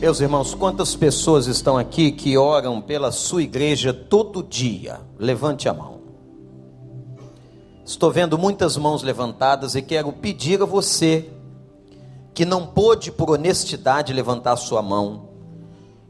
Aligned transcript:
Meus 0.00 0.18
irmãos, 0.18 0.54
quantas 0.54 0.96
pessoas 0.96 1.46
estão 1.46 1.76
aqui 1.76 2.10
que 2.10 2.34
oram 2.34 2.80
pela 2.80 3.12
sua 3.12 3.42
igreja 3.42 3.92
todo 3.92 4.42
dia? 4.42 4.98
Levante 5.18 5.68
a 5.68 5.74
mão. 5.74 6.00
Estou 7.84 8.10
vendo 8.10 8.38
muitas 8.38 8.78
mãos 8.78 9.02
levantadas 9.02 9.74
e 9.74 9.82
quero 9.82 10.10
pedir 10.10 10.62
a 10.62 10.64
você 10.64 11.28
que 12.32 12.46
não 12.46 12.66
pôde 12.66 13.12
por 13.12 13.28
honestidade 13.28 14.14
levantar 14.14 14.56
sua 14.56 14.80
mão, 14.80 15.28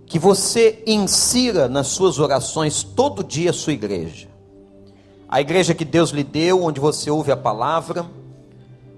que 0.07 0.21
você 0.21 0.85
insira 0.87 1.69
nas 1.69 1.89
suas 1.89 2.21
orações 2.21 2.85
todo 2.85 3.25
dia 3.25 3.51
a 3.51 3.53
sua 3.53 3.73
igreja. 3.73 4.29
A 5.29 5.41
igreja 5.41 5.75
que 5.75 5.85
Deus 5.85 6.11
lhe 6.11 6.23
deu, 6.23 6.63
onde 6.63 6.79
você 6.79 7.11
ouve 7.11 7.33
a 7.33 7.37
palavra, 7.37 8.07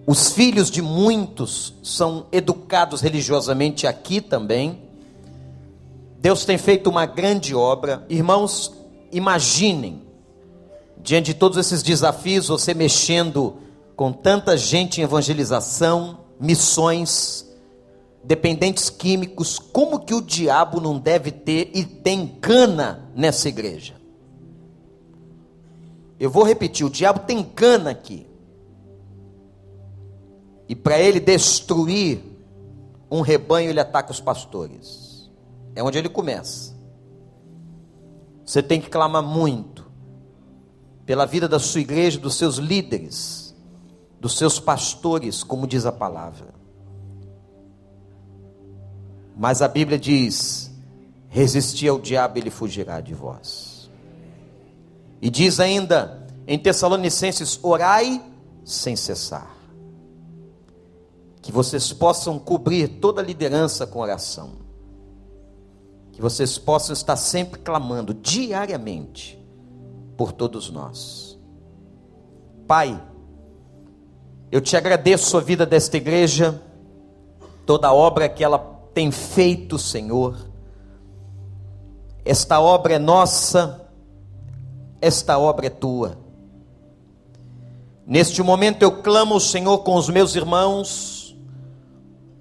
os 0.07 0.31
filhos 0.33 0.71
de 0.71 0.83
muitos 0.83 1.75
são 1.83 2.27
educados 2.33 3.01
religiosamente 3.01 3.87
aqui 3.87 4.21
também. 4.21 4.82
Deus 6.23 6.45
tem 6.45 6.57
feito 6.57 6.89
uma 6.89 7.05
grande 7.05 7.53
obra. 7.53 8.07
Irmãos, 8.09 8.73
imaginem, 9.11 10.07
diante 10.97 11.27
de 11.27 11.35
todos 11.35 11.59
esses 11.59 11.83
desafios, 11.83 12.47
você 12.47 12.73
mexendo 12.73 13.57
com 13.97 14.13
tanta 14.13 14.57
gente 14.57 15.01
em 15.01 15.05
evangelização, 15.05 16.21
missões, 16.39 17.45
dependentes 18.23 18.89
químicos, 18.89 19.59
como 19.59 19.99
que 19.99 20.15
o 20.15 20.23
diabo 20.23 20.81
não 20.81 20.97
deve 20.97 21.33
ter 21.33 21.73
e 21.75 21.85
tem 21.85 22.29
cana 22.41 23.11
nessa 23.17 23.49
igreja? 23.49 23.95
Eu 26.21 26.31
vou 26.31 26.45
repetir: 26.45 26.87
o 26.87 26.91
diabo 26.91 27.27
tem 27.27 27.43
cana 27.43 27.91
aqui. 27.91 28.29
E 30.69 30.77
para 30.77 31.01
ele 31.01 31.19
destruir 31.19 32.23
um 33.11 33.23
rebanho, 33.23 33.71
ele 33.71 33.81
ataca 33.81 34.13
os 34.13 34.21
pastores. 34.21 35.12
É 35.75 35.83
onde 35.83 35.99
ele 35.99 36.09
começa. 36.09 36.75
Você 38.45 38.63
tem 38.63 38.81
que 38.81 38.91
clamar 38.91 39.23
muito 39.23 39.91
pela 41.07 41.27
vida 41.27 41.49
da 41.49 41.59
sua 41.59 41.81
igreja, 41.81 42.19
dos 42.19 42.35
seus 42.35 42.57
líderes, 42.57 43.55
dos 44.21 44.37
seus 44.37 44.61
pastores, 44.61 45.43
como 45.43 45.67
diz 45.67 45.87
a 45.87 45.93
palavra. 45.93 46.55
Mas 49.37 49.63
a 49.63 49.69
Bíblia 49.69 49.99
diz: 49.99 50.71
resistir 51.29 51.89
ao 51.89 51.99
diabo, 51.99 52.39
ele 52.39 52.51
fugirá 52.51 53.01
de 53.01 53.15
vós. 53.15 53.91
E 55.21 55.31
diz 55.31 55.61
ainda 55.61 56.27
em 56.47 56.59
Tessalonicenses: 56.59 57.59
orai 57.63 58.23
sem 58.65 58.95
cessar 58.95 59.53
que 61.43 61.51
vocês 61.51 61.93
possam 61.93 62.39
cobrir 62.39 62.87
toda 63.01 63.21
a 63.21 63.25
liderança 63.25 63.85
com 63.85 63.99
oração, 63.99 64.62
que 66.13 66.21
vocês 66.21 66.59
possam 66.59 66.93
estar 66.93 67.17
sempre 67.17 67.61
clamando 67.61 68.13
diariamente 68.13 69.43
por 70.17 70.31
todos 70.31 70.71
nós. 70.71 71.39
Pai, 72.67 73.03
eu 74.51 74.61
te 74.61 74.77
agradeço 74.77 75.37
a 75.37 75.41
vida 75.41 75.65
desta 75.65 75.97
igreja, 75.97 76.63
toda 77.65 77.89
a 77.89 77.93
obra 77.93 78.29
que 78.29 78.45
ela 78.45 78.59
tem 78.93 79.11
feito, 79.11 79.79
Senhor. 79.79 80.37
Esta 82.25 82.61
obra 82.61 82.95
é 82.95 82.99
nossa, 82.99 83.89
esta 85.01 85.39
obra 85.39 85.67
é 85.67 85.71
tua. 85.71 86.19
Neste 88.07 88.43
momento 88.43 88.83
eu 88.83 89.03
clamo, 89.03 89.41
Senhor, 89.41 89.79
com 89.79 89.95
os 89.95 90.09
meus 90.09 90.37
irmãos, 90.37 91.37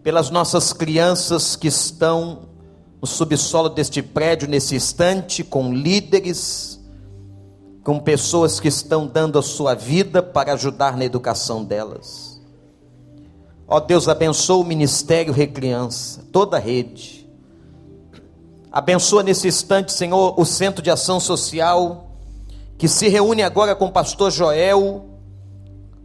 pelas 0.04 0.30
nossas 0.30 0.74
crianças 0.74 1.56
que 1.56 1.68
estão 1.68 2.51
no 3.02 3.08
subsolo 3.08 3.70
deste 3.70 4.02
prédio 4.02 4.48
nesse 4.48 4.76
instante, 4.76 5.44
com 5.44 5.74
líderes, 5.74 6.80
com 7.84 8.00
pessoas 8.00 8.60
que 8.60 8.68
estão 8.68 9.08
dando 9.08 9.40
a 9.40 9.42
sua 9.42 9.74
vida 9.74 10.22
para 10.22 10.54
ajudar 10.54 10.96
na 10.96 11.04
educação 11.04 11.64
delas. 11.64 12.40
Ó 13.68 13.80
Deus, 13.80 14.08
abençoa 14.08 14.58
o 14.58 14.64
Ministério 14.64 15.34
Recriança, 15.34 16.24
toda 16.32 16.58
a 16.58 16.60
rede. 16.60 17.28
Abençoa 18.72 19.24
nesse 19.24 19.48
instante, 19.48 19.92
Senhor, 19.92 20.40
o 20.40 20.46
Centro 20.46 20.84
de 20.84 20.92
Ação 20.92 21.20
Social, 21.20 22.12
que 22.78 22.88
se 22.88 23.08
reúne 23.08 23.42
agora 23.42 23.76
com 23.76 23.86
o 23.86 23.92
pastor 23.92 24.30
Joel, 24.30 25.06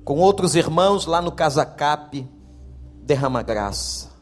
com 0.03 0.19
outros 0.19 0.55
irmãos 0.55 1.05
lá 1.05 1.21
no 1.21 1.31
Casacap 1.31 2.27
derrama 3.03 3.43
graça. 3.43 4.16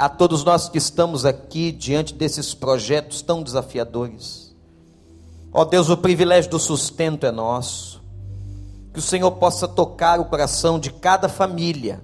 A 0.00 0.08
todos 0.08 0.42
nós 0.44 0.66
que 0.66 0.78
estamos 0.78 1.26
aqui 1.26 1.70
diante 1.70 2.14
desses 2.14 2.54
projetos 2.54 3.20
tão 3.20 3.42
desafiadores. 3.42 4.50
Ó 5.52 5.62
Deus, 5.62 5.90
o 5.90 5.96
privilégio 5.98 6.50
do 6.50 6.58
sustento 6.58 7.26
é 7.26 7.30
nosso. 7.30 8.02
Que 8.94 8.98
o 8.98 9.02
Senhor 9.02 9.30
possa 9.32 9.68
tocar 9.68 10.18
o 10.18 10.24
coração 10.24 10.80
de 10.80 10.90
cada 10.90 11.28
família, 11.28 12.02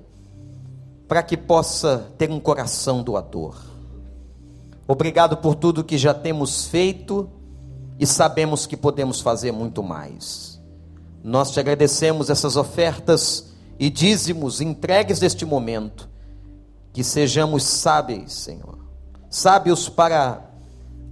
para 1.08 1.22
que 1.22 1.38
possa 1.38 2.12
ter 2.18 2.30
um 2.30 2.38
coração 2.38 3.02
doador. 3.02 3.56
Obrigado 4.86 5.38
por 5.38 5.54
tudo 5.54 5.82
que 5.82 5.96
já 5.96 6.12
temos 6.12 6.66
feito 6.66 7.30
e 7.98 8.06
sabemos 8.06 8.66
que 8.66 8.76
podemos 8.76 9.22
fazer 9.22 9.52
muito 9.52 9.82
mais. 9.82 10.60
Nós 11.24 11.50
te 11.50 11.58
agradecemos 11.58 12.28
essas 12.28 12.56
ofertas 12.58 13.54
e 13.78 13.88
dízimos 13.88 14.60
entregues 14.60 15.18
neste 15.18 15.46
momento, 15.46 16.06
que 16.96 17.04
sejamos 17.04 17.62
sábios, 17.62 18.32
Senhor, 18.32 18.78
sábios 19.28 19.86
para 19.86 20.48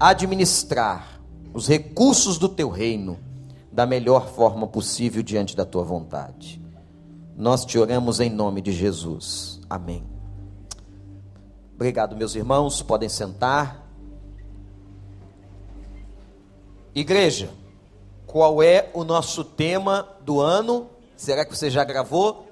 administrar 0.01 1.21
os 1.53 1.69
recursos 1.69 2.39
do 2.39 2.49
teu 2.49 2.71
reino 2.71 3.19
da 3.71 3.85
melhor 3.85 4.29
forma 4.29 4.67
possível 4.67 5.23
diante 5.23 5.55
da 5.55 5.67
tua 5.67 5.85
vontade. 5.85 6.59
Nós 7.37 7.67
te 7.67 7.79
oramos 7.79 8.19
em 8.19 8.31
nome 8.31 8.63
de 8.63 8.73
Jesus. 8.73 9.61
Amém. 9.69 10.03
Obrigado, 11.75 12.17
meus 12.17 12.35
irmãos, 12.35 12.81
podem 12.81 13.11
sentar. 13.11 13.87
Igreja, 16.95 17.51
qual 18.27 18.63
é 18.63 18.89
o 18.95 19.05
nosso 19.05 19.45
tema 19.45 20.09
do 20.25 20.41
ano? 20.41 20.87
Será 21.15 21.45
que 21.45 21.55
você 21.55 21.69
já 21.69 21.85
gravou? 21.85 22.49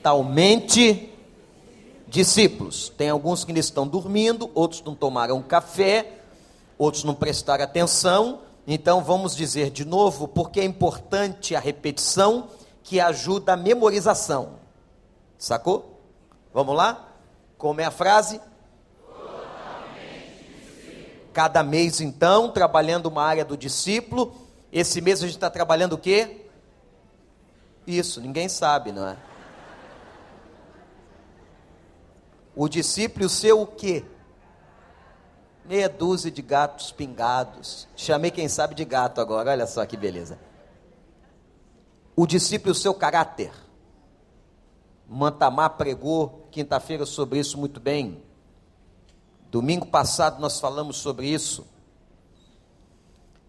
totalmente 0.00 1.09
discípulos. 2.10 2.90
Tem 2.90 3.08
alguns 3.08 3.44
que 3.44 3.52
ainda 3.52 3.60
estão 3.60 3.86
dormindo, 3.86 4.50
outros 4.54 4.82
não 4.82 4.94
tomaram 4.94 5.40
café, 5.40 6.18
outros 6.76 7.04
não 7.04 7.14
prestaram 7.14 7.64
atenção. 7.64 8.40
Então 8.66 9.02
vamos 9.02 9.34
dizer 9.34 9.70
de 9.70 9.84
novo, 9.84 10.28
porque 10.28 10.60
é 10.60 10.64
importante 10.64 11.54
a 11.54 11.60
repetição 11.60 12.48
que 12.82 13.00
ajuda 13.00 13.54
a 13.54 13.56
memorização. 13.56 14.60
Sacou? 15.38 16.00
Vamos 16.52 16.76
lá? 16.76 17.08
Como 17.56 17.80
é 17.80 17.84
a 17.84 17.90
frase? 17.90 18.40
Cada 21.32 21.62
mês, 21.62 22.00
então, 22.00 22.50
trabalhando 22.50 23.06
uma 23.06 23.22
área 23.22 23.44
do 23.44 23.56
discípulo. 23.56 24.34
Esse 24.72 25.00
mês 25.00 25.20
a 25.22 25.26
gente 25.26 25.36
está 25.36 25.48
trabalhando 25.48 25.92
o 25.92 25.98
quê? 25.98 26.46
Isso, 27.86 28.20
ninguém 28.20 28.48
sabe, 28.48 28.90
não 28.90 29.06
é? 29.06 29.16
O 32.54 32.68
discípulo 32.68 33.28
seu 33.28 33.62
o 33.62 33.66
quê? 33.66 34.04
Meia 35.64 35.88
dúzia 35.88 36.30
de 36.30 36.42
gatos 36.42 36.90
pingados. 36.90 37.86
Chamei 37.94 38.30
quem 38.30 38.48
sabe 38.48 38.74
de 38.74 38.84
gato 38.84 39.20
agora, 39.20 39.50
olha 39.50 39.66
só 39.66 39.84
que 39.86 39.96
beleza. 39.96 40.38
O 42.16 42.26
discípulo 42.26 42.74
seu 42.74 42.92
caráter. 42.92 43.52
Mantamar 45.08 45.70
pregou 45.70 46.46
quinta-feira 46.50 47.06
sobre 47.06 47.38
isso 47.38 47.58
muito 47.58 47.80
bem. 47.80 48.22
Domingo 49.50 49.86
passado 49.86 50.40
nós 50.40 50.60
falamos 50.60 50.96
sobre 50.98 51.26
isso. 51.26 51.66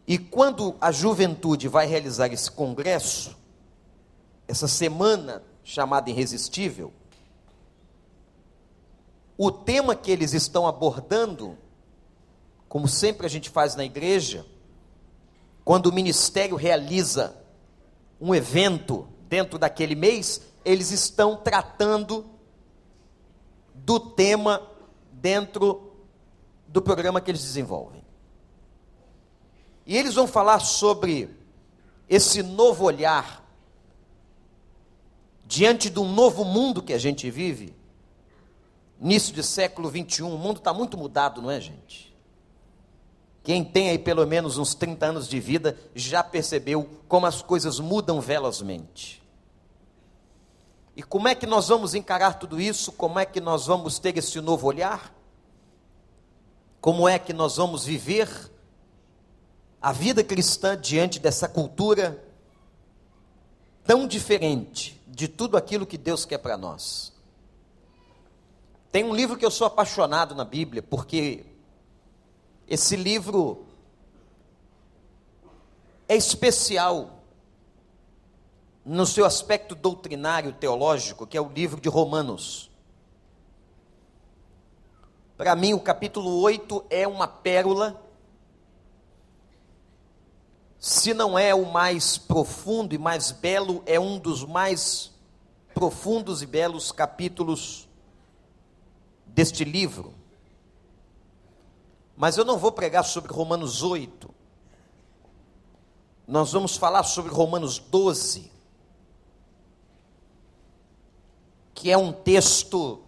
E 0.07 0.17
quando 0.17 0.75
a 0.81 0.91
juventude 0.91 1.67
vai 1.67 1.85
realizar 1.85 2.27
esse 2.33 2.49
congresso, 2.49 3.37
essa 4.47 4.67
semana 4.67 5.43
chamada 5.63 6.09
Irresistível, 6.09 6.91
o 9.37 9.51
tema 9.51 9.95
que 9.95 10.11
eles 10.11 10.33
estão 10.33 10.67
abordando, 10.67 11.57
como 12.67 12.87
sempre 12.87 13.25
a 13.25 13.29
gente 13.29 13.49
faz 13.49 13.75
na 13.75 13.83
igreja, 13.83 14.45
quando 15.63 15.87
o 15.87 15.93
ministério 15.93 16.55
realiza 16.55 17.35
um 18.19 18.33
evento 18.35 19.07
dentro 19.27 19.57
daquele 19.57 19.95
mês, 19.95 20.41
eles 20.63 20.91
estão 20.91 21.35
tratando 21.37 22.25
do 23.73 23.99
tema 23.99 24.61
dentro 25.11 25.93
do 26.67 26.81
programa 26.81 27.19
que 27.19 27.31
eles 27.31 27.41
desenvolvem. 27.41 28.03
E 29.85 29.97
eles 29.97 30.13
vão 30.13 30.27
falar 30.27 30.59
sobre 30.59 31.29
esse 32.07 32.43
novo 32.43 32.85
olhar 32.85 33.41
diante 35.45 35.89
de 35.89 35.99
um 35.99 36.09
novo 36.09 36.45
mundo 36.45 36.81
que 36.81 36.93
a 36.93 36.97
gente 36.97 37.29
vive, 37.29 37.75
início 39.01 39.33
de 39.33 39.43
século 39.43 39.89
21, 39.89 40.33
o 40.33 40.37
mundo 40.37 40.57
está 40.57 40.71
muito 40.71 40.95
mudado, 40.95 41.41
não 41.41 41.49
é, 41.49 41.59
gente? 41.59 42.15
Quem 43.43 43.63
tem 43.63 43.89
aí 43.89 43.97
pelo 43.97 44.25
menos 44.27 44.57
uns 44.59 44.75
30 44.75 45.05
anos 45.07 45.27
de 45.27 45.39
vida 45.39 45.75
já 45.95 46.23
percebeu 46.23 46.87
como 47.07 47.25
as 47.25 47.41
coisas 47.41 47.79
mudam 47.79 48.21
velozmente. 48.21 49.21
E 50.95 51.01
como 51.01 51.27
é 51.27 51.33
que 51.33 51.47
nós 51.47 51.69
vamos 51.69 51.95
encarar 51.95 52.35
tudo 52.35 52.61
isso? 52.61 52.91
Como 52.91 53.17
é 53.17 53.25
que 53.25 53.41
nós 53.41 53.65
vamos 53.65 53.97
ter 53.97 54.15
esse 54.17 54.39
novo 54.39 54.67
olhar? 54.67 55.11
Como 56.79 57.07
é 57.07 57.17
que 57.17 57.33
nós 57.33 57.57
vamos 57.57 57.83
viver 57.83 58.29
a 59.81 59.91
vida 59.91 60.23
cristã 60.23 60.79
diante 60.79 61.17
dessa 61.19 61.47
cultura 61.47 62.23
tão 63.83 64.07
diferente 64.07 65.01
de 65.07 65.27
tudo 65.27 65.57
aquilo 65.57 65.87
que 65.87 65.97
Deus 65.97 66.25
quer 66.25 66.37
para 66.37 66.57
nós? 66.57 67.10
Tem 68.91 69.05
um 69.05 69.15
livro 69.15 69.37
que 69.37 69.45
eu 69.45 69.51
sou 69.51 69.65
apaixonado 69.65 70.35
na 70.35 70.43
Bíblia, 70.43 70.83
porque 70.83 71.45
esse 72.67 72.97
livro 72.97 73.65
é 76.09 76.15
especial 76.15 77.23
no 78.83 79.05
seu 79.05 79.23
aspecto 79.23 79.75
doutrinário 79.75 80.51
teológico, 80.51 81.25
que 81.25 81.37
é 81.37 81.41
o 81.41 81.47
livro 81.47 81.79
de 81.79 81.87
Romanos. 81.87 82.69
Para 85.37 85.55
mim, 85.55 85.73
o 85.73 85.79
capítulo 85.79 86.41
8 86.41 86.83
é 86.89 87.07
uma 87.07 87.29
pérola, 87.29 88.03
se 90.77 91.13
não 91.13 91.39
é 91.39 91.55
o 91.55 91.65
mais 91.65 92.17
profundo 92.17 92.93
e 92.93 92.97
mais 92.97 93.31
belo, 93.31 93.81
é 93.85 93.97
um 93.97 94.19
dos 94.19 94.43
mais 94.43 95.11
profundos 95.73 96.41
e 96.41 96.45
belos 96.45 96.91
capítulos 96.91 97.87
deste 99.33 99.63
livro. 99.63 100.13
Mas 102.15 102.37
eu 102.37 102.45
não 102.45 102.57
vou 102.57 102.71
pregar 102.71 103.03
sobre 103.03 103.33
Romanos 103.33 103.81
8. 103.81 104.33
Nós 106.27 106.51
vamos 106.51 106.77
falar 106.77 107.03
sobre 107.03 107.31
Romanos 107.31 107.79
12, 107.79 108.51
que 111.73 111.91
é 111.91 111.97
um 111.97 112.13
texto 112.13 113.03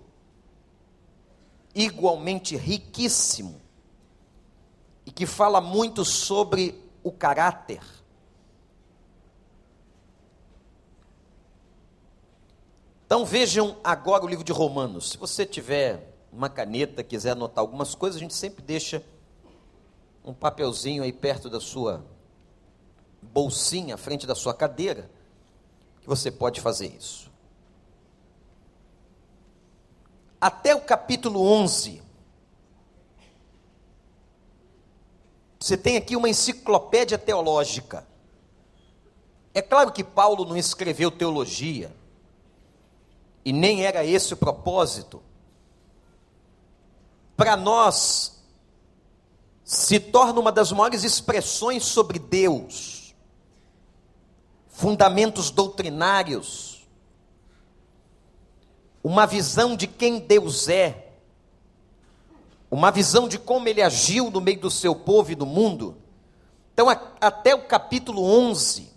igualmente 1.76 2.56
riquíssimo 2.56 3.62
e 5.06 5.12
que 5.12 5.26
fala 5.26 5.62
muito 5.62 6.04
sobre 6.04 6.84
o 7.04 7.12
caráter. 7.12 7.82
Então 13.06 13.24
vejam 13.26 13.78
agora 13.84 14.26
o 14.26 14.28
livro 14.28 14.44
de 14.44 14.52
Romanos. 14.52 15.12
Se 15.12 15.18
você 15.18 15.46
tiver 15.46 16.13
uma 16.36 16.50
caneta, 16.50 17.04
quiser 17.04 17.32
anotar 17.32 17.62
algumas 17.62 17.94
coisas, 17.94 18.18
a 18.18 18.20
gente 18.20 18.34
sempre 18.34 18.64
deixa 18.64 19.04
um 20.26 20.34
papelzinho 20.34 21.04
aí 21.04 21.14
perto 21.14 21.50
da 21.50 21.60
sua 21.60 22.04
bolsinha, 23.22 23.96
à 23.96 23.98
frente 23.98 24.26
da 24.26 24.34
sua 24.34 24.54
cadeira, 24.54 25.10
que 26.02 26.08
você 26.08 26.32
pode 26.32 26.60
fazer 26.60 26.88
isso. 26.88 27.32
Até 30.42 30.76
o 30.76 30.82
capítulo 30.82 31.42
11, 31.42 32.02
você 35.60 35.78
tem 35.78 35.98
aqui 35.98 36.16
uma 36.16 36.28
enciclopédia 36.28 37.18
teológica. 37.18 38.06
É 39.54 39.62
claro 39.62 39.92
que 39.92 40.04
Paulo 40.04 40.46
não 40.46 40.58
escreveu 40.58 41.12
teologia, 41.12 41.96
e 43.46 43.54
nem 43.54 43.86
era 43.86 44.04
esse 44.04 44.34
o 44.34 44.38
propósito 44.38 45.22
para 47.36 47.58
nós, 47.58 48.44
se 49.64 50.00
torna 50.00 50.40
uma 50.40 50.52
das 50.52 50.72
maiores 50.72 51.04
expressões 51.04 51.84
sobre 51.84 52.20
Deus, 52.20 53.16
fundamentos 54.68 55.50
doutrinários, 55.50 56.88
uma 59.04 59.26
visão 59.26 59.76
de 59.76 59.88
quem 59.88 60.20
Deus 60.20 60.70
é, 60.70 61.12
uma 62.70 62.92
visão 62.92 63.28
de 63.28 63.38
como 63.38 63.68
ele 63.68 63.82
agiu 63.82 64.32
no 64.32 64.42
meio 64.42 64.60
do 64.60 64.72
seu 64.72 64.96
povo 64.96 65.32
e 65.32 65.36
do 65.36 65.46
mundo. 65.46 65.98
Então, 66.74 66.90
a, 66.90 67.00
até 67.22 67.54
o 67.54 67.68
capítulo 67.68 68.24
11, 68.24 68.92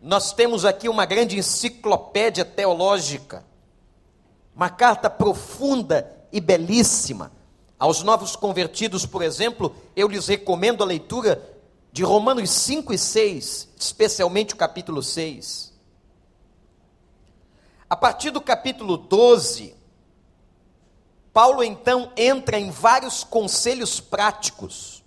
nós 0.00 0.32
temos 0.32 0.64
aqui 0.64 0.88
uma 0.88 1.04
grande 1.04 1.38
enciclopédia 1.38 2.44
teológica, 2.44 3.44
uma 4.56 4.68
carta 4.68 5.08
profunda 5.08 6.19
e 6.32 6.40
belíssima. 6.40 7.32
Aos 7.78 8.02
novos 8.02 8.36
convertidos, 8.36 9.06
por 9.06 9.22
exemplo, 9.22 9.74
eu 9.96 10.06
lhes 10.08 10.26
recomendo 10.26 10.82
a 10.82 10.86
leitura 10.86 11.42
de 11.92 12.02
Romanos 12.02 12.50
5 12.50 12.92
e 12.92 12.98
6, 12.98 13.68
especialmente 13.78 14.54
o 14.54 14.56
capítulo 14.56 15.02
6. 15.02 15.72
A 17.88 17.96
partir 17.96 18.30
do 18.30 18.40
capítulo 18.40 18.96
12, 18.96 19.74
Paulo 21.32 21.62
então 21.62 22.12
entra 22.16 22.58
em 22.58 22.70
vários 22.70 23.24
conselhos 23.24 23.98
práticos. 23.98 25.02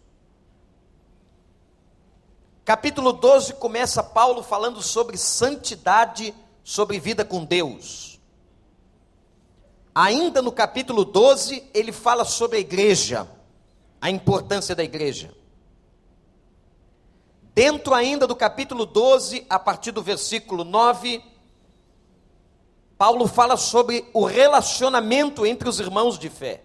Capítulo 2.65 3.11
12 3.11 3.53
começa 3.55 4.01
Paulo 4.01 4.41
falando 4.41 4.81
sobre 4.81 5.17
santidade, 5.17 6.33
sobre 6.63 6.97
vida 6.97 7.25
com 7.25 7.43
Deus. 7.43 8.12
Ainda 9.95 10.41
no 10.41 10.51
capítulo 10.51 11.05
12, 11.05 11.69
ele 11.73 11.91
fala 11.91 12.25
sobre 12.25 12.57
a 12.57 12.59
igreja, 12.59 13.27
a 14.01 14.09
importância 14.09 14.75
da 14.75 14.83
igreja. 14.83 15.33
Dentro 17.53 17.93
ainda 17.93 18.25
do 18.25 18.35
capítulo 18.35 18.85
12, 18.85 19.45
a 19.47 19.59
partir 19.59 19.91
do 19.91 20.01
versículo 20.01 20.63
9, 20.63 21.23
Paulo 22.97 23.27
fala 23.27 23.55
sobre 23.55 24.09
o 24.13 24.25
relacionamento 24.25 25.45
entre 25.45 25.69
os 25.69 25.79
irmãos 25.79 26.17
de 26.17 26.29
fé. 26.29 26.63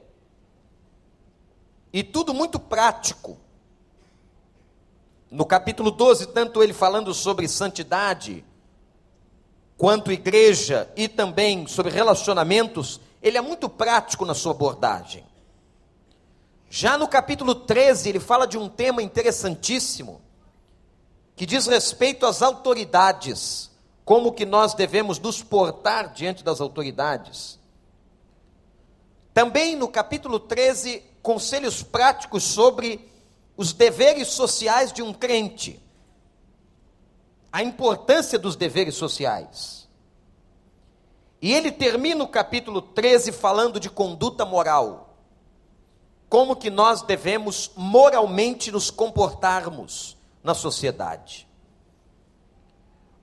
E 1.92 2.02
tudo 2.02 2.32
muito 2.32 2.58
prático. 2.58 3.36
No 5.30 5.44
capítulo 5.44 5.90
12, 5.90 6.28
tanto 6.28 6.62
ele 6.62 6.72
falando 6.72 7.12
sobre 7.12 7.46
santidade, 7.46 8.42
quanto 9.76 10.10
igreja 10.10 10.90
e 10.96 11.06
também 11.06 11.66
sobre 11.66 11.92
relacionamentos, 11.92 12.98
ele 13.22 13.38
é 13.38 13.40
muito 13.40 13.68
prático 13.68 14.24
na 14.24 14.34
sua 14.34 14.52
abordagem. 14.52 15.24
Já 16.70 16.98
no 16.98 17.08
capítulo 17.08 17.54
13, 17.54 18.08
ele 18.08 18.20
fala 18.20 18.46
de 18.46 18.58
um 18.58 18.68
tema 18.68 19.02
interessantíssimo, 19.02 20.20
que 21.34 21.46
diz 21.46 21.66
respeito 21.66 22.26
às 22.26 22.42
autoridades, 22.42 23.70
como 24.04 24.32
que 24.32 24.44
nós 24.44 24.74
devemos 24.74 25.18
nos 25.18 25.42
portar 25.42 26.12
diante 26.12 26.42
das 26.42 26.60
autoridades. 26.60 27.58
Também 29.32 29.76
no 29.76 29.88
capítulo 29.88 30.40
13, 30.40 31.02
conselhos 31.22 31.82
práticos 31.82 32.42
sobre 32.42 33.08
os 33.56 33.72
deveres 33.72 34.28
sociais 34.28 34.92
de 34.92 35.02
um 35.02 35.12
crente. 35.12 35.80
A 37.52 37.62
importância 37.62 38.38
dos 38.38 38.56
deveres 38.56 38.94
sociais. 38.94 39.77
E 41.40 41.54
ele 41.54 41.70
termina 41.70 42.24
o 42.24 42.28
capítulo 42.28 42.82
13 42.82 43.32
falando 43.32 43.78
de 43.78 43.88
conduta 43.88 44.44
moral. 44.44 45.16
Como 46.28 46.56
que 46.56 46.68
nós 46.68 47.02
devemos 47.02 47.70
moralmente 47.76 48.70
nos 48.70 48.90
comportarmos 48.90 50.16
na 50.42 50.54
sociedade. 50.54 51.48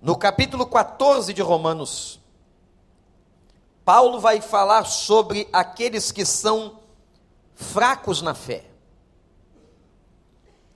No 0.01 0.15
capítulo 0.15 0.65
14 0.65 1.34
de 1.34 1.41
Romanos, 1.41 2.19
Paulo 3.84 4.19
vai 4.19 4.41
falar 4.41 4.86
sobre 4.86 5.48
aqueles 5.51 6.12
que 6.12 6.25
são 6.25 6.79
fracos 7.53 8.22
na 8.22 8.34
fé. 8.34 8.65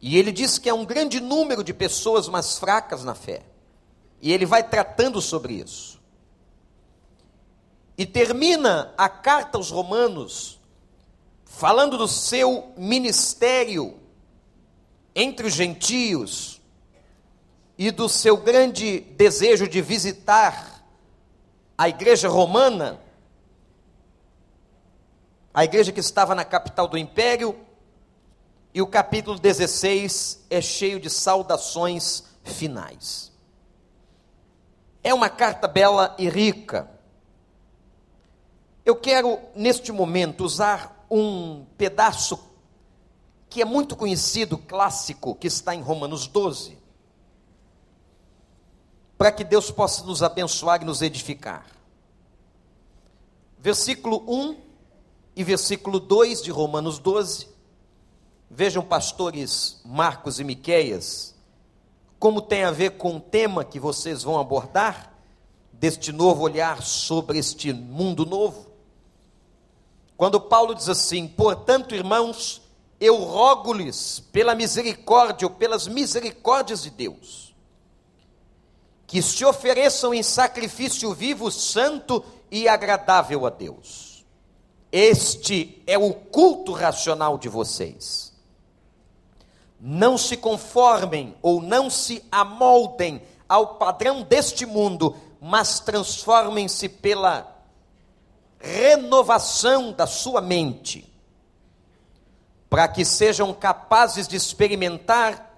E 0.01 0.17
ele 0.17 0.31
diz 0.31 0.58
que 0.58 0.69
é 0.69 0.74
um 0.74 0.86
grande 0.86 1.19
número 1.19 1.63
de 1.63 1.74
pessoas 1.74 2.27
mais 2.27 2.58
fracas 2.58 3.03
na 3.03 3.13
fé. 3.13 3.43
E 4.22 4.31
ele 4.31 4.46
vai 4.46 4.63
tratando 4.63 5.22
sobre 5.22 5.53
isso. 5.53 5.99
E 8.00 8.06
termina 8.06 8.94
a 8.98 9.10
carta 9.10 9.58
aos 9.58 9.70
Romanos 9.70 10.58
falando 11.44 11.98
do 11.98 12.08
seu 12.08 12.72
ministério 12.77 14.00
entre 15.13 15.48
os 15.48 15.53
gentios 15.53 16.62
e 17.77 17.91
do 17.91 18.08
seu 18.08 18.38
grande 18.38 19.01
desejo 19.01 19.68
de 19.68 19.82
visitar 19.82 20.82
a 21.77 21.89
igreja 21.89 22.29
romana, 22.29 23.01
a 25.53 25.65
igreja 25.65 25.91
que 25.91 26.00
estava 26.00 26.34
na 26.34 26.46
capital 26.46 26.88
do 26.88 26.98
império, 26.98 27.60
e 28.74 28.82
o 28.82 28.88
capítulo 28.88 29.38
16 29.38 30.46
é 30.50 30.62
cheio 30.62 31.01
de 31.01 31.10
saudações 31.10 32.24
finais. 32.46 33.29
É 35.03 35.13
uma 35.13 35.27
carta 35.27 35.68
bela 35.68 36.15
e 36.18 36.29
rica 36.29 36.98
Eu 38.89 38.96
quero, 38.96 39.38
neste 39.53 39.91
momento, 39.91 40.43
usar 40.43 41.05
um 41.12 41.63
pedaço 41.77 42.39
que 43.48 43.62
é 43.62 43.65
muito 43.65 43.96
conhecido, 43.96 44.58
clássico, 44.58 45.36
que 45.36 45.46
está 45.46 45.75
em 45.75 45.81
Romanos 45.84 46.25
12, 46.25 46.75
para 49.15 49.31
que 49.31 49.43
Deus 49.43 49.69
possa 49.69 50.03
nos 50.05 50.24
abençoar 50.24 50.81
e 50.81 50.86
nos 50.86 51.03
edificar. 51.03 51.67
Versículo 53.60 54.24
1 54.27 54.58
e 55.36 55.43
versículo 55.43 56.00
2 56.00 56.41
de 56.41 56.50
Romanos 56.50 56.98
12. 56.98 57.48
Vejam, 58.50 58.84
pastores 58.84 59.81
Marcos 59.86 60.39
e 60.39 60.43
Miqueias, 60.43 61.36
como 62.17 62.41
tem 62.41 62.63
a 62.63 62.72
ver 62.72 62.98
com 62.98 63.17
o 63.17 63.22
tema 63.22 63.63
que 63.63 63.79
vocês 63.79 64.24
vão 64.24 64.39
abordar, 64.39 65.13
deste 65.72 66.12
novo 66.12 66.41
olhar 66.41 66.81
sobre 66.81 67.38
este 67.38 67.72
mundo 67.72 68.25
novo. 68.25 68.69
Quando 70.20 70.42
Paulo 70.42 70.76
diz 70.76 70.90
assim: 70.90 71.30
Portanto, 71.30 71.96
irmãos, 71.96 72.62
eu 73.00 73.16
rogo-lhes 73.24 74.20
pela 74.34 74.54
misericórdia 74.54 75.48
ou 75.48 75.54
pelas 75.54 75.88
misericórdias 75.88 76.84
de 76.84 76.90
Deus, 76.90 77.56
que 79.08 79.22
se 79.22 79.46
ofereçam 79.46 80.14
em 80.14 80.22
sacrifício 80.22 81.14
vivo, 81.14 81.50
santo 81.50 82.22
e 82.52 82.68
agradável 82.68 83.46
a 83.46 83.50
Deus. 83.50 84.26
Este 84.92 85.82
é 85.88 85.98
o 85.98 86.14
culto 86.14 86.74
racional 86.74 87.38
de 87.38 87.48
vocês. 87.48 88.34
Não 89.80 90.18
se 90.18 90.36
conformem 90.36 91.34
ou 91.42 91.62
não 91.62 91.90
se 91.90 92.22
amoldem 92.30 93.22
ao 93.48 93.76
padrão 93.76 94.22
deste 94.22 94.66
mundo, 94.66 95.16
mas 95.40 95.80
transformem-se 95.80 96.90
pela 96.90 97.59
renovação 98.60 99.92
da 99.92 100.06
sua 100.06 100.42
mente 100.42 101.10
para 102.70 102.88
que 102.88 103.04
sejam 103.04 103.54
capazes 103.54 104.28
de 104.28 104.36
experimentar 104.36 105.58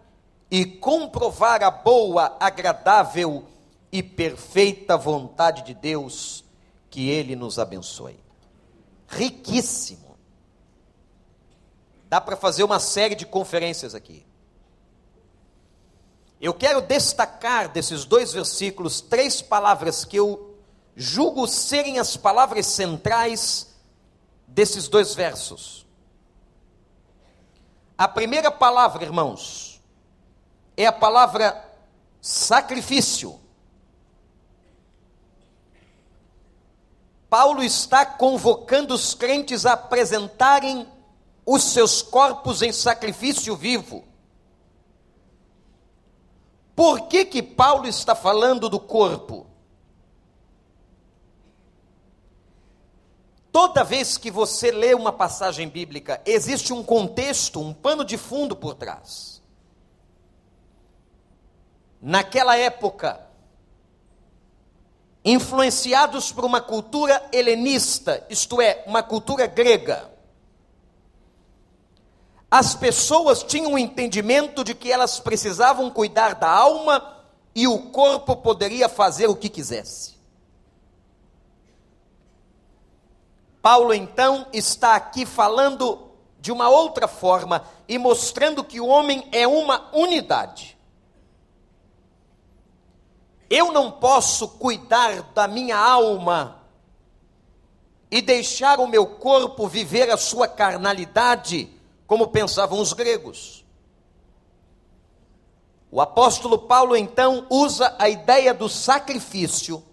e 0.49 0.65
comprovar 0.65 1.63
a 1.63 1.69
boa, 1.69 2.37
agradável 2.39 3.45
e 3.91 4.01
perfeita 4.01 4.95
vontade 4.97 5.63
de 5.63 5.73
Deus, 5.73 6.43
que 6.89 7.09
Ele 7.09 7.35
nos 7.35 7.59
abençoe. 7.59 8.17
Riquíssimo. 9.07 10.17
Dá 12.07 12.21
para 12.21 12.37
fazer 12.37 12.63
uma 12.63 12.79
série 12.79 13.15
de 13.15 13.25
conferências 13.25 13.93
aqui. 13.93 14.25
Eu 16.39 16.53
quero 16.53 16.81
destacar 16.81 17.69
desses 17.69 18.03
dois 18.03 18.33
versículos 18.33 18.99
três 18.99 19.41
palavras 19.41 20.03
que 20.03 20.17
eu 20.17 20.50
julgo 21.01 21.47
serem 21.47 21.97
as 21.97 22.15
palavras 22.15 22.67
centrais 22.67 23.75
desses 24.47 24.87
dois 24.87 25.15
versos. 25.15 25.83
A 27.97 28.07
primeira 28.07 28.51
palavra, 28.51 29.03
irmãos, 29.03 29.81
é 30.77 30.85
a 30.85 30.91
palavra 30.91 31.67
sacrifício. 32.21 33.39
Paulo 37.27 37.63
está 37.63 38.05
convocando 38.05 38.93
os 38.93 39.15
crentes 39.15 39.65
a 39.65 39.73
apresentarem 39.73 40.87
os 41.43 41.63
seus 41.63 42.03
corpos 42.03 42.61
em 42.61 42.71
sacrifício 42.71 43.55
vivo. 43.55 44.05
Por 46.75 47.07
que 47.07 47.25
que 47.25 47.41
Paulo 47.41 47.87
está 47.87 48.13
falando 48.13 48.69
do 48.69 48.79
corpo? 48.79 49.50
Toda 53.51 53.83
vez 53.83 54.17
que 54.17 54.31
você 54.31 54.71
lê 54.71 54.93
uma 54.93 55.11
passagem 55.11 55.67
bíblica, 55.67 56.21
existe 56.25 56.71
um 56.71 56.81
contexto, 56.81 57.59
um 57.59 57.73
pano 57.73 58.05
de 58.05 58.17
fundo 58.17 58.55
por 58.55 58.75
trás. 58.75 59.41
Naquela 62.01 62.57
época, 62.57 63.27
influenciados 65.23 66.31
por 66.31 66.45
uma 66.45 66.61
cultura 66.61 67.21
helenista, 67.33 68.25
isto 68.29 68.61
é, 68.61 68.83
uma 68.87 69.03
cultura 69.03 69.45
grega, 69.47 70.09
as 72.49 72.73
pessoas 72.73 73.43
tinham 73.43 73.71
o 73.71 73.73
um 73.75 73.77
entendimento 73.77 74.63
de 74.63 74.73
que 74.73 74.91
elas 74.91 75.19
precisavam 75.19 75.89
cuidar 75.89 76.35
da 76.35 76.49
alma 76.49 77.17
e 77.53 77.67
o 77.67 77.91
corpo 77.91 78.35
poderia 78.37 78.89
fazer 78.89 79.27
o 79.27 79.35
que 79.35 79.49
quisesse. 79.49 80.20
Paulo 83.61 83.93
então 83.93 84.47
está 84.51 84.95
aqui 84.95 85.25
falando 85.25 86.09
de 86.39 86.51
uma 86.51 86.67
outra 86.69 87.07
forma 87.07 87.63
e 87.87 87.97
mostrando 87.97 88.63
que 88.63 88.81
o 88.81 88.87
homem 88.87 89.27
é 89.31 89.47
uma 89.47 89.89
unidade. 89.93 90.77
Eu 93.49 93.71
não 93.71 93.91
posso 93.91 94.47
cuidar 94.47 95.21
da 95.33 95.47
minha 95.47 95.77
alma 95.77 96.61
e 98.09 98.21
deixar 98.21 98.79
o 98.79 98.87
meu 98.87 99.05
corpo 99.05 99.67
viver 99.67 100.09
a 100.09 100.17
sua 100.17 100.47
carnalidade, 100.47 101.69
como 102.07 102.27
pensavam 102.27 102.79
os 102.79 102.93
gregos. 102.93 103.63
O 105.91 106.01
apóstolo 106.01 106.57
Paulo 106.57 106.95
então 106.95 107.45
usa 107.49 107.93
a 107.99 108.09
ideia 108.09 108.53
do 108.53 108.67
sacrifício 108.67 109.83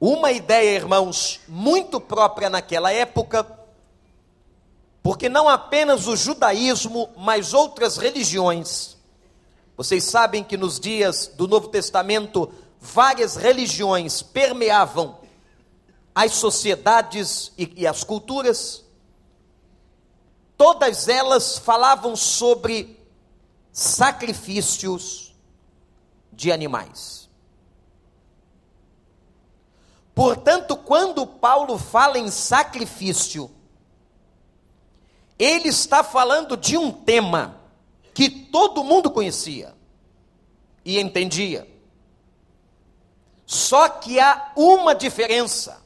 uma 0.00 0.32
ideia, 0.32 0.76
irmãos, 0.76 1.40
muito 1.46 2.00
própria 2.00 2.48
naquela 2.48 2.90
época, 2.90 3.46
porque 5.02 5.28
não 5.28 5.46
apenas 5.46 6.06
o 6.06 6.16
judaísmo, 6.16 7.10
mas 7.18 7.52
outras 7.52 7.98
religiões. 7.98 8.96
Vocês 9.76 10.04
sabem 10.04 10.42
que 10.42 10.56
nos 10.56 10.80
dias 10.80 11.26
do 11.26 11.46
Novo 11.46 11.68
Testamento, 11.68 12.50
várias 12.80 13.36
religiões 13.36 14.22
permeavam 14.22 15.18
as 16.14 16.32
sociedades 16.32 17.52
e, 17.58 17.70
e 17.76 17.86
as 17.86 18.02
culturas. 18.02 18.82
Todas 20.56 21.08
elas 21.08 21.58
falavam 21.58 22.16
sobre 22.16 22.98
sacrifícios 23.70 25.34
de 26.32 26.50
animais. 26.50 27.19
Portanto, 30.20 30.76
quando 30.76 31.26
Paulo 31.26 31.78
fala 31.78 32.18
em 32.18 32.30
sacrifício, 32.30 33.50
ele 35.38 35.70
está 35.70 36.04
falando 36.04 36.58
de 36.58 36.76
um 36.76 36.92
tema 36.92 37.58
que 38.12 38.28
todo 38.28 38.84
mundo 38.84 39.10
conhecia 39.10 39.74
e 40.84 41.00
entendia. 41.00 41.66
Só 43.46 43.88
que 43.88 44.20
há 44.20 44.52
uma 44.54 44.94
diferença. 44.94 45.82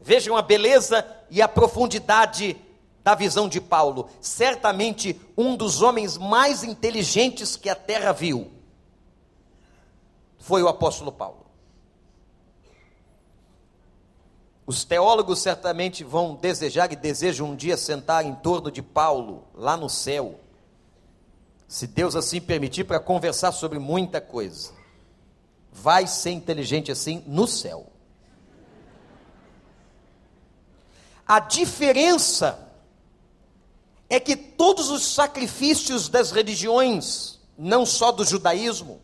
Vejam 0.00 0.36
a 0.36 0.42
beleza 0.42 1.06
e 1.30 1.40
a 1.40 1.46
profundidade 1.46 2.56
da 3.04 3.14
visão 3.14 3.48
de 3.48 3.60
Paulo. 3.60 4.10
Certamente 4.20 5.20
um 5.36 5.54
dos 5.54 5.82
homens 5.82 6.18
mais 6.18 6.64
inteligentes 6.64 7.54
que 7.54 7.70
a 7.70 7.76
terra 7.76 8.10
viu 8.10 8.50
foi 10.36 10.64
o 10.64 10.68
apóstolo 10.68 11.12
Paulo. 11.12 11.47
Os 14.68 14.84
teólogos 14.84 15.38
certamente 15.38 16.04
vão 16.04 16.34
desejar 16.34 16.92
e 16.92 16.96
desejam 16.96 17.52
um 17.52 17.56
dia 17.56 17.74
sentar 17.74 18.26
em 18.26 18.34
torno 18.34 18.70
de 18.70 18.82
Paulo, 18.82 19.48
lá 19.54 19.78
no 19.78 19.88
céu, 19.88 20.38
se 21.66 21.86
Deus 21.86 22.14
assim 22.14 22.38
permitir, 22.38 22.84
para 22.84 23.00
conversar 23.00 23.52
sobre 23.52 23.78
muita 23.78 24.20
coisa. 24.20 24.72
Vai 25.72 26.06
ser 26.06 26.32
inteligente 26.32 26.92
assim 26.92 27.24
no 27.26 27.46
céu. 27.46 27.86
A 31.26 31.40
diferença 31.40 32.70
é 34.06 34.20
que 34.20 34.36
todos 34.36 34.90
os 34.90 35.02
sacrifícios 35.14 36.10
das 36.10 36.30
religiões, 36.30 37.40
não 37.56 37.86
só 37.86 38.12
do 38.12 38.22
judaísmo, 38.22 39.00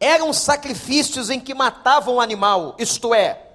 eram 0.00 0.32
sacrifícios 0.32 1.30
em 1.30 1.38
que 1.38 1.54
matavam 1.54 2.16
o 2.16 2.20
animal, 2.20 2.74
isto 2.76 3.14
é, 3.14 3.46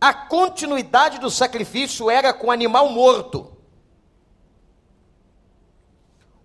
a 0.00 0.14
continuidade 0.14 1.18
do 1.18 1.30
sacrifício 1.30 2.10
era 2.10 2.32
com 2.32 2.46
o 2.46 2.50
animal 2.50 2.88
morto. 2.88 3.54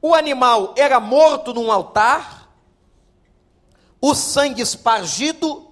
O 0.02 0.14
animal 0.14 0.74
era 0.78 1.00
morto 1.00 1.54
num 1.54 1.72
altar, 1.72 2.52
o 4.02 4.14
sangue 4.14 4.62
espargido, 4.62 5.72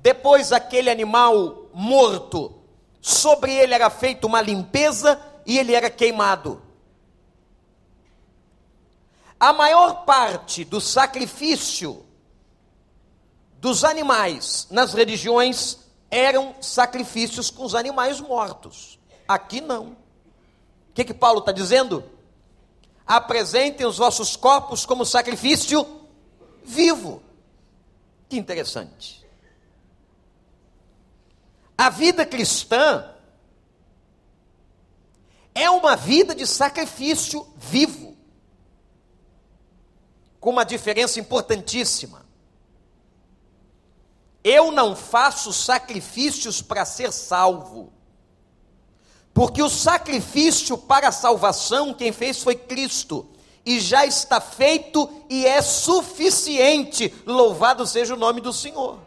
depois 0.00 0.52
aquele 0.52 0.90
animal 0.90 1.70
morto, 1.72 2.60
sobre 3.00 3.54
ele 3.54 3.72
era 3.72 3.88
feita 3.88 4.26
uma 4.26 4.42
limpeza 4.42 5.20
e 5.46 5.56
ele 5.56 5.72
era 5.72 5.88
queimado. 5.88 6.60
A 9.38 9.52
maior 9.52 10.04
parte 10.04 10.64
do 10.64 10.80
sacrifício 10.80 12.04
dos 13.60 13.84
animais 13.84 14.66
nas 14.70 14.92
religiões 14.92 15.83
eram 16.14 16.54
sacrifícios 16.60 17.50
com 17.50 17.64
os 17.64 17.74
animais 17.74 18.20
mortos. 18.20 19.00
Aqui 19.26 19.60
não. 19.60 19.88
O 19.88 19.96
que, 20.94 21.04
que 21.04 21.12
Paulo 21.12 21.40
está 21.40 21.50
dizendo? 21.50 22.04
Apresentem 23.04 23.84
os 23.84 23.98
vossos 23.98 24.36
corpos 24.36 24.86
como 24.86 25.04
sacrifício 25.04 25.84
vivo. 26.64 27.20
Que 28.28 28.36
interessante. 28.36 29.26
A 31.76 31.90
vida 31.90 32.24
cristã 32.24 33.12
é 35.52 35.68
uma 35.68 35.96
vida 35.96 36.32
de 36.32 36.46
sacrifício 36.46 37.44
vivo, 37.56 38.16
com 40.38 40.50
uma 40.50 40.64
diferença 40.64 41.18
importantíssima. 41.18 42.23
Eu 44.44 44.70
não 44.70 44.94
faço 44.94 45.52
sacrifícios 45.52 46.60
para 46.60 46.84
ser 46.84 47.10
salvo, 47.10 47.92
porque 49.32 49.62
o 49.62 49.70
sacrifício 49.70 50.78
para 50.78 51.08
a 51.08 51.12
salvação, 51.12 51.92
quem 51.92 52.12
fez 52.12 52.42
foi 52.42 52.54
Cristo, 52.54 53.26
e 53.66 53.80
já 53.80 54.04
está 54.04 54.40
feito 54.40 55.10
e 55.28 55.46
é 55.46 55.62
suficiente. 55.62 57.12
Louvado 57.24 57.86
seja 57.86 58.14
o 58.14 58.18
nome 58.18 58.42
do 58.42 58.52
Senhor. 58.52 58.98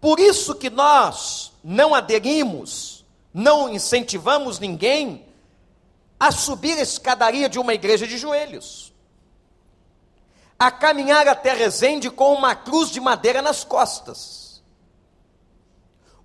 Por 0.00 0.18
isso 0.18 0.54
que 0.54 0.70
nós 0.70 1.52
não 1.62 1.94
aderimos 1.94 2.96
não 3.36 3.68
incentivamos 3.68 4.58
ninguém 4.58 5.26
a 6.18 6.32
subir 6.32 6.78
a 6.78 6.80
escadaria 6.80 7.50
de 7.50 7.58
uma 7.58 7.74
igreja 7.74 8.06
de 8.06 8.16
joelhos, 8.16 8.85
a 10.58 10.70
caminhar 10.70 11.28
até 11.28 11.52
Resende 11.52 12.10
com 12.10 12.34
uma 12.34 12.54
cruz 12.54 12.90
de 12.90 13.00
madeira 13.00 13.42
nas 13.42 13.64
costas, 13.64 14.62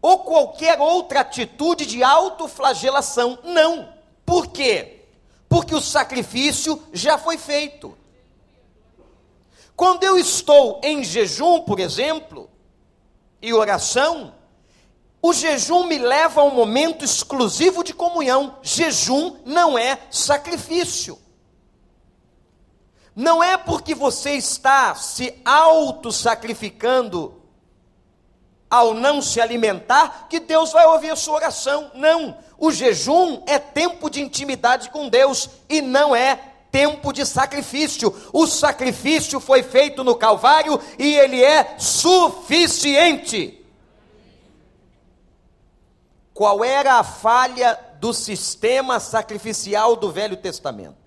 ou 0.01 0.19
qualquer 0.19 0.79
outra 0.79 1.21
atitude 1.21 1.85
de 1.85 2.03
autoflagelação. 2.03 3.37
Não. 3.43 3.93
Por 4.25 4.47
quê? 4.47 5.05
Porque 5.47 5.75
o 5.75 5.81
sacrifício 5.81 6.81
já 6.91 7.17
foi 7.17 7.37
feito. 7.37 7.95
Quando 9.75 10.03
eu 10.03 10.17
estou 10.17 10.79
em 10.83 11.03
jejum, 11.03 11.61
por 11.61 11.79
exemplo, 11.79 12.49
e 13.41 13.53
oração, 13.53 14.33
o 15.21 15.33
jejum 15.33 15.85
me 15.85 15.97
leva 15.97 16.41
a 16.41 16.43
um 16.43 16.53
momento 16.53 17.05
exclusivo 17.05 17.83
de 17.83 17.93
comunhão. 17.93 18.57
Jejum 18.61 19.37
não 19.45 19.77
é 19.77 19.99
sacrifício. 20.09 21.19
Não 23.21 23.43
é 23.43 23.55
porque 23.55 23.93
você 23.93 24.31
está 24.31 24.95
se 24.95 25.39
auto-sacrificando 25.45 27.39
ao 28.67 28.95
não 28.95 29.21
se 29.21 29.39
alimentar 29.39 30.25
que 30.27 30.39
Deus 30.39 30.71
vai 30.71 30.87
ouvir 30.87 31.11
a 31.11 31.15
sua 31.15 31.35
oração. 31.35 31.91
Não. 31.93 32.35
O 32.57 32.71
jejum 32.71 33.43
é 33.45 33.59
tempo 33.59 34.09
de 34.09 34.23
intimidade 34.23 34.89
com 34.89 35.07
Deus 35.07 35.51
e 35.69 35.81
não 35.81 36.15
é 36.15 36.35
tempo 36.71 37.13
de 37.13 37.23
sacrifício. 37.23 38.11
O 38.33 38.47
sacrifício 38.47 39.39
foi 39.39 39.61
feito 39.61 40.03
no 40.03 40.15
Calvário 40.15 40.81
e 40.97 41.13
ele 41.13 41.43
é 41.43 41.75
suficiente. 41.77 43.63
Qual 46.33 46.65
era 46.65 46.95
a 46.95 47.03
falha 47.03 47.79
do 47.99 48.15
sistema 48.15 48.99
sacrificial 48.99 49.95
do 49.95 50.11
Velho 50.11 50.37
Testamento? 50.37 51.00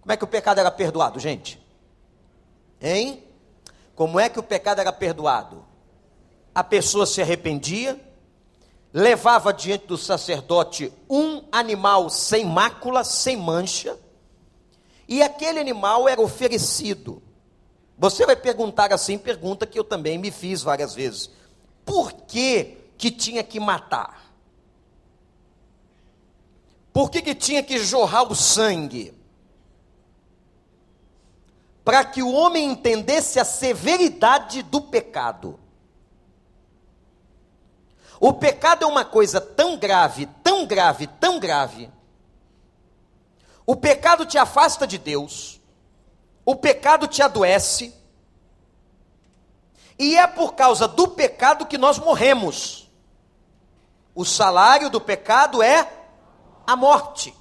Como 0.00 0.12
é 0.12 0.16
que 0.16 0.24
o 0.24 0.26
pecado 0.26 0.60
era 0.60 0.70
perdoado, 0.70 1.18
gente? 1.18 1.60
Hein? 2.80 3.24
Como 3.94 4.18
é 4.18 4.28
que 4.28 4.38
o 4.38 4.42
pecado 4.42 4.80
era 4.80 4.92
perdoado? 4.92 5.64
A 6.54 6.64
pessoa 6.64 7.06
se 7.06 7.20
arrependia, 7.20 8.00
levava 8.92 9.52
diante 9.52 9.86
do 9.86 9.98
sacerdote 9.98 10.92
um 11.08 11.44
animal 11.52 12.08
sem 12.08 12.44
mácula, 12.44 13.04
sem 13.04 13.36
mancha, 13.36 13.98
e 15.06 15.22
aquele 15.22 15.58
animal 15.58 16.08
era 16.08 16.20
oferecido. 16.20 17.22
Você 17.98 18.24
vai 18.24 18.36
perguntar 18.36 18.92
assim, 18.92 19.18
pergunta 19.18 19.66
que 19.66 19.78
eu 19.78 19.84
também 19.84 20.16
me 20.16 20.30
fiz 20.30 20.62
várias 20.62 20.94
vezes. 20.94 21.30
Por 21.84 22.12
que 22.12 22.78
que 22.96 23.10
tinha 23.10 23.42
que 23.42 23.60
matar? 23.60 24.30
Por 26.92 27.10
que, 27.10 27.22
que 27.22 27.34
tinha 27.34 27.62
que 27.62 27.78
jorrar 27.78 28.30
o 28.30 28.34
sangue? 28.34 29.14
Para 31.84 32.04
que 32.04 32.22
o 32.22 32.32
homem 32.32 32.70
entendesse 32.70 33.40
a 33.40 33.44
severidade 33.44 34.62
do 34.62 34.80
pecado. 34.80 35.58
O 38.20 38.34
pecado 38.34 38.84
é 38.84 38.86
uma 38.86 39.04
coisa 39.04 39.40
tão 39.40 39.78
grave, 39.78 40.26
tão 40.42 40.66
grave, 40.66 41.06
tão 41.06 41.40
grave. 41.40 41.90
O 43.64 43.74
pecado 43.74 44.26
te 44.26 44.36
afasta 44.36 44.86
de 44.86 44.98
Deus. 44.98 45.58
O 46.44 46.54
pecado 46.54 47.06
te 47.06 47.22
adoece. 47.22 47.94
E 49.98 50.18
é 50.18 50.26
por 50.26 50.54
causa 50.54 50.86
do 50.86 51.08
pecado 51.08 51.66
que 51.66 51.78
nós 51.78 51.98
morremos. 51.98 52.90
O 54.14 54.24
salário 54.24 54.90
do 54.90 55.00
pecado 55.00 55.62
é 55.62 55.90
a 56.66 56.76
morte. 56.76 57.34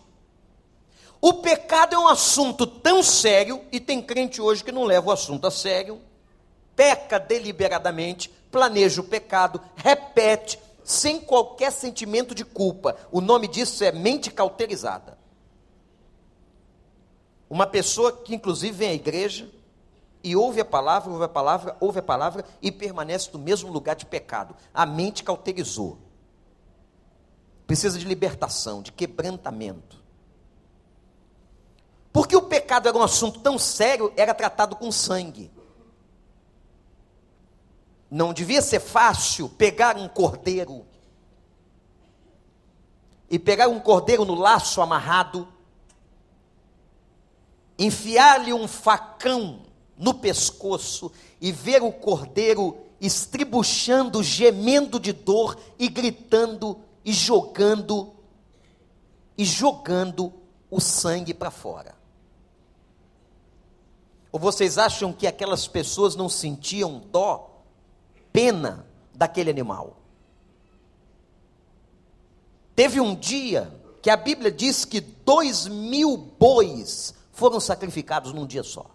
O 1.21 1.33
pecado 1.33 1.95
é 1.95 1.99
um 1.99 2.07
assunto 2.07 2.65
tão 2.65 3.03
sério, 3.03 3.61
e 3.71 3.79
tem 3.79 4.01
crente 4.01 4.41
hoje 4.41 4.63
que 4.63 4.71
não 4.71 4.85
leva 4.85 5.07
o 5.07 5.11
assunto 5.11 5.45
a 5.45 5.51
sério, 5.51 5.99
peca 6.75 7.19
deliberadamente, 7.19 8.29
planeja 8.49 9.01
o 9.01 9.03
pecado, 9.03 9.61
repete, 9.75 10.59
sem 10.83 11.19
qualquer 11.19 11.71
sentimento 11.71 12.33
de 12.33 12.45
culpa. 12.45 12.95
O 13.11 13.19
nome 13.19 13.47
disso 13.47 13.83
é 13.83 13.91
mente 13.91 14.31
cauterizada. 14.31 15.17
Uma 17.49 17.67
pessoa 17.67 18.11
que, 18.11 18.33
inclusive, 18.33 18.71
vem 18.71 18.89
à 18.89 18.93
igreja 18.93 19.49
e 20.23 20.35
ouve 20.35 20.61
a 20.61 20.65
palavra, 20.65 21.11
ouve 21.11 21.25
a 21.25 21.29
palavra, 21.29 21.77
ouve 21.79 21.99
a 21.99 22.03
palavra 22.03 22.45
e 22.61 22.71
permanece 22.71 23.29
no 23.33 23.39
mesmo 23.39 23.71
lugar 23.71 23.95
de 23.95 24.05
pecado. 24.05 24.55
A 24.73 24.85
mente 24.85 25.23
cauterizou 25.23 25.97
precisa 27.67 27.99
de 27.99 28.05
libertação, 28.05 28.81
de 28.81 28.91
quebrantamento. 28.91 29.98
Porque 32.11 32.35
o 32.35 32.41
pecado 32.41 32.87
era 32.87 32.97
um 32.97 33.03
assunto 33.03 33.39
tão 33.39 33.57
sério, 33.57 34.11
era 34.17 34.33
tratado 34.33 34.75
com 34.75 34.91
sangue. 34.91 35.51
Não 38.09 38.33
devia 38.33 38.61
ser 38.61 38.79
fácil 38.79 39.49
pegar 39.49 39.95
um 39.95 40.07
cordeiro 40.07 40.85
e 43.29 43.37
pegar 43.37 43.67
um 43.67 43.79
cordeiro 43.79 44.25
no 44.25 44.33
laço 44.33 44.81
amarrado, 44.81 45.47
enfiar-lhe 47.77 48.51
um 48.51 48.67
facão 48.67 49.61
no 49.95 50.15
pescoço 50.15 51.11
e 51.39 51.51
ver 51.51 51.83
o 51.83 51.91
cordeiro 51.91 52.77
estribuchando, 52.99 54.23
gemendo 54.23 54.99
de 54.99 55.13
dor 55.13 55.57
e 55.77 55.87
gritando 55.87 56.79
e 57.05 57.13
jogando 57.13 58.13
e 59.37 59.45
jogando 59.45 60.33
o 60.69 60.81
sangue 60.81 61.33
para 61.33 61.51
fora. 61.51 61.98
Ou 64.31 64.39
vocês 64.39 64.77
acham 64.77 65.11
que 65.11 65.25
aquelas 65.25 65.67
pessoas 65.67 66.15
não 66.15 66.29
sentiam 66.29 66.99
dó, 67.11 67.63
pena 68.31 68.85
daquele 69.13 69.49
animal? 69.49 69.97
Teve 72.75 73.01
um 73.01 73.15
dia 73.15 73.73
que 74.01 74.09
a 74.09 74.15
Bíblia 74.15 74.51
diz 74.51 74.85
que 74.85 75.01
dois 75.01 75.67
mil 75.67 76.15
bois 76.15 77.13
foram 77.31 77.59
sacrificados 77.59 78.33
num 78.33 78.45
dia 78.45 78.63
só. 78.63 78.85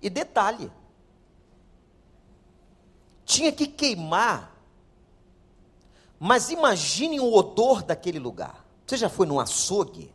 E 0.00 0.10
detalhe, 0.10 0.70
tinha 3.24 3.52
que 3.52 3.66
queimar 3.66 4.52
mas 6.24 6.50
imaginem 6.50 7.18
o 7.18 7.34
odor 7.34 7.82
daquele 7.82 8.20
lugar. 8.20 8.64
Você 8.86 8.96
já 8.96 9.08
foi 9.08 9.26
num 9.26 9.40
açougue? 9.40 10.14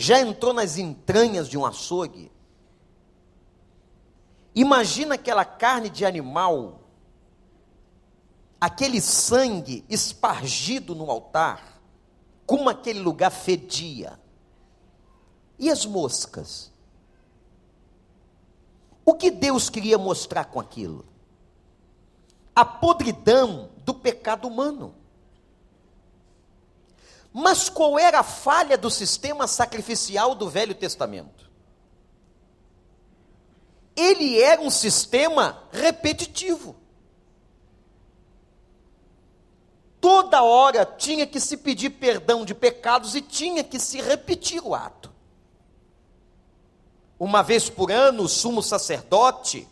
Já 0.00 0.18
entrou 0.18 0.54
nas 0.54 0.78
entranhas 0.78 1.46
de 1.46 1.58
um 1.58 1.66
açougue? 1.66 2.32
Imagina 4.54 5.16
aquela 5.16 5.44
carne 5.44 5.90
de 5.90 6.06
animal, 6.06 6.80
aquele 8.58 8.98
sangue 8.98 9.84
espargido 9.90 10.94
no 10.94 11.10
altar, 11.10 11.82
como 12.46 12.70
aquele 12.70 12.98
lugar 12.98 13.30
fedia. 13.30 14.18
E 15.58 15.68
as 15.68 15.84
moscas? 15.84 16.72
O 19.04 19.12
que 19.12 19.30
Deus 19.30 19.68
queria 19.68 19.98
mostrar 19.98 20.46
com 20.46 20.58
aquilo? 20.58 21.04
A 22.56 22.64
podridão 22.64 23.68
do 23.84 23.92
pecado 23.92 24.48
humano. 24.48 24.94
Mas 27.32 27.68
qual 27.68 27.98
era 27.98 28.20
a 28.20 28.24
falha 28.24 28.76
do 28.76 28.90
sistema 28.90 29.46
sacrificial 29.46 30.34
do 30.34 30.48
Velho 30.48 30.74
Testamento? 30.74 31.50
ele 34.00 34.40
era 34.40 34.60
um 34.60 34.70
sistema 34.70 35.64
repetitivo. 35.70 36.76
Toda 40.00 40.42
hora 40.42 40.86
tinha 40.86 41.26
que 41.26 41.38
se 41.38 41.58
pedir 41.58 41.90
perdão 41.90 42.44
de 42.44 42.54
pecados 42.54 43.14
e 43.14 43.20
tinha 43.20 43.62
que 43.62 43.78
se 43.78 44.00
repetir 44.00 44.62
o 44.64 44.74
ato. 44.74 45.12
Uma 47.18 47.42
vez 47.42 47.68
por 47.68 47.92
ano, 47.92 48.22
o 48.22 48.28
sumo 48.28 48.62
sacerdote 48.62 49.68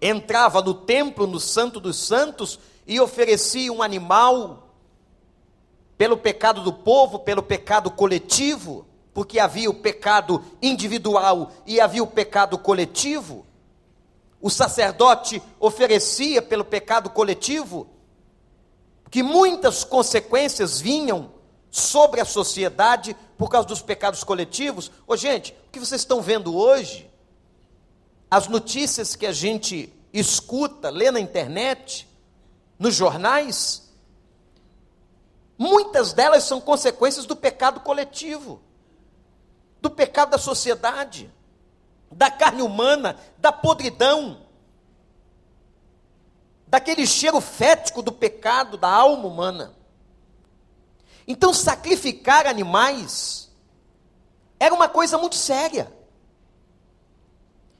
entrava 0.00 0.62
no 0.62 0.72
templo, 0.72 1.26
no 1.26 1.38
Santo 1.38 1.78
dos 1.78 1.96
Santos, 1.96 2.58
e 2.86 2.98
oferecia 2.98 3.70
um 3.70 3.82
animal 3.82 4.69
pelo 6.00 6.16
pecado 6.16 6.62
do 6.62 6.72
povo, 6.72 7.18
pelo 7.18 7.42
pecado 7.42 7.90
coletivo, 7.90 8.86
porque 9.12 9.38
havia 9.38 9.68
o 9.68 9.74
pecado 9.74 10.42
individual 10.62 11.52
e 11.66 11.78
havia 11.78 12.02
o 12.02 12.06
pecado 12.06 12.56
coletivo. 12.56 13.44
O 14.40 14.48
sacerdote 14.48 15.42
oferecia 15.60 16.40
pelo 16.40 16.64
pecado 16.64 17.10
coletivo, 17.10 17.86
que 19.10 19.22
muitas 19.22 19.84
consequências 19.84 20.80
vinham 20.80 21.32
sobre 21.70 22.22
a 22.22 22.24
sociedade 22.24 23.14
por 23.36 23.50
causa 23.50 23.68
dos 23.68 23.82
pecados 23.82 24.24
coletivos. 24.24 24.90
Ô, 25.06 25.14
gente, 25.18 25.54
o 25.68 25.70
que 25.70 25.78
vocês 25.78 26.00
estão 26.00 26.22
vendo 26.22 26.56
hoje, 26.56 27.10
as 28.30 28.48
notícias 28.48 29.14
que 29.14 29.26
a 29.26 29.32
gente 29.32 29.92
escuta, 30.14 30.88
lê 30.88 31.10
na 31.10 31.20
internet, 31.20 32.08
nos 32.78 32.94
jornais, 32.94 33.89
Muitas 35.62 36.14
delas 36.14 36.44
são 36.44 36.58
consequências 36.58 37.26
do 37.26 37.36
pecado 37.36 37.80
coletivo, 37.80 38.62
do 39.78 39.90
pecado 39.90 40.30
da 40.30 40.38
sociedade, 40.38 41.30
da 42.10 42.30
carne 42.30 42.62
humana, 42.62 43.18
da 43.36 43.52
podridão, 43.52 44.40
daquele 46.66 47.06
cheiro 47.06 47.42
fético 47.42 48.00
do 48.00 48.10
pecado 48.10 48.78
da 48.78 48.88
alma 48.88 49.28
humana. 49.28 49.74
Então, 51.28 51.52
sacrificar 51.52 52.46
animais 52.46 53.50
era 54.58 54.74
uma 54.74 54.88
coisa 54.88 55.18
muito 55.18 55.36
séria. 55.36 55.92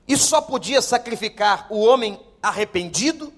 E 0.07 0.19
só 0.19 0.43
podia 0.43 0.83
sacrificar 0.83 1.67
o 1.71 1.81
homem 1.81 2.21
arrependido 2.43 3.33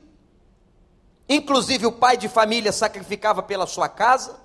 Inclusive, 1.32 1.86
o 1.86 1.92
pai 1.92 2.18
de 2.18 2.28
família 2.28 2.70
sacrificava 2.70 3.42
pela 3.42 3.66
sua 3.66 3.88
casa, 3.88 4.38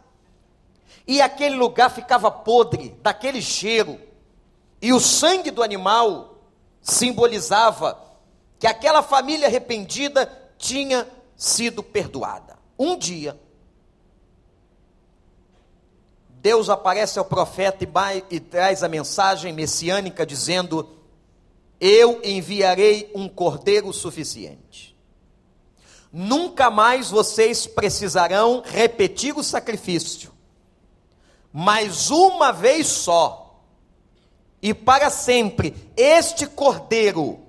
e 1.05 1.21
aquele 1.21 1.57
lugar 1.57 1.89
ficava 1.89 2.31
podre, 2.31 2.95
daquele 3.01 3.41
cheiro, 3.41 3.99
e 4.81 4.93
o 4.93 4.99
sangue 4.99 5.51
do 5.51 5.61
animal 5.61 6.39
simbolizava 6.81 8.01
que 8.57 8.65
aquela 8.65 9.03
família 9.03 9.47
arrependida 9.47 10.31
tinha 10.57 11.05
sido 11.35 11.83
perdoada. 11.83 12.57
Um 12.79 12.97
dia, 12.97 13.37
Deus 16.29 16.69
aparece 16.69 17.19
ao 17.19 17.25
profeta 17.25 17.83
e, 17.83 18.23
e 18.35 18.39
traz 18.39 18.81
a 18.81 18.87
mensagem 18.87 19.51
messiânica 19.51 20.25
dizendo: 20.25 20.89
Eu 21.81 22.21
enviarei 22.23 23.11
um 23.13 23.27
cordeiro 23.27 23.91
suficiente. 23.91 24.96
Nunca 26.11 26.71
mais 26.71 27.09
vocês 27.09 27.67
precisarão 27.67 28.63
repetir 28.65 29.37
o 29.37 29.43
sacrifício, 29.43 30.31
mas 31.51 32.09
uma 32.09 32.51
vez 32.51 32.87
só, 32.87 33.61
e 34.61 34.73
para 34.73 35.09
sempre, 35.09 35.75
este 35.95 36.47
cordeiro 36.47 37.39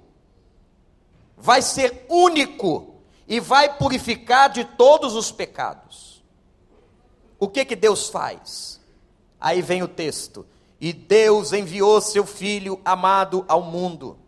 vai 1.37 1.63
ser 1.63 2.05
único 2.09 2.97
e 3.27 3.41
vai 3.41 3.77
purificar 3.77 4.51
de 4.51 4.65
todos 4.65 5.15
os 5.15 5.31
pecados. 5.31 6.23
O 7.39 7.49
que 7.49 7.65
que 7.65 7.77
Deus 7.77 8.09
faz? 8.09 8.81
Aí 9.41 9.63
vem 9.63 9.83
o 9.83 9.89
texto: 9.89 10.45
E 10.81 10.93
Deus 10.93 11.53
enviou 11.53 12.01
seu 12.01 12.27
filho 12.27 12.81
amado 12.85 13.45
ao 13.49 13.63
mundo 13.63 14.19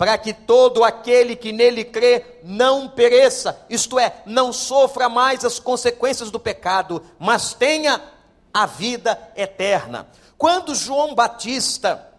para 0.00 0.16
que 0.16 0.32
todo 0.32 0.82
aquele 0.82 1.36
que 1.36 1.52
nele 1.52 1.84
crê 1.84 2.24
não 2.42 2.88
pereça, 2.88 3.66
isto 3.68 3.98
é, 3.98 4.22
não 4.24 4.50
sofra 4.50 5.10
mais 5.10 5.44
as 5.44 5.58
consequências 5.58 6.30
do 6.30 6.40
pecado, 6.40 7.04
mas 7.18 7.52
tenha 7.52 8.02
a 8.50 8.64
vida 8.64 9.30
eterna. 9.36 10.08
Quando 10.38 10.74
João 10.74 11.14
Batista 11.14 12.14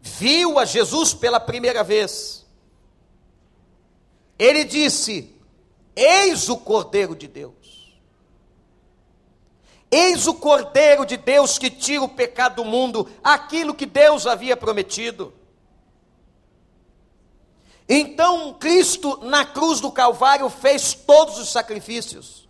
viu 0.00 0.58
a 0.58 0.64
Jesus 0.64 1.14
pela 1.14 1.38
primeira 1.38 1.84
vez, 1.84 2.44
ele 4.36 4.64
disse: 4.64 5.32
Eis 5.94 6.48
o 6.48 6.56
Cordeiro 6.56 7.14
de 7.14 7.28
Deus. 7.28 7.96
Eis 9.88 10.26
o 10.26 10.34
Cordeiro 10.34 11.06
de 11.06 11.16
Deus 11.16 11.58
que 11.58 11.70
tira 11.70 12.02
o 12.02 12.08
pecado 12.08 12.56
do 12.56 12.64
mundo, 12.64 13.08
aquilo 13.22 13.72
que 13.72 13.86
Deus 13.86 14.26
havia 14.26 14.56
prometido. 14.56 15.37
Então 17.88 18.52
Cristo 18.54 19.20
na 19.22 19.44
cruz 19.44 19.80
do 19.80 19.90
Calvário 19.90 20.50
fez 20.50 20.92
todos 20.92 21.38
os 21.38 21.48
sacrifícios. 21.48 22.47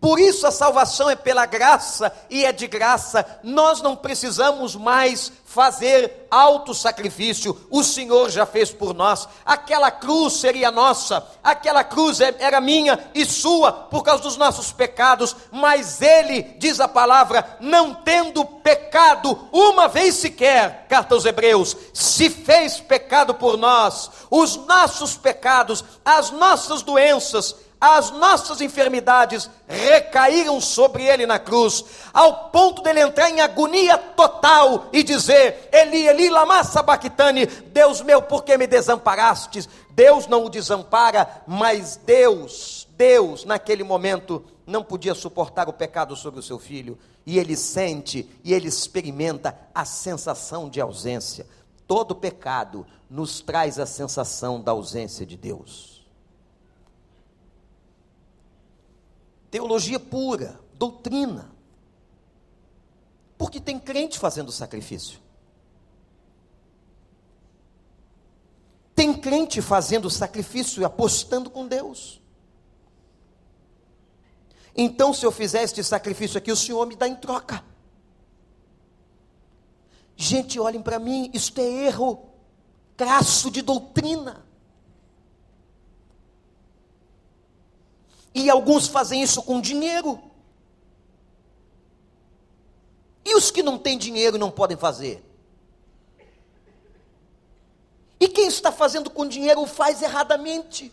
Por 0.00 0.20
isso 0.20 0.46
a 0.46 0.50
salvação 0.52 1.08
é 1.08 1.16
pela 1.16 1.46
graça 1.46 2.12
e 2.28 2.44
é 2.44 2.52
de 2.52 2.66
graça. 2.66 3.24
Nós 3.42 3.80
não 3.80 3.96
precisamos 3.96 4.76
mais 4.76 5.32
fazer 5.44 6.26
alto 6.30 6.74
sacrifício. 6.74 7.58
O 7.70 7.82
Senhor 7.82 8.28
já 8.28 8.44
fez 8.44 8.70
por 8.70 8.92
nós. 8.92 9.26
Aquela 9.44 9.90
cruz 9.90 10.34
seria 10.34 10.70
nossa, 10.70 11.26
aquela 11.42 11.82
cruz 11.82 12.20
é, 12.20 12.34
era 12.38 12.60
minha 12.60 13.10
e 13.14 13.24
sua 13.24 13.72
por 13.72 14.02
causa 14.02 14.22
dos 14.22 14.36
nossos 14.36 14.70
pecados, 14.70 15.34
mas 15.50 16.02
ele, 16.02 16.42
diz 16.58 16.78
a 16.78 16.86
palavra, 16.86 17.56
não 17.58 17.94
tendo 17.94 18.44
pecado 18.44 19.48
uma 19.50 19.88
vez 19.88 20.16
sequer, 20.16 20.86
carta 20.88 21.14
aos 21.14 21.24
Hebreus, 21.24 21.74
se 21.94 22.28
fez 22.28 22.78
pecado 22.78 23.34
por 23.34 23.56
nós. 23.56 24.10
Os 24.30 24.56
nossos 24.56 25.16
pecados, 25.16 25.82
as 26.04 26.30
nossas 26.30 26.82
doenças, 26.82 27.56
as 27.94 28.10
nossas 28.10 28.60
enfermidades 28.60 29.48
recaíram 29.68 30.60
sobre 30.60 31.04
ele 31.04 31.24
na 31.24 31.38
cruz, 31.38 31.84
ao 32.12 32.50
ponto 32.50 32.82
dele 32.82 33.00
entrar 33.00 33.30
em 33.30 33.40
agonia 33.40 33.96
total 33.96 34.88
e 34.92 35.02
dizer: 35.02 35.68
Eli, 35.72 36.08
Eli, 36.08 36.28
lama 36.28 36.64
sabachthani, 36.64 37.46
Deus 37.46 38.00
meu, 38.02 38.20
por 38.20 38.42
que 38.42 38.56
me 38.58 38.66
desamparastes? 38.66 39.68
Deus 39.90 40.26
não 40.26 40.44
o 40.44 40.50
desampara, 40.50 41.42
mas 41.46 41.96
Deus, 42.04 42.88
Deus, 42.96 43.44
naquele 43.44 43.84
momento, 43.84 44.44
não 44.66 44.82
podia 44.82 45.14
suportar 45.14 45.68
o 45.68 45.72
pecado 45.72 46.16
sobre 46.16 46.40
o 46.40 46.42
seu 46.42 46.58
filho, 46.58 46.98
e 47.24 47.38
ele 47.38 47.56
sente 47.56 48.28
e 48.42 48.52
ele 48.52 48.68
experimenta 48.68 49.56
a 49.74 49.84
sensação 49.84 50.68
de 50.68 50.80
ausência. 50.80 51.46
Todo 51.86 52.16
pecado 52.16 52.84
nos 53.08 53.40
traz 53.40 53.78
a 53.78 53.86
sensação 53.86 54.60
da 54.60 54.72
ausência 54.72 55.24
de 55.24 55.36
Deus. 55.36 55.95
Teologia 59.56 59.98
pura, 59.98 60.60
doutrina. 60.74 61.50
Porque 63.38 63.58
tem 63.58 63.78
crente 63.78 64.18
fazendo 64.18 64.52
sacrifício. 64.52 65.18
Tem 68.94 69.14
crente 69.14 69.62
fazendo 69.62 70.10
sacrifício 70.10 70.82
e 70.82 70.84
apostando 70.84 71.48
com 71.48 71.66
Deus. 71.66 72.20
Então, 74.76 75.14
se 75.14 75.24
eu 75.24 75.32
fizer 75.32 75.62
este 75.62 75.82
sacrifício 75.82 76.36
aqui, 76.36 76.52
o 76.52 76.56
Senhor 76.56 76.86
me 76.86 76.94
dá 76.94 77.08
em 77.08 77.16
troca. 77.16 77.64
Gente, 80.14 80.60
olhem 80.60 80.82
para 80.82 80.98
mim, 80.98 81.30
isto 81.32 81.58
é 81.62 81.86
erro 81.86 82.28
crasso 82.94 83.50
de 83.50 83.62
doutrina. 83.62 84.45
E 88.38 88.50
alguns 88.50 88.86
fazem 88.86 89.22
isso 89.22 89.42
com 89.42 89.62
dinheiro. 89.62 90.22
E 93.24 93.34
os 93.34 93.50
que 93.50 93.62
não 93.62 93.78
têm 93.78 93.96
dinheiro 93.96 94.36
não 94.36 94.50
podem 94.50 94.76
fazer? 94.76 95.24
E 98.20 98.28
quem 98.28 98.46
está 98.46 98.70
fazendo 98.70 99.08
com 99.08 99.26
dinheiro 99.26 99.64
faz 99.64 100.02
erradamente. 100.02 100.92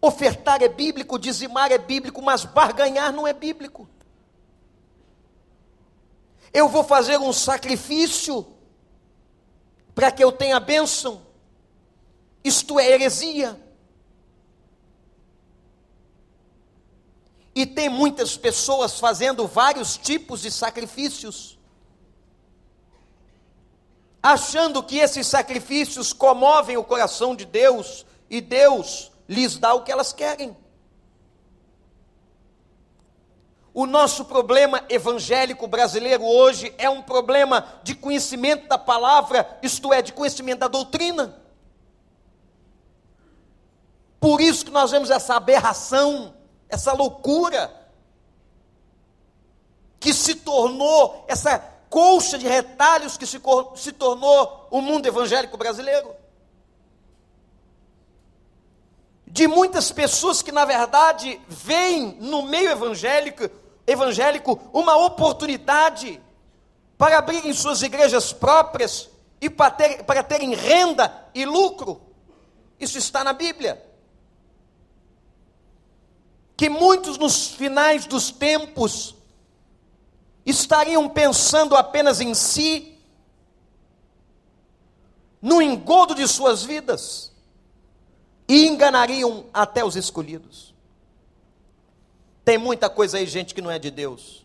Ofertar 0.00 0.60
é 0.60 0.68
bíblico, 0.68 1.16
dizimar 1.16 1.70
é 1.70 1.78
bíblico, 1.78 2.20
mas 2.20 2.44
barganhar 2.44 3.12
não 3.12 3.28
é 3.28 3.32
bíblico. 3.32 3.88
Eu 6.52 6.68
vou 6.68 6.82
fazer 6.82 7.16
um 7.16 7.32
sacrifício 7.32 8.44
para 9.94 10.10
que 10.10 10.24
eu 10.24 10.32
tenha 10.32 10.58
bênção. 10.58 11.22
Isto 12.42 12.80
é 12.80 12.90
heresia. 12.90 13.67
E 17.58 17.66
tem 17.66 17.88
muitas 17.88 18.36
pessoas 18.36 19.00
fazendo 19.00 19.44
vários 19.48 19.96
tipos 19.96 20.42
de 20.42 20.50
sacrifícios. 20.50 21.58
achando 24.22 24.82
que 24.82 24.98
esses 24.98 25.26
sacrifícios 25.26 26.12
comovem 26.12 26.76
o 26.76 26.84
coração 26.84 27.34
de 27.34 27.44
Deus 27.44 28.04
e 28.28 28.40
Deus 28.40 29.10
lhes 29.28 29.56
dá 29.56 29.74
o 29.74 29.82
que 29.82 29.92
elas 29.92 30.12
querem. 30.12 30.56
O 33.72 33.86
nosso 33.86 34.24
problema 34.24 34.84
evangélico 34.88 35.66
brasileiro 35.66 36.24
hoje 36.24 36.74
é 36.78 36.90
um 36.90 37.02
problema 37.02 37.80
de 37.82 37.94
conhecimento 37.94 38.68
da 38.68 38.78
palavra, 38.78 39.58
isto 39.62 39.92
é, 39.92 40.02
de 40.02 40.12
conhecimento 40.12 40.60
da 40.60 40.68
doutrina. 40.68 41.40
Por 44.20 44.40
isso 44.40 44.64
que 44.64 44.70
nós 44.70 44.90
vemos 44.90 45.10
essa 45.10 45.36
aberração, 45.36 46.34
essa 46.68 46.92
loucura, 46.92 47.72
que 50.00 50.12
se 50.12 50.34
tornou, 50.36 51.24
essa 51.26 51.58
colcha 51.90 52.38
de 52.38 52.46
retalhos 52.46 53.16
que 53.16 53.26
se, 53.26 53.40
se 53.76 53.92
tornou 53.92 54.68
o 54.70 54.80
mundo 54.80 55.06
evangélico 55.06 55.56
brasileiro. 55.56 56.14
De 59.26 59.46
muitas 59.46 59.90
pessoas 59.90 60.42
que, 60.42 60.52
na 60.52 60.64
verdade, 60.64 61.40
veem 61.48 62.16
no 62.20 62.42
meio 62.42 62.70
evangélico 62.70 63.50
evangélico 63.86 64.60
uma 64.72 64.96
oportunidade 64.96 66.20
para 66.98 67.18
abrirem 67.18 67.54
suas 67.54 67.80
igrejas 67.82 68.32
próprias 68.32 69.08
e 69.40 69.48
para, 69.48 69.70
ter, 69.70 70.04
para 70.04 70.22
terem 70.22 70.54
renda 70.54 71.26
e 71.34 71.46
lucro. 71.46 72.00
Isso 72.78 72.98
está 72.98 73.24
na 73.24 73.32
Bíblia. 73.32 73.82
Que 76.58 76.68
muitos 76.68 77.16
nos 77.16 77.52
finais 77.52 78.04
dos 78.04 78.32
tempos 78.32 79.14
estariam 80.44 81.08
pensando 81.08 81.76
apenas 81.76 82.20
em 82.20 82.34
si, 82.34 82.98
no 85.40 85.62
engodo 85.62 86.16
de 86.16 86.26
suas 86.26 86.64
vidas, 86.64 87.32
e 88.48 88.66
enganariam 88.66 89.46
até 89.54 89.84
os 89.84 89.94
escolhidos. 89.94 90.74
Tem 92.44 92.58
muita 92.58 92.90
coisa 92.90 93.18
aí, 93.18 93.26
gente, 93.26 93.54
que 93.54 93.62
não 93.62 93.70
é 93.70 93.78
de 93.78 93.90
Deus. 93.90 94.44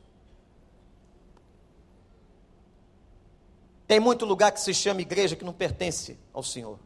Tem 3.87 3.99
muito 3.99 4.23
lugar 4.25 4.51
que 4.51 4.61
se 4.61 4.73
chama 4.73 5.01
igreja 5.01 5.35
que 5.35 5.45
não 5.45 5.53
pertence 5.53 6.19
ao 6.31 6.43
Senhor. 6.43 6.77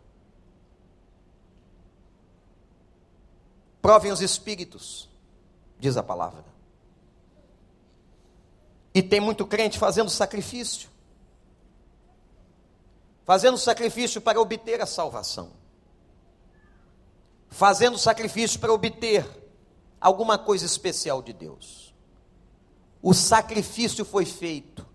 Provem 3.81 4.11
os 4.11 4.21
espíritos, 4.21 5.09
diz 5.79 5.97
a 5.97 6.03
palavra. 6.03 6.43
E 8.93 9.03
tem 9.03 9.19
muito 9.19 9.45
crente 9.45 9.77
fazendo 9.77 10.09
sacrifício. 10.09 10.89
Fazendo 13.23 13.57
sacrifício 13.57 14.19
para 14.21 14.39
obter 14.39 14.81
a 14.81 14.85
salvação. 14.85 15.51
Fazendo 17.49 17.97
sacrifício 17.97 18.59
para 18.59 18.73
obter 18.73 19.25
alguma 19.99 20.37
coisa 20.37 20.65
especial 20.65 21.21
de 21.21 21.33
Deus. 21.33 21.93
O 23.01 23.13
sacrifício 23.13 24.03
foi 24.03 24.25
feito. 24.25 24.85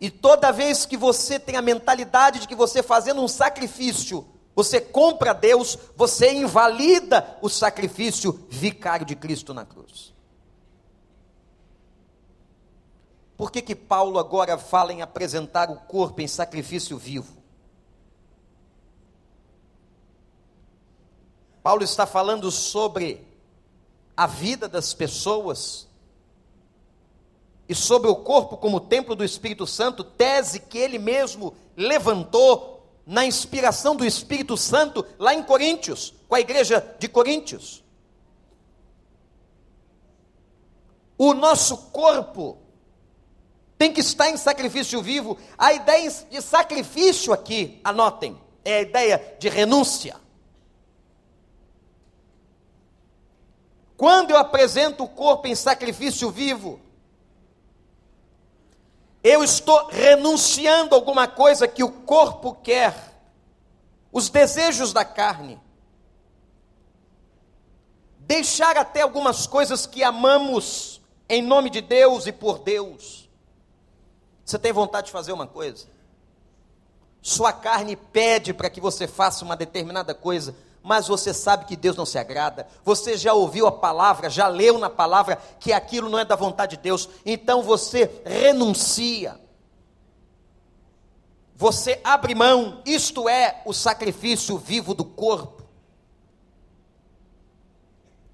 E 0.00 0.10
toda 0.10 0.52
vez 0.52 0.84
que 0.84 0.96
você 0.96 1.38
tem 1.38 1.56
a 1.56 1.62
mentalidade 1.62 2.40
de 2.40 2.48
que 2.48 2.54
você 2.54 2.82
fazendo 2.82 3.22
um 3.22 3.28
sacrifício, 3.28 4.26
você 4.54 4.80
compra 4.80 5.32
Deus, 5.32 5.78
você 5.96 6.32
invalida 6.32 7.38
o 7.40 7.48
sacrifício 7.48 8.46
vicário 8.50 9.06
de 9.06 9.16
Cristo 9.16 9.54
na 9.54 9.64
cruz. 9.64 10.12
Por 13.36 13.50
que 13.50 13.62
que 13.62 13.74
Paulo 13.74 14.18
agora 14.18 14.58
fala 14.58 14.92
em 14.92 15.02
apresentar 15.02 15.70
o 15.70 15.76
corpo 15.76 16.20
em 16.20 16.28
sacrifício 16.28 16.98
vivo? 16.98 17.42
Paulo 21.62 21.82
está 21.82 22.06
falando 22.06 22.50
sobre 22.50 23.26
a 24.16 24.26
vida 24.26 24.68
das 24.68 24.92
pessoas 24.92 25.88
e 27.68 27.74
sobre 27.74 28.10
o 28.10 28.16
corpo 28.16 28.56
como 28.56 28.80
templo 28.80 29.14
do 29.14 29.24
Espírito 29.24 29.66
Santo, 29.66 30.04
tese 30.04 30.60
que 30.60 30.76
ele 30.76 30.98
mesmo 30.98 31.54
levantou 31.76 32.71
na 33.06 33.24
inspiração 33.24 33.96
do 33.96 34.04
Espírito 34.04 34.56
Santo 34.56 35.04
lá 35.18 35.34
em 35.34 35.42
Coríntios, 35.42 36.14
com 36.28 36.34
a 36.34 36.40
igreja 36.40 36.94
de 36.98 37.08
Coríntios. 37.08 37.82
O 41.18 41.34
nosso 41.34 41.76
corpo 41.90 42.58
tem 43.78 43.92
que 43.92 44.00
estar 44.00 44.30
em 44.30 44.36
sacrifício 44.36 45.02
vivo. 45.02 45.38
A 45.58 45.72
ideia 45.72 46.10
de 46.10 46.40
sacrifício 46.40 47.32
aqui, 47.32 47.80
anotem, 47.82 48.40
é 48.64 48.76
a 48.76 48.82
ideia 48.82 49.36
de 49.38 49.48
renúncia. 49.48 50.16
Quando 53.96 54.30
eu 54.30 54.36
apresento 54.36 55.04
o 55.04 55.08
corpo 55.08 55.46
em 55.46 55.54
sacrifício 55.54 56.30
vivo, 56.30 56.80
eu 59.22 59.44
estou 59.44 59.86
renunciando 59.88 60.94
alguma 60.94 61.28
coisa 61.28 61.68
que 61.68 61.84
o 61.84 61.90
corpo 61.90 62.54
quer, 62.54 62.94
os 64.10 64.28
desejos 64.28 64.92
da 64.92 65.04
carne. 65.04 65.60
Deixar 68.18 68.76
até 68.76 69.02
algumas 69.02 69.46
coisas 69.46 69.86
que 69.86 70.02
amamos 70.02 71.00
em 71.28 71.42
nome 71.42 71.70
de 71.70 71.80
Deus 71.80 72.26
e 72.26 72.32
por 72.32 72.58
Deus. 72.58 73.28
Você 74.44 74.58
tem 74.58 74.72
vontade 74.72 75.06
de 75.06 75.12
fazer 75.12 75.32
uma 75.32 75.46
coisa? 75.46 75.86
Sua 77.20 77.52
carne 77.52 77.94
pede 77.94 78.52
para 78.52 78.68
que 78.68 78.80
você 78.80 79.06
faça 79.06 79.44
uma 79.44 79.56
determinada 79.56 80.14
coisa 80.14 80.54
mas 80.82 81.06
você 81.06 81.32
sabe 81.32 81.64
que 81.64 81.76
Deus 81.76 81.96
não 81.96 82.04
se 82.04 82.18
agrada, 82.18 82.66
você 82.84 83.16
já 83.16 83.32
ouviu 83.32 83.66
a 83.66 83.72
palavra, 83.72 84.28
já 84.28 84.48
leu 84.48 84.78
na 84.78 84.90
palavra 84.90 85.36
que 85.60 85.72
aquilo 85.72 86.08
não 86.08 86.18
é 86.18 86.24
da 86.24 86.34
vontade 86.34 86.76
de 86.76 86.82
Deus, 86.82 87.08
então 87.24 87.62
você 87.62 88.10
renuncia, 88.24 89.40
você 91.54 92.00
abre 92.02 92.34
mão, 92.34 92.82
isto 92.84 93.28
é 93.28 93.62
o 93.64 93.72
sacrifício 93.72 94.58
vivo 94.58 94.94
do 94.94 95.04
corpo. 95.04 95.62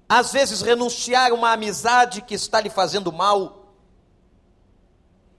Às 0.07 0.31
vezes, 0.31 0.61
renunciar 0.61 1.31
uma 1.31 1.51
amizade 1.51 2.23
que 2.23 2.33
está 2.33 2.59
lhe 2.59 2.71
fazendo 2.71 3.13
mal, 3.13 3.75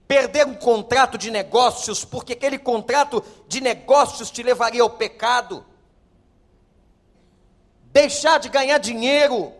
perder 0.07 0.47
um 0.47 0.55
contrato 0.55 1.17
de 1.17 1.29
negócios, 1.29 2.05
porque 2.05 2.31
aquele 2.31 2.57
contrato 2.57 3.21
de 3.49 3.59
negócios 3.59 4.31
te 4.31 4.41
levaria 4.41 4.81
ao 4.81 4.91
pecado 4.91 5.65
deixar 7.91 8.39
de 8.39 8.49
ganhar 8.49 8.77
dinheiro 8.77 9.53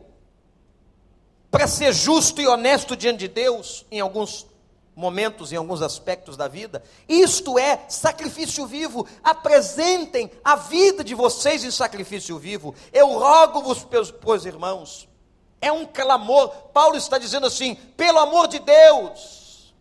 para 1.50 1.68
ser 1.68 1.94
justo 1.94 2.42
e 2.42 2.48
honesto 2.48 2.96
diante 2.96 3.20
de 3.20 3.28
Deus 3.28 3.86
em 3.92 4.00
alguns 4.00 4.48
momentos, 4.96 5.52
em 5.52 5.56
alguns 5.56 5.82
aspectos 5.82 6.38
da 6.38 6.48
vida. 6.48 6.84
Isto 7.08 7.60
é 7.60 7.86
sacrifício 7.90 8.66
vivo. 8.66 9.08
Apresentem 9.24 10.32
a 10.44 10.56
vida 10.56 11.04
de 11.04 11.14
vocês 11.14 11.64
em 11.64 11.72
sacrifício 11.72 12.38
vivo. 12.38 12.74
Eu 12.94 13.08
rogo-vos, 13.08 13.86
pois 14.22 14.46
irmãos, 14.46 15.10
é 15.60 15.72
um 15.72 15.86
clamor. 15.86 16.50
Paulo 16.74 16.96
está 16.96 17.18
dizendo 17.18 17.48
assim: 17.48 17.76
pelo 17.76 18.20
amor 18.20 18.48
de 18.48 18.60
Deus, 18.60 19.74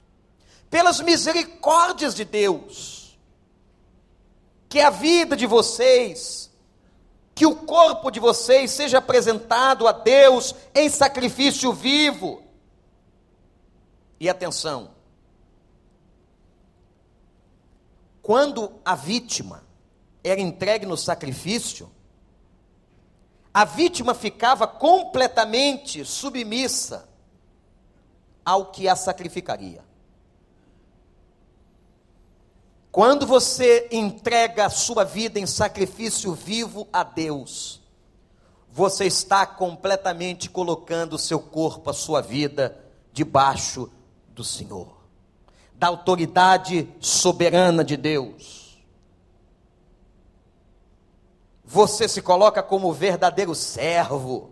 pelas 0.68 1.00
misericórdias 1.00 2.14
de 2.14 2.24
Deus, 2.24 3.18
que 4.68 4.80
a 4.80 4.90
vida 4.90 5.36
de 5.36 5.46
vocês 5.46 6.49
que 7.40 7.46
o 7.46 7.56
corpo 7.56 8.10
de 8.10 8.20
vocês 8.20 8.70
seja 8.70 8.98
apresentado 8.98 9.88
a 9.88 9.92
Deus 9.92 10.54
em 10.74 10.90
sacrifício 10.90 11.72
vivo. 11.72 12.42
E 14.20 14.28
atenção, 14.28 14.90
quando 18.20 18.70
a 18.84 18.94
vítima 18.94 19.64
era 20.22 20.38
entregue 20.38 20.84
no 20.84 20.98
sacrifício, 20.98 21.90
a 23.54 23.64
vítima 23.64 24.12
ficava 24.12 24.66
completamente 24.66 26.04
submissa 26.04 27.08
ao 28.44 28.66
que 28.66 28.86
a 28.86 28.94
sacrificaria. 28.94 29.82
Quando 32.92 33.24
você 33.24 33.88
entrega 33.92 34.66
a 34.66 34.70
sua 34.70 35.04
vida 35.04 35.38
em 35.38 35.46
sacrifício 35.46 36.34
vivo 36.34 36.88
a 36.92 37.04
Deus, 37.04 37.80
você 38.72 39.04
está 39.04 39.46
completamente 39.46 40.50
colocando 40.50 41.12
o 41.14 41.18
seu 41.18 41.38
corpo, 41.38 41.88
a 41.88 41.92
sua 41.92 42.20
vida, 42.20 42.76
debaixo 43.12 43.88
do 44.30 44.42
Senhor, 44.42 44.88
da 45.74 45.86
autoridade 45.86 46.88
soberana 46.98 47.84
de 47.84 47.96
Deus. 47.96 48.82
Você 51.64 52.08
se 52.08 52.20
coloca 52.20 52.60
como 52.60 52.92
verdadeiro 52.92 53.54
servo. 53.54 54.50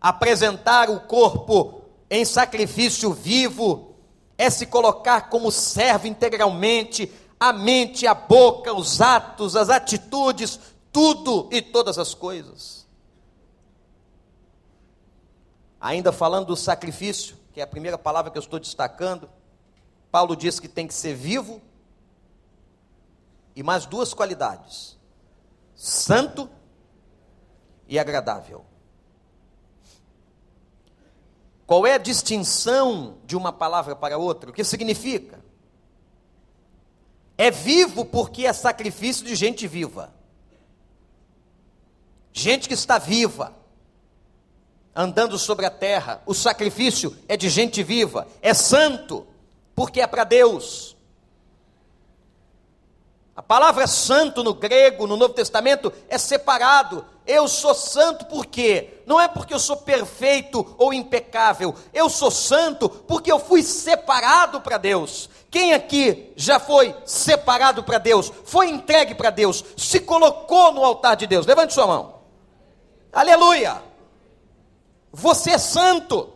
Apresentar 0.00 0.88
o 0.88 1.00
corpo 1.00 1.82
em 2.08 2.24
sacrifício 2.24 3.12
vivo 3.12 3.91
é 4.42 4.50
se 4.50 4.66
colocar 4.66 5.28
como 5.30 5.52
servo 5.52 6.08
integralmente 6.08 7.12
a 7.38 7.52
mente, 7.52 8.08
a 8.08 8.14
boca, 8.14 8.72
os 8.72 9.00
atos, 9.00 9.54
as 9.54 9.70
atitudes, 9.70 10.58
tudo 10.90 11.48
e 11.52 11.62
todas 11.62 11.96
as 11.96 12.12
coisas. 12.12 12.84
Ainda 15.80 16.10
falando 16.10 16.46
do 16.46 16.56
sacrifício, 16.56 17.36
que 17.52 17.60
é 17.60 17.62
a 17.62 17.66
primeira 17.68 17.96
palavra 17.96 18.32
que 18.32 18.38
eu 18.38 18.42
estou 18.42 18.58
destacando, 18.58 19.30
Paulo 20.10 20.34
diz 20.34 20.58
que 20.58 20.68
tem 20.68 20.88
que 20.88 20.94
ser 20.94 21.14
vivo 21.14 21.62
e 23.54 23.62
mais 23.62 23.86
duas 23.86 24.12
qualidades: 24.12 24.98
santo 25.76 26.50
e 27.86 27.96
agradável. 27.96 28.64
Qual 31.66 31.86
é 31.86 31.94
a 31.94 31.98
distinção 31.98 33.18
de 33.24 33.36
uma 33.36 33.52
palavra 33.52 33.94
para 33.96 34.18
outra? 34.18 34.50
O 34.50 34.52
que 34.52 34.64
significa? 34.64 35.40
É 37.38 37.50
vivo 37.50 38.04
porque 38.04 38.46
é 38.46 38.52
sacrifício 38.52 39.24
de 39.24 39.34
gente 39.34 39.66
viva. 39.66 40.12
Gente 42.32 42.68
que 42.68 42.74
está 42.74 42.98
viva, 42.98 43.54
andando 44.94 45.38
sobre 45.38 45.66
a 45.66 45.70
terra. 45.70 46.22
O 46.26 46.34
sacrifício 46.34 47.16
é 47.28 47.36
de 47.36 47.48
gente 47.48 47.82
viva. 47.82 48.26
É 48.40 48.54
santo 48.54 49.26
porque 49.74 50.00
é 50.00 50.06
para 50.06 50.24
Deus. 50.24 50.91
A 53.34 53.42
palavra 53.42 53.86
santo 53.86 54.44
no 54.44 54.52
grego, 54.52 55.06
no 55.06 55.16
Novo 55.16 55.32
Testamento, 55.32 55.90
é 56.08 56.18
separado. 56.18 57.04
Eu 57.26 57.48
sou 57.48 57.74
santo 57.74 58.26
por 58.26 58.44
quê? 58.44 59.02
Não 59.06 59.18
é 59.18 59.26
porque 59.26 59.54
eu 59.54 59.58
sou 59.58 59.76
perfeito 59.76 60.74
ou 60.76 60.92
impecável. 60.92 61.74
Eu 61.94 62.10
sou 62.10 62.30
santo 62.30 62.90
porque 62.90 63.32
eu 63.32 63.38
fui 63.38 63.62
separado 63.62 64.60
para 64.60 64.76
Deus. 64.76 65.30
Quem 65.50 65.72
aqui 65.72 66.32
já 66.36 66.60
foi 66.60 66.94
separado 67.06 67.82
para 67.82 67.98
Deus? 67.98 68.30
Foi 68.44 68.68
entregue 68.68 69.14
para 69.14 69.30
Deus? 69.30 69.64
Se 69.76 70.00
colocou 70.00 70.72
no 70.72 70.84
altar 70.84 71.16
de 71.16 71.26
Deus? 71.26 71.46
Levante 71.46 71.72
sua 71.72 71.86
mão. 71.86 72.22
Aleluia! 73.12 73.82
Você 75.10 75.52
é 75.52 75.58
santo. 75.58 76.31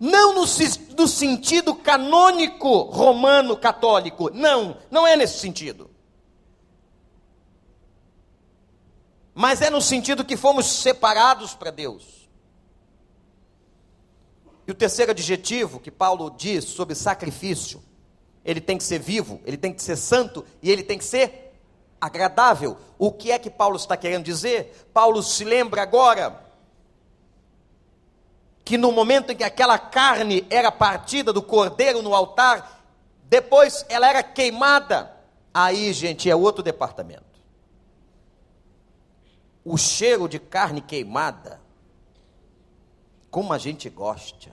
Não 0.00 0.34
no, 0.34 0.46
no, 0.96 1.06
sentido 1.06 1.74
canônico 1.74 2.84
romano 2.84 3.54
católico. 3.54 4.30
Não, 4.32 4.78
não 4.90 5.06
é 5.06 5.14
nesse 5.14 5.38
sentido. 5.38 5.90
Mas 9.34 9.60
é 9.60 9.68
no 9.68 9.82
sentido 9.82 10.24
que 10.24 10.38
fomos 10.38 10.64
separados 10.64 11.54
para 11.54 11.70
Deus. 11.70 12.30
E 14.66 14.70
o 14.70 14.74
terceiro 14.74 15.10
adjetivo 15.10 15.78
que 15.78 15.90
Paulo 15.90 16.30
diz 16.30 16.64
sobre 16.64 16.94
sacrifício, 16.94 17.82
ele 18.42 18.60
tem 18.60 18.78
que 18.78 18.84
ser 18.84 19.00
vivo, 19.00 19.38
ele 19.44 19.58
tem 19.58 19.70
que 19.70 19.82
ser 19.82 19.96
santo 19.96 20.46
e 20.62 20.70
ele 20.70 20.82
tem 20.82 20.96
que 20.96 21.04
ser 21.04 21.52
agradável. 22.00 22.78
O 22.98 23.12
que 23.12 23.30
é 23.30 23.38
que 23.38 23.50
Paulo 23.50 23.76
está 23.76 23.98
querendo 23.98 24.24
dizer? 24.24 24.88
Paulo 24.94 25.22
se 25.22 25.44
lembra 25.44 25.82
agora 25.82 26.49
que 28.70 28.78
no 28.78 28.92
momento 28.92 29.32
em 29.32 29.36
que 29.36 29.42
aquela 29.42 29.76
carne 29.80 30.46
era 30.48 30.70
partida 30.70 31.32
do 31.32 31.42
cordeiro 31.42 32.02
no 32.02 32.14
altar, 32.14 32.80
depois 33.24 33.84
ela 33.88 34.08
era 34.08 34.22
queimada. 34.22 35.12
Aí, 35.52 35.92
gente, 35.92 36.30
é 36.30 36.36
outro 36.36 36.62
departamento. 36.62 37.24
O 39.64 39.76
cheiro 39.76 40.28
de 40.28 40.38
carne 40.38 40.80
queimada, 40.80 41.60
como 43.28 43.52
a 43.52 43.58
gente 43.58 43.90
gosta. 43.90 44.52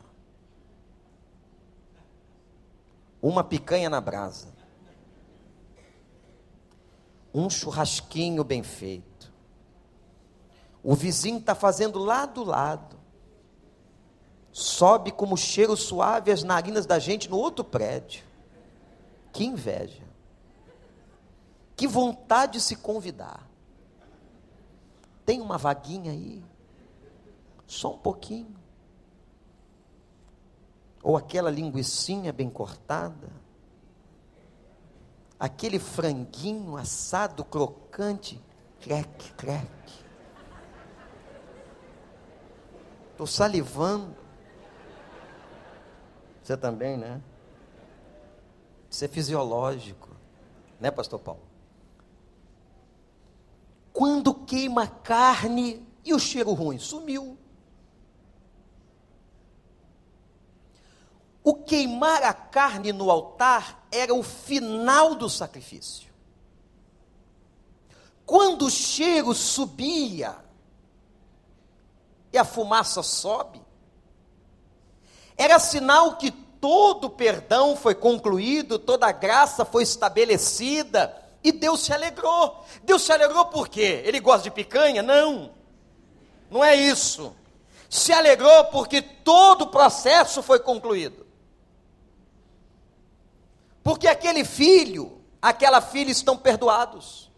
Uma 3.22 3.44
picanha 3.44 3.88
na 3.88 4.02
brasa. 4.02 4.52
Um 7.32 7.52
churrasquinho 7.52 8.44
bem 8.44 8.64
feito. 8.64 9.32
O 10.82 10.96
vizinho 10.96 11.38
está 11.38 11.54
fazendo 11.54 12.00
lá 12.00 12.26
do 12.26 12.44
lado 12.44 12.97
sobe 14.58 15.12
como 15.12 15.38
cheiro 15.38 15.78
suave 15.78 16.32
as 16.32 16.42
narinas 16.42 16.88
da 16.88 16.98
gente 16.98 17.30
no 17.30 17.38
outro 17.38 17.64
prédio. 17.64 18.24
Que 19.32 19.46
inveja. 19.46 20.02
Que 21.76 21.88
vontade 21.88 22.54
de 22.54 22.62
se 22.62 22.76
convidar. 22.76 23.48
Tem 25.24 25.40
uma 25.42 25.60
vaguinha 25.60 26.12
aí? 26.12 26.44
Só 27.68 27.94
um 27.94 28.00
pouquinho. 28.00 28.56
Ou 31.04 31.16
aquela 31.16 31.52
linguiçinha 31.52 32.34
bem 32.34 32.50
cortada. 32.50 33.30
Aquele 35.40 35.78
franguinho 35.78 36.78
assado 36.78 37.46
crocante. 37.46 38.44
Crec, 38.80 39.34
crec. 39.34 39.68
Estou 43.12 43.28
salivando. 43.28 44.27
Você 46.48 46.56
também, 46.56 46.96
né? 46.96 47.22
Isso 48.90 49.04
é 49.04 49.08
fisiológico, 49.10 50.08
né, 50.80 50.90
Pastor 50.90 51.20
Paulo? 51.20 51.42
Quando 53.92 54.34
queima 54.34 54.84
a 54.84 54.88
carne 54.88 55.86
e 56.06 56.14
o 56.14 56.20
cheiro 56.20 56.54
ruim 56.54 56.80
sumiu. 56.80 57.38
O 61.44 61.54
queimar 61.54 62.24
a 62.24 62.34
carne 62.34 62.94
no 62.94 63.12
altar 63.12 63.86
era 63.92 64.14
o 64.14 64.24
final 64.24 65.16
do 65.16 65.30
sacrifício. 65.30 66.10
Quando 68.26 68.68
o 68.68 68.72
cheiro 68.72 69.34
subia 69.34 70.38
e 72.32 72.38
a 72.38 72.46
fumaça 72.46 73.04
sobe, 73.04 73.67
era 75.38 75.60
sinal 75.60 76.16
que 76.18 76.32
todo 76.32 77.10
perdão 77.10 77.76
foi 77.76 77.94
concluído, 77.94 78.80
toda 78.80 79.12
graça 79.12 79.64
foi 79.64 79.84
estabelecida, 79.84 81.16
e 81.44 81.52
Deus 81.52 81.82
se 81.82 81.94
alegrou. 81.94 82.66
Deus 82.84 83.04
se 83.04 83.12
alegrou 83.12 83.46
por 83.46 83.70
quê? 83.70 84.02
Ele 84.06 84.20
gosta 84.20 84.44
de 84.44 84.52
picanha? 84.52 85.02
Não. 85.02 85.52
Não 86.50 86.64
é 86.64 86.76
isso. 86.76 87.36
Se 87.90 88.12
alegrou 88.12 88.66
porque 88.66 89.02
todo 89.02 89.64
o 89.64 89.68
processo 89.68 90.42
foi 90.42 90.60
concluído. 90.60 91.26
Porque 93.84 94.08
aquele 94.08 94.44
filho, 94.44 95.22
aquela 95.42 95.80
filha 95.80 96.12
estão 96.12 96.36
perdoados. 96.36 97.32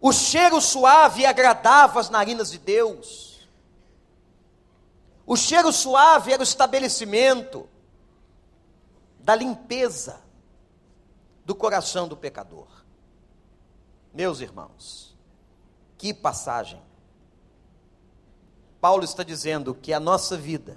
O 0.00 0.12
cheiro 0.12 0.60
suave 0.60 1.26
agradava 1.26 1.98
as 1.98 2.10
narinas 2.10 2.50
de 2.50 2.58
Deus. 2.58 3.33
O 5.26 5.36
cheiro 5.36 5.72
suave 5.72 6.32
era 6.32 6.40
o 6.40 6.44
estabelecimento 6.44 7.68
da 9.18 9.34
limpeza 9.34 10.20
do 11.44 11.54
coração 11.54 12.06
do 12.06 12.16
pecador. 12.16 12.66
Meus 14.12 14.40
irmãos, 14.40 15.16
que 15.96 16.12
passagem. 16.12 16.80
Paulo 18.80 19.02
está 19.02 19.22
dizendo 19.22 19.74
que 19.74 19.92
a 19.92 20.00
nossa 20.00 20.36
vida 20.36 20.76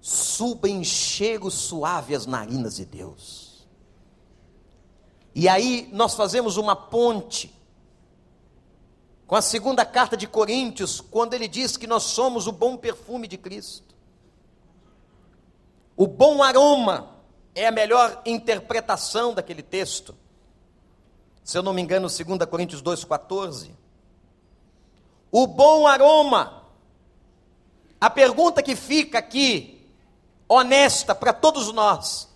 suba 0.00 0.68
em 0.68 0.84
cheiro 0.84 1.50
suave 1.50 2.14
as 2.14 2.26
narinas 2.26 2.76
de 2.76 2.84
Deus. 2.84 3.66
E 5.34 5.48
aí 5.48 5.88
nós 5.92 6.14
fazemos 6.14 6.56
uma 6.56 6.76
ponte 6.76 7.52
com 9.32 9.36
a 9.36 9.40
segunda 9.40 9.82
carta 9.82 10.14
de 10.14 10.26
Coríntios, 10.26 11.00
quando 11.00 11.32
ele 11.32 11.48
diz 11.48 11.78
que 11.78 11.86
nós 11.86 12.02
somos 12.02 12.46
o 12.46 12.52
bom 12.52 12.76
perfume 12.76 13.26
de 13.26 13.38
Cristo. 13.38 13.94
O 15.96 16.06
bom 16.06 16.42
aroma 16.42 17.16
é 17.54 17.66
a 17.66 17.72
melhor 17.72 18.20
interpretação 18.26 19.32
daquele 19.32 19.62
texto. 19.62 20.14
Se 21.42 21.56
eu 21.56 21.62
não 21.62 21.72
me 21.72 21.80
engano, 21.80 22.08
2 22.08 22.44
Coríntios 22.44 22.82
2,14. 22.82 23.70
O 25.30 25.46
bom 25.46 25.86
aroma. 25.86 26.64
A 27.98 28.10
pergunta 28.10 28.62
que 28.62 28.76
fica 28.76 29.18
aqui, 29.18 29.88
honesta 30.46 31.14
para 31.14 31.32
todos 31.32 31.72
nós, 31.72 32.28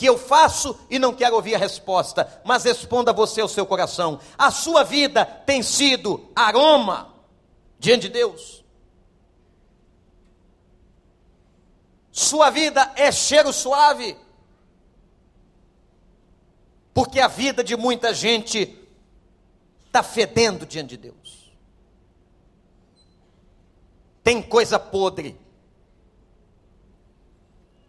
que 0.00 0.06
eu 0.06 0.16
faço 0.16 0.80
e 0.88 0.98
não 0.98 1.12
quero 1.12 1.36
ouvir 1.36 1.54
a 1.54 1.58
resposta, 1.58 2.40
mas 2.42 2.64
responda 2.64 3.12
você 3.12 3.42
o 3.42 3.48
seu 3.48 3.66
coração. 3.66 4.18
A 4.38 4.50
sua 4.50 4.82
vida 4.82 5.26
tem 5.26 5.62
sido 5.62 6.26
aroma 6.34 7.14
diante 7.78 8.08
de 8.08 8.14
Deus? 8.14 8.64
Sua 12.10 12.48
vida 12.48 12.90
é 12.96 13.12
cheiro 13.12 13.52
suave? 13.52 14.16
Porque 16.94 17.20
a 17.20 17.28
vida 17.28 17.62
de 17.62 17.76
muita 17.76 18.14
gente 18.14 18.74
está 19.84 20.02
fedendo 20.02 20.64
diante 20.64 20.88
de 20.88 20.96
Deus. 20.96 21.52
Tem 24.24 24.40
coisa 24.40 24.78
podre 24.78 25.38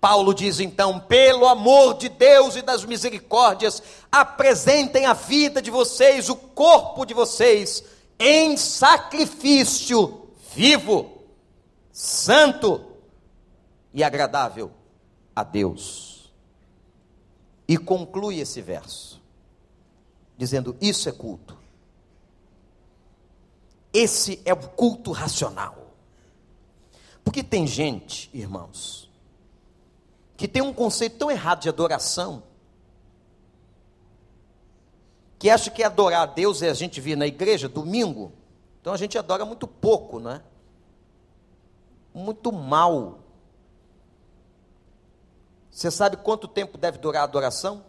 Paulo 0.02 0.34
diz 0.34 0.60
então: 0.60 0.99
pelo 0.99 1.47
amor 1.47 1.93
de 1.93 2.10
Deus 2.10 2.56
e 2.56 2.64
das 2.64 2.84
misericórdias, 2.84 3.84
apresentem 4.12 5.06
a 5.06 5.14
vida 5.14 5.62
de 5.62 5.70
vocês, 5.70 6.28
o 6.28 6.36
corpo 6.36 7.06
de 7.06 7.14
vocês, 7.14 7.84
em 8.20 8.58
sacrifício 8.58 10.28
vivo, 10.56 11.22
santo 11.91 12.84
e 13.93 14.04
agradável 14.04 14.72
a 15.36 15.43
Deus. 15.43 16.34
E 17.68 17.78
conclui 17.78 18.39
esse 18.39 18.60
verso, 18.60 19.22
dizendo: 20.36 20.76
Isso 20.82 21.08
é 21.08 21.12
culto. 21.12 21.56
Esse 23.93 24.41
é 24.45 24.54
o 24.54 24.58
culto 24.70 25.12
racional. 25.12 25.91
Porque 27.24 27.43
tem 27.43 27.68
gente, 27.68 28.32
irmãos, 28.34 29.11
que 30.41 30.47
tem 30.47 30.63
um 30.63 30.73
conceito 30.73 31.19
tão 31.19 31.29
errado 31.29 31.61
de 31.61 31.69
adoração, 31.69 32.41
que 35.37 35.51
acha 35.51 35.69
que 35.69 35.83
adorar 35.83 36.23
a 36.23 36.25
Deus 36.25 36.63
é 36.63 36.69
a 36.71 36.73
gente 36.73 36.99
vir 36.99 37.15
na 37.15 37.27
igreja 37.27 37.69
domingo, 37.69 38.33
então 38.81 38.91
a 38.91 38.97
gente 38.97 39.15
adora 39.19 39.45
muito 39.45 39.67
pouco, 39.67 40.19
não 40.19 40.31
é? 40.31 40.41
Muito 42.11 42.51
mal. 42.51 43.19
Você 45.69 45.91
sabe 45.91 46.17
quanto 46.17 46.47
tempo 46.47 46.75
deve 46.75 46.97
durar 46.97 47.21
a 47.21 47.25
adoração 47.25 47.85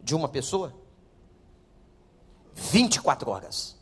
de 0.00 0.14
uma 0.14 0.30
pessoa? 0.30 0.72
24 2.54 3.30
horas. 3.30 3.76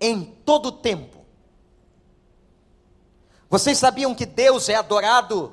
Em 0.00 0.24
todo 0.24 0.66
o 0.66 0.72
tempo 0.72 1.19
vocês 3.50 3.76
sabiam 3.78 4.14
que 4.14 4.24
Deus 4.24 4.68
é 4.68 4.76
adorado 4.76 5.52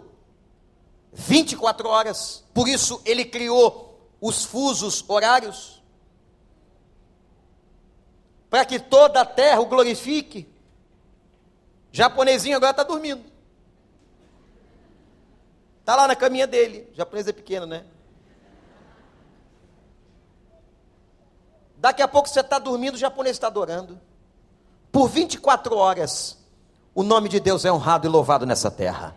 24 1.12 1.90
horas? 1.90 2.44
Por 2.54 2.70
isso 2.70 3.02
ele 3.04 3.26
criou 3.26 4.00
os 4.22 4.46
fusos 4.46 5.04
horários 5.10 5.82
para 8.52 8.64
que 8.64 8.80
toda 8.80 9.22
a 9.22 9.26
terra 9.26 9.60
o 9.60 9.66
glorifique. 9.66 10.48
japonesinho 11.92 12.56
agora 12.56 12.70
está 12.70 12.84
dormindo. 12.84 13.26
Está 15.80 15.96
lá 15.96 16.08
na 16.08 16.16
caminha 16.16 16.46
dele. 16.46 16.88
O 16.94 16.96
japonês 16.96 17.28
é 17.28 17.34
pequeno, 17.34 17.66
né? 17.66 17.84
Daqui 21.78 22.04
a 22.04 22.08
pouco 22.08 22.30
você 22.30 22.42
está 22.42 22.60
dormindo, 22.60 22.94
o 22.94 23.00
japonês 23.00 23.36
está 23.36 23.48
adorando. 23.48 24.00
Por 24.92 25.08
24 25.10 25.76
horas 25.76 26.37
o 26.98 27.04
nome 27.04 27.30
de 27.30 27.40
Deus 27.40 27.64
é 27.64 27.72
honrado 27.72 28.08
e 28.08 28.10
louvado 28.10 28.44
nessa 28.44 28.72
terra. 28.72 29.16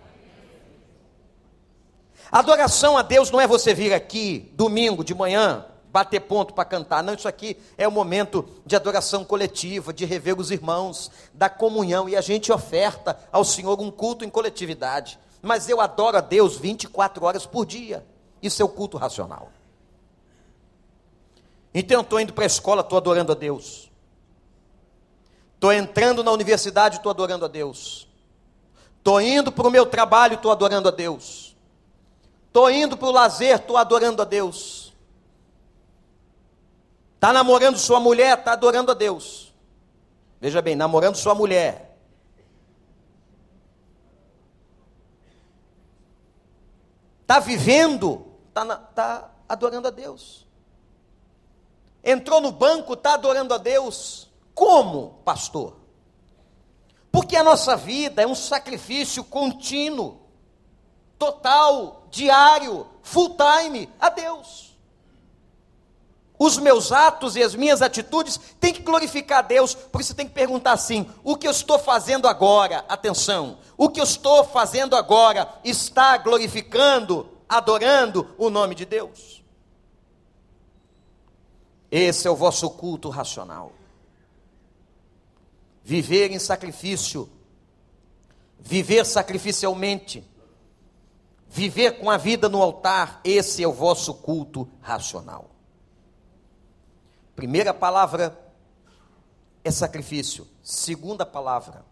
Adoração 2.31 2.99
a 2.99 3.01
Deus 3.01 3.31
não 3.31 3.41
é 3.41 3.47
você 3.47 3.72
vir 3.72 3.95
aqui 3.95 4.53
domingo 4.53 5.03
de 5.03 5.14
manhã, 5.14 5.64
bater 5.91 6.20
ponto 6.20 6.53
para 6.53 6.66
cantar. 6.66 7.03
Não, 7.03 7.14
isso 7.14 7.26
aqui 7.26 7.57
é 7.78 7.89
o 7.89 7.91
momento 7.91 8.47
de 8.66 8.76
adoração 8.76 9.24
coletiva, 9.24 9.95
de 9.95 10.05
rever 10.05 10.39
os 10.39 10.51
irmãos, 10.51 11.11
da 11.33 11.49
comunhão. 11.49 12.07
E 12.07 12.16
a 12.16 12.20
gente 12.20 12.53
oferta 12.53 13.18
ao 13.33 13.47
Senhor 13.47 13.81
um 13.81 13.91
culto 13.91 14.26
em 14.26 14.28
coletividade. 14.28 15.18
Mas 15.41 15.66
eu 15.66 15.81
adoro 15.81 16.18
a 16.18 16.20
Deus 16.20 16.59
24 16.59 17.24
horas 17.24 17.47
por 17.47 17.64
dia. 17.64 18.05
Isso 18.43 18.61
é 18.61 18.64
o 18.64 18.68
culto 18.68 18.99
racional. 18.99 19.49
Então 21.72 21.97
eu 21.97 22.03
estou 22.03 22.20
indo 22.20 22.35
para 22.35 22.45
a 22.45 22.47
escola, 22.47 22.83
estou 22.83 22.99
adorando 22.99 23.33
a 23.33 23.35
Deus. 23.35 23.89
Estou 25.61 25.75
entrando 25.75 26.25
na 26.25 26.33
universidade, 26.33 26.97
estou 26.97 27.11
adorando 27.11 27.45
a 27.45 27.49
Deus. 27.49 28.09
Estou 28.97 29.21
indo 29.21 29.53
para 29.53 29.69
o 29.69 29.71
meu 29.71 29.85
trabalho, 29.85 30.37
estou 30.37 30.51
adorando 30.51 30.89
a 30.89 30.91
Deus. 30.91 31.55
Estou 32.47 32.71
indo 32.71 32.97
para 32.97 33.09
o 33.09 33.13
lazer, 33.13 33.57
estou 33.57 33.77
adorando 33.77 34.23
a 34.23 34.25
Deus. 34.25 34.95
Está 37.15 37.31
namorando 37.31 37.77
sua 37.77 38.01
mulher, 38.01 38.39
está 38.39 38.53
adorando 38.53 38.91
a 38.91 38.95
Deus. 38.95 39.53
Veja 40.41 40.63
bem, 40.63 40.75
namorando 40.75 41.17
sua 41.17 41.35
mulher. 41.35 41.95
Está 47.21 47.39
vivendo, 47.39 48.27
está 48.49 48.77
tá 48.77 49.31
adorando 49.47 49.89
a 49.89 49.91
Deus. 49.91 50.47
Entrou 52.03 52.41
no 52.41 52.51
banco, 52.51 52.95
está 52.95 53.13
adorando 53.13 53.53
a 53.53 53.59
Deus. 53.59 54.30
Como, 54.61 55.23
pastor? 55.25 55.75
Porque 57.11 57.35
a 57.35 57.43
nossa 57.43 57.79
vida 57.79 58.21
é 58.21 58.27
um 58.27 58.35
sacrifício 58.35 59.25
contínuo, 59.25 60.21
total, 61.19 62.07
diário, 62.11 62.87
full 63.03 63.39
time 63.39 63.89
a 63.99 64.11
Deus. 64.11 64.77
Os 66.39 66.59
meus 66.59 66.93
atos 66.93 67.37
e 67.37 67.43
as 67.43 67.55
minhas 67.55 67.81
atitudes 67.81 68.39
têm 68.61 68.75
que 68.75 68.83
glorificar 68.83 69.39
a 69.39 69.43
Deus, 69.43 69.75
por 69.75 70.03
isso 70.03 70.15
tem 70.15 70.29
que 70.29 70.35
perguntar 70.35 70.73
assim: 70.73 71.09
o 71.25 71.39
que 71.39 71.47
eu 71.47 71.53
estou 71.53 71.79
fazendo 71.79 72.29
agora, 72.29 72.85
atenção, 72.87 73.57
o 73.79 73.89
que 73.89 73.99
eu 73.99 74.05
estou 74.05 74.45
fazendo 74.45 74.95
agora 74.95 75.49
está 75.65 76.19
glorificando, 76.19 77.31
adorando 77.49 78.35
o 78.37 78.51
nome 78.51 78.75
de 78.75 78.85
Deus? 78.85 79.43
Esse 81.91 82.29
é 82.29 82.31
o 82.31 82.37
vosso 82.37 82.69
culto 82.69 83.09
racional 83.09 83.80
viver 85.91 86.30
em 86.30 86.38
sacrifício, 86.38 87.28
viver 88.61 89.05
sacrificialmente, 89.05 90.24
viver 91.49 91.99
com 91.99 92.09
a 92.09 92.16
vida 92.16 92.49
no 92.49 92.62
altar, 92.62 93.20
esse 93.24 93.61
é 93.61 93.66
o 93.66 93.72
vosso 93.72 94.14
culto 94.14 94.70
racional. 94.80 95.51
Primeira 97.34 97.74
palavra 97.74 98.38
é 99.64 99.70
sacrifício, 99.72 100.47
segunda 100.62 101.26
palavra, 101.26 101.84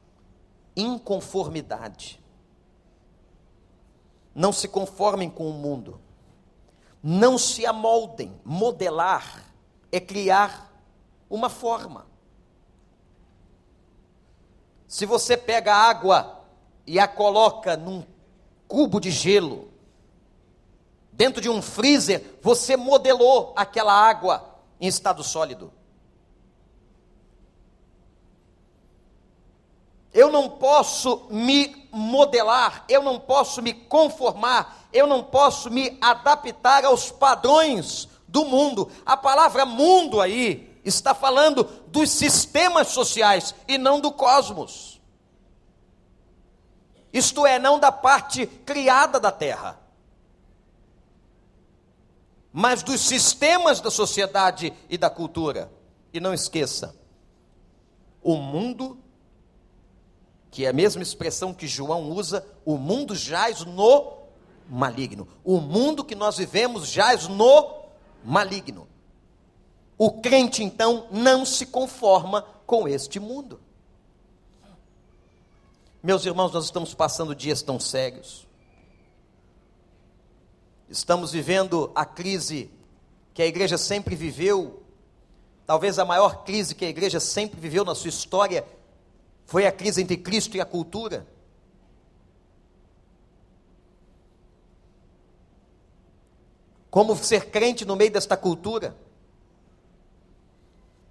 inconformidade. 0.76 2.22
Não 4.32 4.52
se 4.52 4.68
conformem 4.68 5.28
com 5.28 5.50
o 5.50 5.54
mundo, 5.54 6.00
não 7.02 7.36
se 7.36 7.66
amoldem, 7.66 8.40
modelar 8.44 9.52
é 9.90 9.98
criar 9.98 10.72
uma 11.28 11.50
forma. 11.50 12.06
Se 14.88 15.04
você 15.04 15.36
pega 15.36 15.74
água 15.74 16.40
e 16.86 16.98
a 16.98 17.06
coloca 17.06 17.76
num 17.76 18.02
cubo 18.66 18.98
de 18.98 19.10
gelo, 19.10 19.68
dentro 21.12 21.42
de 21.42 21.50
um 21.50 21.60
freezer, 21.60 22.38
você 22.40 22.74
modelou 22.74 23.52
aquela 23.54 23.92
água 23.92 24.58
em 24.80 24.88
estado 24.88 25.22
sólido. 25.22 25.70
Eu 30.10 30.32
não 30.32 30.48
posso 30.48 31.26
me 31.28 31.86
modelar, 31.92 32.86
eu 32.88 33.02
não 33.02 33.20
posso 33.20 33.60
me 33.60 33.74
conformar, 33.74 34.88
eu 34.90 35.06
não 35.06 35.22
posso 35.22 35.70
me 35.70 35.98
adaptar 36.00 36.86
aos 36.86 37.10
padrões 37.10 38.08
do 38.26 38.46
mundo. 38.46 38.90
A 39.04 39.18
palavra 39.18 39.66
mundo 39.66 40.18
aí 40.18 40.67
está 40.84 41.14
falando 41.14 41.64
dos 41.88 42.10
sistemas 42.10 42.88
sociais 42.88 43.54
e 43.66 43.78
não 43.78 44.00
do 44.00 44.12
cosmos. 44.12 45.00
Isto 47.12 47.46
é, 47.46 47.58
não 47.58 47.78
da 47.78 47.90
parte 47.90 48.46
criada 48.46 49.18
da 49.18 49.32
terra, 49.32 49.80
mas 52.52 52.82
dos 52.82 53.00
sistemas 53.00 53.80
da 53.80 53.90
sociedade 53.90 54.72
e 54.88 54.98
da 54.98 55.08
cultura. 55.08 55.72
E 56.12 56.20
não 56.20 56.32
esqueça, 56.32 56.96
o 58.22 58.36
mundo, 58.36 58.98
que 60.50 60.64
é 60.64 60.68
a 60.68 60.72
mesma 60.72 61.02
expressão 61.02 61.52
que 61.52 61.66
João 61.66 62.10
usa, 62.10 62.46
o 62.64 62.76
mundo 62.76 63.14
jaz 63.14 63.64
no 63.64 64.18
maligno. 64.68 65.28
O 65.44 65.60
mundo 65.60 66.04
que 66.04 66.14
nós 66.14 66.38
vivemos 66.38 66.88
jaz 66.88 67.28
no 67.28 67.84
maligno. 68.24 68.88
O 69.98 70.12
crente, 70.20 70.62
então, 70.62 71.08
não 71.10 71.44
se 71.44 71.66
conforma 71.66 72.42
com 72.64 72.86
este 72.86 73.18
mundo. 73.18 73.60
Meus 76.00 76.24
irmãos, 76.24 76.52
nós 76.52 76.66
estamos 76.66 76.94
passando 76.94 77.34
dias 77.34 77.62
tão 77.62 77.80
sérios. 77.80 78.46
Estamos 80.88 81.32
vivendo 81.32 81.90
a 81.96 82.04
crise 82.04 82.70
que 83.34 83.42
a 83.42 83.46
igreja 83.46 83.76
sempre 83.76 84.14
viveu, 84.14 84.82
talvez 85.66 85.98
a 85.98 86.04
maior 86.04 86.44
crise 86.44 86.76
que 86.76 86.84
a 86.84 86.88
igreja 86.88 87.18
sempre 87.18 87.60
viveu 87.60 87.84
na 87.84 87.94
sua 87.94 88.08
história, 88.08 88.64
foi 89.44 89.66
a 89.66 89.72
crise 89.72 90.00
entre 90.00 90.16
Cristo 90.16 90.56
e 90.56 90.60
a 90.60 90.64
cultura. 90.64 91.26
Como 96.88 97.16
ser 97.16 97.50
crente 97.50 97.84
no 97.84 97.96
meio 97.96 98.12
desta 98.12 98.36
cultura? 98.36 98.96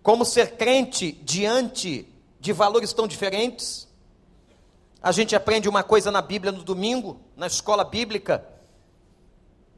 Como 0.07 0.23
ser 0.23 0.55
crente 0.55 1.11
diante 1.11 2.07
de 2.39 2.53
valores 2.53 2.93
tão 2.93 3.09
diferentes? 3.09 3.89
A 5.01 5.11
gente 5.11 5.35
aprende 5.35 5.67
uma 5.67 5.83
coisa 5.83 6.09
na 6.09 6.21
Bíblia 6.21 6.49
no 6.49 6.63
domingo, 6.63 7.19
na 7.35 7.45
escola 7.45 7.83
bíblica. 7.83 8.41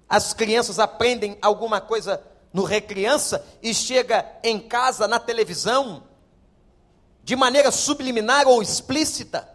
As 0.08 0.32
crianças 0.32 0.78
aprendem 0.78 1.36
alguma 1.42 1.82
coisa 1.82 2.22
no 2.54 2.64
recriança 2.64 3.44
e 3.60 3.74
chega 3.74 4.24
em 4.44 4.60
casa 4.60 5.08
na 5.08 5.20
televisão 5.20 6.04
de 7.24 7.36
maneira 7.36 7.72
subliminar 7.72 8.48
ou 8.48 8.62
explícita. 8.62 9.50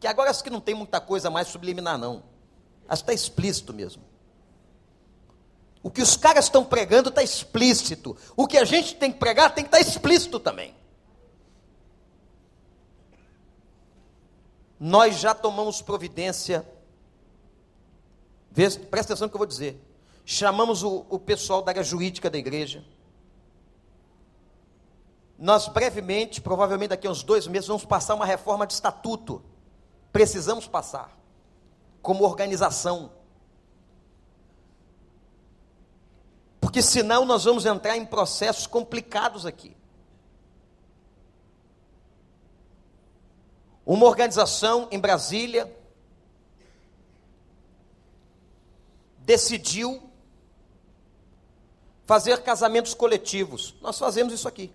Que 0.00 0.08
agora 0.08 0.30
acho 0.30 0.42
que 0.42 0.50
não 0.50 0.60
tem 0.60 0.74
muita 0.74 1.00
coisa 1.00 1.30
mais 1.30 1.46
subliminar 1.46 1.96
não. 1.96 2.24
Acho 2.88 3.04
que 3.04 3.12
está 3.12 3.14
explícito 3.14 3.72
mesmo. 3.72 4.02
O 5.82 5.90
que 5.90 6.02
os 6.02 6.16
caras 6.16 6.44
estão 6.44 6.64
pregando 6.64 7.08
está 7.08 7.22
explícito. 7.22 8.16
O 8.36 8.46
que 8.46 8.58
a 8.58 8.64
gente 8.64 8.96
tem 8.96 9.10
que 9.10 9.18
pregar 9.18 9.54
tem 9.54 9.64
que 9.64 9.68
estar 9.68 9.82
tá 9.82 9.88
explícito 9.88 10.38
também. 10.38 10.74
Nós 14.78 15.18
já 15.18 15.34
tomamos 15.34 15.80
providência. 15.80 16.66
Presta 18.54 19.12
atenção 19.12 19.26
no 19.26 19.30
que 19.30 19.36
eu 19.36 19.38
vou 19.38 19.46
dizer. 19.46 19.80
Chamamos 20.24 20.82
o, 20.82 21.06
o 21.08 21.18
pessoal 21.18 21.62
da 21.62 21.70
área 21.70 21.82
jurídica 21.82 22.28
da 22.28 22.38
igreja. 22.38 22.84
Nós 25.38 25.66
brevemente, 25.68 26.40
provavelmente 26.42 26.90
daqui 26.90 27.06
a 27.06 27.10
uns 27.10 27.22
dois 27.22 27.46
meses, 27.46 27.66
vamos 27.66 27.86
passar 27.86 28.14
uma 28.14 28.26
reforma 28.26 28.66
de 28.66 28.74
estatuto. 28.74 29.42
Precisamos 30.12 30.66
passar. 30.66 31.18
Como 32.02 32.24
organização 32.24 33.10
porque 36.70 36.82
senão 36.82 37.24
nós 37.24 37.42
vamos 37.42 37.66
entrar 37.66 37.96
em 37.96 38.06
processos 38.06 38.64
complicados 38.64 39.44
aqui. 39.44 39.76
Uma 43.84 44.06
organização 44.06 44.86
em 44.92 45.00
Brasília 45.00 45.76
decidiu 49.18 50.00
fazer 52.06 52.40
casamentos 52.44 52.94
coletivos. 52.94 53.74
Nós 53.80 53.98
fazemos 53.98 54.32
isso 54.32 54.46
aqui. 54.46 54.72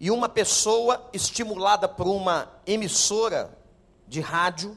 E 0.00 0.10
uma 0.10 0.28
pessoa 0.28 1.08
estimulada 1.12 1.88
por 1.88 2.08
uma 2.08 2.50
emissora 2.66 3.56
de 4.08 4.20
rádio 4.20 4.76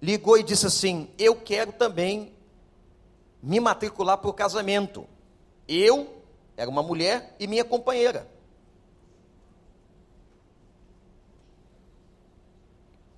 ligou 0.00 0.38
e 0.38 0.42
disse 0.42 0.66
assim: 0.66 1.08
Eu 1.18 1.36
quero 1.36 1.72
também 1.72 2.32
me 3.42 3.60
matricular 3.60 4.18
para 4.18 4.30
o 4.30 4.34
casamento. 4.34 5.06
Eu, 5.66 6.22
era 6.56 6.68
uma 6.68 6.82
mulher, 6.82 7.34
e 7.38 7.46
minha 7.46 7.64
companheira. 7.64 8.26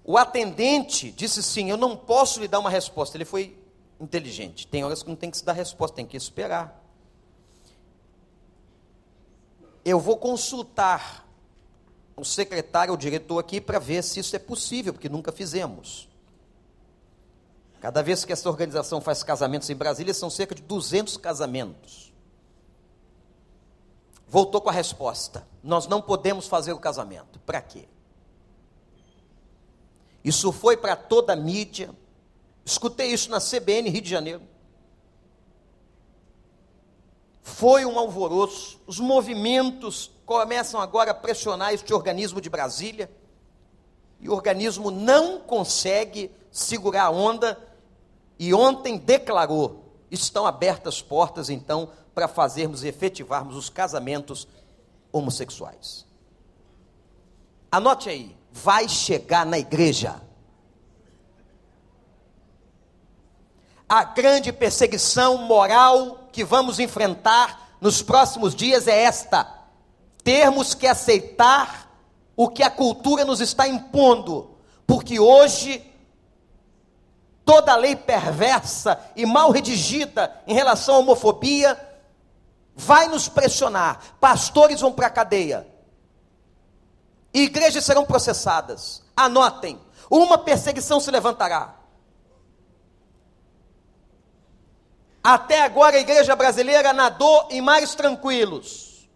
O 0.05 0.19
atendente 0.19 1.13
disse 1.13 1.43
sim, 1.43 1.71
eu 1.71 1.77
não 1.77 1.97
posso 1.97 2.41
lhe 2.41 2.49
dar 2.49 2.59
uma 2.59 2.71
resposta. 2.71 3.17
Ele 3.17 3.25
foi 3.25 3.57
inteligente. 4.01 4.67
Tem 4.67 4.85
horas 4.85 5.03
que 5.03 5.09
não 5.09 5.17
tem 5.17 5.31
que 5.31 5.37
se 5.37 5.45
dar 5.45 5.53
resposta, 5.53 5.97
tem 5.97 6.07
que 6.07 6.17
esperar. 6.17 6.81
Eu 9.85 9.99
vou 9.99 10.17
consultar 10.17 11.27
o 12.17 12.25
secretário, 12.25 12.95
o 12.95 12.97
diretor 12.97 13.39
aqui, 13.39 13.61
para 13.61 13.79
ver 13.79 14.03
se 14.03 14.21
isso 14.21 14.35
é 14.35 14.39
possível, 14.39 14.93
porque 14.93 15.09
nunca 15.09 15.33
fizemos. 15.33 16.09
Cada 17.83 18.01
vez 18.01 18.25
que 18.25 18.33
essa 18.33 18.49
organização 18.49 19.01
faz 19.01 19.25
casamentos 19.25 19.69
em 19.69 19.75
Brasília, 19.75 20.15
são 20.15 20.31
cerca 20.31 20.55
de 20.55 20.63
200 20.63 21.17
casamentos. 21.17 22.15
Voltou 24.29 24.61
com 24.61 24.69
a 24.69 24.73
resposta: 24.73 25.45
nós 25.65 25.89
não 25.89 26.01
podemos 26.01 26.47
fazer 26.47 26.73
o 26.73 26.79
casamento. 26.79 27.41
Para 27.41 27.61
quê? 27.61 27.89
Isso 30.23 30.53
foi 30.53 30.77
para 30.77 30.95
toda 30.95 31.33
a 31.33 31.37
mídia. 31.37 31.91
Escutei 32.65 33.09
isso 33.09 33.29
na 33.29 33.41
CBN 33.41 33.91
Rio 33.91 34.01
de 34.01 34.11
Janeiro. 34.11 34.43
Foi 37.43 37.85
um 37.85 37.99
alvoroço. 37.99 38.81
Os 38.87 39.01
movimentos 39.01 40.09
começam 40.25 40.81
agora 40.81 41.11
a 41.11 41.15
pressionar 41.15 41.75
este 41.75 41.93
organismo 41.93 42.41
de 42.41 42.49
Brasília. 42.49 43.11
E 44.21 44.29
o 44.29 44.33
organismo 44.33 44.89
não 44.89 45.41
consegue 45.41 46.31
segurar 46.49 47.07
a 47.07 47.11
onda 47.11 47.72
e 48.39 48.53
ontem 48.53 48.97
declarou: 48.97 49.97
estão 50.11 50.47
abertas 50.47 51.01
portas 51.01 51.49
então 51.49 51.91
para 52.15 52.29
fazermos 52.29 52.85
e 52.85 52.89
efetivarmos 52.89 53.57
os 53.57 53.69
casamentos 53.69 54.47
homossexuais. 55.11 56.07
Anote 57.71 58.09
aí, 58.09 58.37
vai 58.51 58.89
chegar 58.89 59.47
na 59.47 59.59
igreja. 59.59 60.21
A 63.89 64.05
grande 64.05 64.53
perseguição 64.53 65.39
moral 65.39 66.29
que 66.33 66.45
vamos 66.45 66.79
enfrentar 66.79 67.77
nos 67.81 68.03
próximos 68.03 68.55
dias 68.55 68.87
é 68.87 69.03
esta: 69.03 69.51
termos 70.23 70.75
que 70.75 70.87
aceitar 70.87 71.91
o 72.37 72.49
que 72.49 72.63
a 72.63 72.71
cultura 72.71 73.25
nos 73.25 73.41
está 73.41 73.69
impondo, 73.69 74.51
porque 74.87 75.19
hoje 75.21 75.92
toda 77.45 77.77
lei 77.77 77.97
perversa 77.97 78.99
e 79.17 79.27
mal 79.27 79.51
redigida 79.51 80.43
em 80.47 80.55
relação 80.55 80.97
à 80.97 80.99
homofobia 80.99 81.79
vai 82.75 83.09
nos 83.09 83.29
pressionar. 83.29 84.01
Pastores 84.21 84.81
vão 84.81 84.93
para 84.93 85.07
a 85.07 85.11
cadeia. 85.11 85.67
Igrejas 87.33 87.85
serão 87.85 88.05
processadas. 88.05 89.03
Anotem: 89.17 89.81
uma 90.11 90.39
perseguição 90.39 91.01
se 91.01 91.11
levantará. 91.11 91.77
Até 95.23 95.63
agora 95.63 95.97
a 95.97 96.01
igreja 96.01 96.35
brasileira 96.35 96.93
nadou 96.93 97.47
em 97.51 97.61
mares 97.61 97.95
tranquilos. 97.95 99.09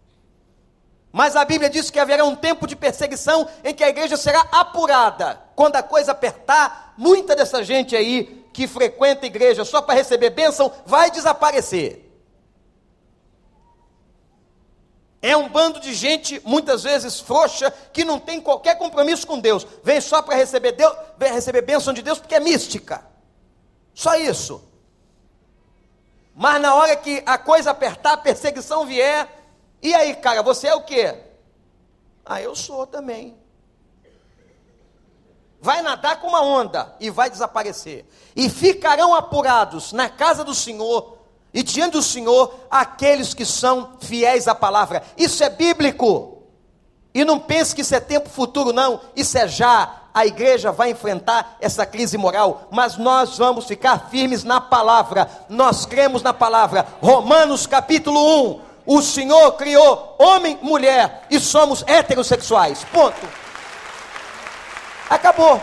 Mas 1.11 1.35
a 1.35 1.43
Bíblia 1.43 1.69
diz 1.69 1.89
que 1.89 1.99
haverá 1.99 2.23
um 2.23 2.35
tempo 2.35 2.65
de 2.65 2.75
perseguição 2.75 3.47
em 3.63 3.73
que 3.73 3.83
a 3.83 3.89
igreja 3.89 4.15
será 4.15 4.41
apurada. 4.51 5.46
Quando 5.57 5.75
a 5.75 5.81
coisa 5.81 6.11
apertar, 6.11 6.93
muita 6.95 7.35
dessa 7.35 7.63
gente 7.63 7.95
aí 7.95 8.45
que 8.53 8.67
frequenta 8.67 9.25
a 9.25 9.27
igreja 9.27 9.65
só 9.65 9.81
para 9.81 9.95
receber 9.95 10.29
bênção 10.29 10.71
vai 10.85 11.09
desaparecer. 11.09 12.07
É 15.19 15.35
um 15.35 15.49
bando 15.49 15.79
de 15.79 15.95
gente, 15.95 16.39
muitas 16.45 16.83
vezes 16.83 17.19
frouxa, 17.19 17.71
que 17.91 18.05
não 18.05 18.19
tem 18.19 18.39
qualquer 18.39 18.77
compromisso 18.77 19.25
com 19.25 19.39
Deus. 19.39 19.65
Vem 19.81 19.99
só 19.99 20.21
para 20.21 20.35
receber, 20.35 20.73
Deus, 20.73 20.95
receber 21.19 21.63
bênção 21.63 21.91
de 21.91 22.03
Deus 22.03 22.19
porque 22.19 22.35
é 22.35 22.39
mística. 22.39 23.03
Só 23.95 24.13
isso. 24.15 24.63
Mas 26.35 26.61
na 26.61 26.75
hora 26.75 26.95
que 26.95 27.23
a 27.25 27.39
coisa 27.39 27.71
apertar, 27.71 28.13
a 28.13 28.17
perseguição 28.17 28.85
vier, 28.85 29.27
e 29.81 29.95
aí, 29.95 30.15
cara, 30.17 30.43
você 30.43 30.67
é 30.67 30.75
o 30.75 30.83
quê? 30.83 31.15
Ah, 32.23 32.39
eu 32.39 32.55
sou 32.55 32.85
também 32.85 33.46
vai 35.61 35.81
nadar 35.81 36.19
com 36.19 36.27
uma 36.27 36.41
onda 36.41 36.95
e 36.99 37.09
vai 37.09 37.29
desaparecer. 37.29 38.05
E 38.35 38.49
ficarão 38.49 39.13
apurados 39.13 39.91
na 39.91 40.09
casa 40.09 40.43
do 40.43 40.53
Senhor 40.53 41.17
e 41.53 41.63
diante 41.63 41.93
do 41.93 42.03
Senhor 42.03 42.53
aqueles 42.69 43.33
que 43.33 43.45
são 43.45 43.93
fiéis 43.99 44.47
à 44.47 44.53
palavra. 44.53 45.01
Isso 45.17 45.43
é 45.43 45.49
bíblico. 45.49 46.43
E 47.13 47.25
não 47.25 47.39
pense 47.39 47.73
que 47.73 47.81
isso 47.81 47.95
é 47.95 47.99
tempo 47.99 48.29
futuro, 48.29 48.71
não. 48.71 49.01
Isso 49.15 49.37
é 49.37 49.47
já. 49.47 50.03
A 50.13 50.25
igreja 50.25 50.71
vai 50.71 50.91
enfrentar 50.91 51.57
essa 51.59 51.85
crise 51.85 52.17
moral, 52.17 52.67
mas 52.71 52.97
nós 52.97 53.37
vamos 53.37 53.65
ficar 53.65 54.09
firmes 54.09 54.43
na 54.43 54.59
palavra. 54.59 55.29
Nós 55.49 55.85
cremos 55.85 56.21
na 56.21 56.33
palavra. 56.33 56.85
Romanos 57.01 57.65
capítulo 57.65 58.53
1. 58.53 58.61
O 58.85 59.01
Senhor 59.01 59.51
criou 59.53 60.15
homem, 60.17 60.57
mulher 60.61 61.25
e 61.29 61.39
somos 61.39 61.83
heterossexuais. 61.87 62.85
Ponto. 62.85 63.46
Acabou. 65.09 65.61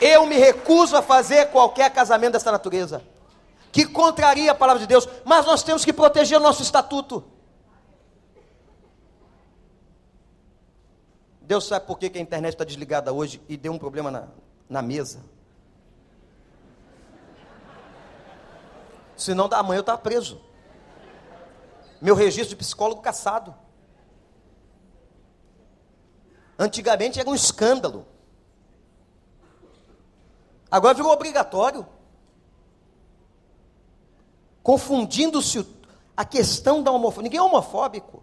Eu 0.00 0.26
me 0.26 0.36
recuso 0.36 0.96
a 0.96 1.02
fazer 1.02 1.50
qualquer 1.50 1.90
casamento 1.90 2.34
dessa 2.34 2.52
natureza, 2.52 3.02
que 3.72 3.86
contraria 3.86 4.52
a 4.52 4.54
palavra 4.54 4.80
de 4.80 4.86
Deus, 4.86 5.08
mas 5.24 5.46
nós 5.46 5.62
temos 5.62 5.84
que 5.84 5.92
proteger 5.92 6.38
o 6.38 6.42
nosso 6.42 6.62
estatuto. 6.62 7.24
Deus 11.40 11.64
sabe 11.64 11.86
por 11.86 11.98
que, 11.98 12.10
a 12.18 12.20
internet 12.20 12.54
está 12.54 12.64
desligada 12.64 13.12
hoje 13.12 13.40
e 13.48 13.56
deu 13.56 13.72
um 13.72 13.78
problema 13.78 14.10
na, 14.10 14.28
na 14.68 14.82
mesa. 14.82 15.20
Senão, 19.16 19.48
da 19.48 19.62
manhã 19.62 19.78
eu 19.78 19.80
estava 19.80 19.98
preso. 19.98 20.40
Meu 22.00 22.14
registro 22.14 22.50
de 22.50 22.56
psicólogo 22.56 23.00
caçado. 23.00 23.54
Antigamente 26.58 27.20
era 27.20 27.28
um 27.28 27.34
escândalo. 27.34 28.06
Agora 30.70 30.94
virou 30.94 31.12
obrigatório. 31.12 31.86
Confundindo-se 34.62 35.66
a 36.16 36.24
questão 36.24 36.82
da 36.82 36.90
homofobia. 36.90 37.24
Ninguém 37.24 37.38
é 37.38 37.42
homofóbico. 37.42 38.22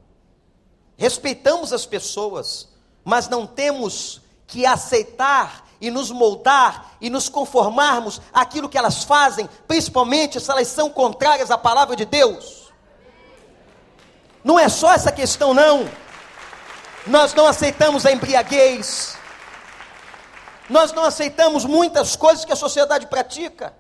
Respeitamos 0.97 1.71
as 1.71 1.85
pessoas, 1.85 2.69
mas 3.03 3.27
não 3.27 3.45
temos 3.47 4.21
que 4.47 4.65
aceitar 4.65 5.67
e 5.79 5.89
nos 5.91 6.11
moldar 6.11 6.95
e 7.01 7.09
nos 7.09 7.27
conformarmos 7.27 8.21
àquilo 8.31 8.69
que 8.69 8.77
elas 8.77 9.03
fazem, 9.03 9.49
principalmente 9.67 10.39
se 10.39 10.49
elas 10.49 10.67
são 10.67 10.89
contrárias 10.89 11.51
à 11.51 11.57
palavra 11.57 11.95
de 11.95 12.05
Deus. 12.05 12.71
Não 14.43 14.59
é 14.59 14.69
só 14.69 14.93
essa 14.93 15.11
questão, 15.11 15.53
não. 15.53 15.89
Nós 17.05 17.33
não 17.33 17.45
aceitamos 17.45 18.05
a 18.05 18.11
embriaguez. 18.11 19.17
Nós 20.69 20.93
não 20.93 21.03
aceitamos 21.03 21.65
muitas 21.65 22.15
coisas 22.15 22.45
que 22.45 22.53
a 22.53 22.55
sociedade 22.55 23.07
pratica. 23.07 23.75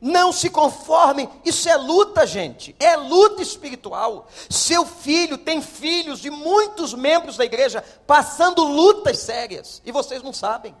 Não 0.00 0.32
se 0.32 0.48
conformem, 0.48 1.28
isso 1.44 1.68
é 1.68 1.76
luta, 1.76 2.26
gente, 2.26 2.74
é 2.80 2.96
luta 2.96 3.42
espiritual. 3.42 4.28
Seu 4.48 4.86
filho 4.86 5.36
tem 5.36 5.60
filhos 5.60 6.20
de 6.20 6.30
muitos 6.30 6.94
membros 6.94 7.36
da 7.36 7.44
igreja 7.44 7.84
passando 8.06 8.64
lutas 8.64 9.18
sérias 9.18 9.82
e 9.84 9.92
vocês 9.92 10.22
não 10.22 10.32
sabem. 10.32 10.74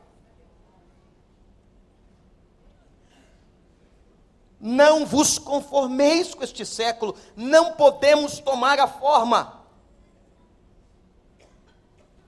Não 4.60 5.06
vos 5.06 5.38
conformeis 5.38 6.34
com 6.34 6.44
este 6.44 6.66
século, 6.66 7.16
não 7.34 7.72
podemos 7.72 8.38
tomar 8.40 8.78
a 8.78 8.86
forma. 8.86 9.60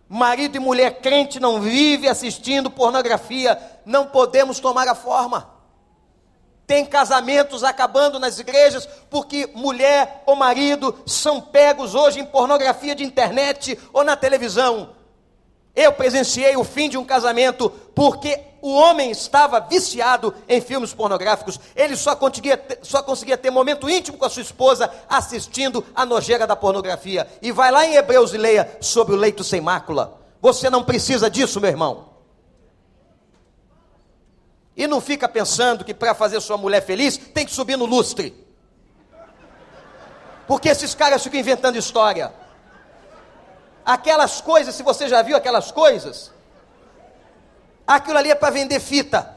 Marido 0.08 0.56
e 0.56 0.60
mulher 0.60 1.00
crente 1.00 1.38
não 1.38 1.60
vive 1.60 2.08
assistindo 2.08 2.70
pornografia, 2.70 3.60
não 3.84 4.06
podemos 4.06 4.60
tomar 4.60 4.88
a 4.88 4.94
forma. 4.94 5.50
Tem 6.66 6.86
casamentos 6.86 7.62
acabando 7.62 8.18
nas 8.18 8.38
igrejas 8.38 8.86
porque 9.10 9.50
mulher 9.54 10.22
ou 10.24 10.34
marido 10.34 11.02
são 11.06 11.38
pegos 11.40 11.94
hoje 11.94 12.20
em 12.20 12.24
pornografia 12.24 12.94
de 12.94 13.04
internet 13.04 13.78
ou 13.92 14.02
na 14.02 14.16
televisão. 14.16 14.94
Eu 15.74 15.92
presenciei 15.92 16.54
o 16.56 16.64
fim 16.64 16.88
de 16.88 16.98
um 16.98 17.04
casamento 17.04 17.70
porque 17.94 18.38
o 18.60 18.74
homem 18.74 19.10
estava 19.10 19.58
viciado 19.58 20.34
em 20.48 20.60
filmes 20.60 20.92
pornográficos. 20.94 21.58
Ele 21.74 21.96
só 21.96 22.14
conseguia, 22.14 22.62
só 22.82 23.02
conseguia 23.02 23.36
ter 23.36 23.50
momento 23.50 23.88
íntimo 23.88 24.18
com 24.18 24.24
a 24.24 24.30
sua 24.30 24.42
esposa 24.42 24.90
assistindo 25.08 25.84
a 25.94 26.06
nojeira 26.06 26.46
da 26.46 26.54
pornografia. 26.54 27.26
E 27.40 27.50
vai 27.50 27.70
lá 27.70 27.86
em 27.86 27.96
Hebreus 27.96 28.32
e 28.34 28.38
leia 28.38 28.78
sobre 28.80 29.14
o 29.14 29.18
leito 29.18 29.42
sem 29.42 29.60
mácula. 29.60 30.20
Você 30.40 30.68
não 30.68 30.84
precisa 30.84 31.30
disso, 31.30 31.60
meu 31.60 31.70
irmão. 31.70 32.12
E 34.76 34.86
não 34.86 35.00
fica 35.00 35.28
pensando 35.28 35.84
que 35.84 35.92
para 35.92 36.14
fazer 36.14 36.40
sua 36.40 36.56
mulher 36.56 36.84
feliz 36.84 37.16
tem 37.16 37.44
que 37.44 37.52
subir 37.52 37.76
no 37.76 37.84
lustre. 37.84 38.34
Porque 40.46 40.68
esses 40.68 40.94
caras 40.94 41.22
ficam 41.22 41.40
inventando 41.40 41.76
história. 41.76 42.32
Aquelas 43.84 44.40
coisas, 44.40 44.74
se 44.74 44.82
você 44.82 45.08
já 45.08 45.22
viu 45.22 45.36
aquelas 45.36 45.70
coisas, 45.72 46.30
aquilo 47.86 48.18
ali 48.18 48.30
é 48.30 48.34
para 48.34 48.50
vender 48.50 48.80
fita. 48.80 49.36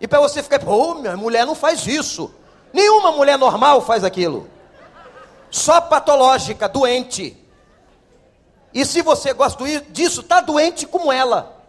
E 0.00 0.08
para 0.08 0.20
você 0.20 0.42
ficar, 0.42 0.58
pô, 0.58 0.94
minha 0.96 1.16
mulher 1.16 1.46
não 1.46 1.54
faz 1.54 1.86
isso. 1.86 2.34
Nenhuma 2.72 3.12
mulher 3.12 3.38
normal 3.38 3.80
faz 3.80 4.02
aquilo. 4.02 4.50
Só 5.50 5.80
patológica, 5.80 6.68
doente. 6.68 7.40
E 8.72 8.84
se 8.84 9.00
você 9.02 9.32
gosta 9.32 9.64
disso, 9.90 10.22
está 10.22 10.40
doente 10.40 10.84
como 10.86 11.12
ela. 11.12 11.62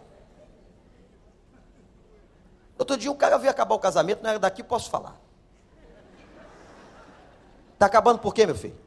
Outro 2.76 2.96
dia 2.96 3.10
o 3.10 3.14
cara 3.14 3.38
veio 3.38 3.50
acabar 3.50 3.74
o 3.76 3.78
casamento, 3.78 4.22
não 4.22 4.30
era 4.30 4.38
daqui, 4.38 4.62
posso 4.62 4.90
falar. 4.90 5.16
Está 7.74 7.86
acabando 7.86 8.18
por 8.18 8.34
quê, 8.34 8.44
meu 8.44 8.56
filho? 8.56 8.85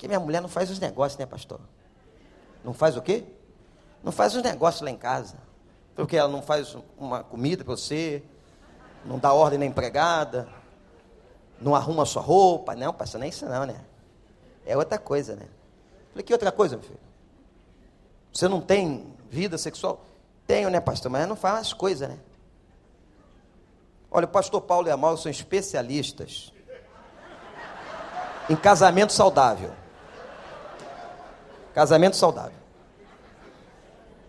Aqui 0.00 0.08
minha 0.08 0.18
mulher 0.18 0.40
não 0.40 0.48
faz 0.48 0.70
os 0.70 0.78
negócios, 0.78 1.18
né, 1.18 1.26
pastor? 1.26 1.60
Não 2.64 2.72
faz 2.72 2.96
o 2.96 3.02
quê? 3.02 3.22
Não 4.02 4.10
faz 4.10 4.34
os 4.34 4.42
negócios 4.42 4.80
lá 4.80 4.90
em 4.90 4.96
casa. 4.96 5.36
Porque 5.94 6.16
ela 6.16 6.32
não 6.32 6.40
faz 6.40 6.74
uma 6.96 7.22
comida 7.22 7.62
para 7.62 7.76
você, 7.76 8.22
não 9.04 9.18
dá 9.18 9.30
ordem 9.34 9.58
na 9.58 9.66
empregada, 9.66 10.48
não 11.60 11.74
arruma 11.74 12.06
sua 12.06 12.22
roupa. 12.22 12.74
Não, 12.74 12.94
pastor, 12.94 13.18
não 13.18 13.26
é 13.26 13.28
isso 13.28 13.44
não, 13.44 13.66
né? 13.66 13.78
É 14.64 14.74
outra 14.74 14.96
coisa, 14.96 15.36
né? 15.36 15.44
Falei, 16.12 16.24
que 16.24 16.32
outra 16.32 16.50
coisa, 16.50 16.78
meu 16.78 16.86
filho? 16.86 16.98
Você 18.32 18.48
não 18.48 18.62
tem 18.62 19.14
vida 19.28 19.58
sexual? 19.58 20.02
Tenho, 20.46 20.70
né, 20.70 20.80
pastor? 20.80 21.12
Mas 21.12 21.28
não 21.28 21.36
faz 21.36 21.58
as 21.58 21.72
coisas, 21.74 22.08
né? 22.08 22.18
Olha, 24.10 24.24
o 24.24 24.28
pastor 24.28 24.62
Paulo 24.62 24.88
e 24.88 24.90
a 24.90 24.96
Mauro 24.96 25.18
são 25.18 25.30
especialistas 25.30 26.54
em 28.48 28.56
casamento 28.56 29.12
saudável. 29.12 29.78
Casamento 31.74 32.16
saudável. 32.16 32.58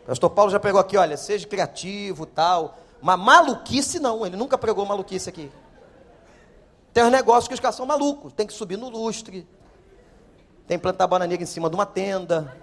O 0.04 0.08
pastor 0.08 0.30
Paulo 0.30 0.52
já 0.52 0.60
pregou 0.60 0.80
aqui, 0.80 0.98
olha, 0.98 1.18
seja 1.18 1.48
criativo, 1.48 2.26
tal. 2.26 2.78
Mas 3.02 3.20
maluquice 3.20 4.00
não, 4.00 4.26
ele 4.26 4.36
nunca 4.36 4.58
pregou 4.58 4.86
maluquice 4.86 5.30
aqui. 5.30 5.52
Tem 6.94 7.04
uns 7.04 7.12
negócios 7.12 7.48
que 7.48 7.54
os 7.54 7.60
caras 7.60 7.76
são 7.76 7.86
malucos, 7.86 8.34
tem 8.34 8.46
que 8.46 8.54
subir 8.54 8.78
no 8.78 8.90
lustre. 8.90 9.48
Tem 10.68 10.78
que 10.78 10.82
plantar 10.82 11.08
bananeira 11.08 11.42
em 11.42 11.46
cima 11.46 11.70
de 11.70 11.76
uma 11.76 11.86
tenda. 11.86 12.56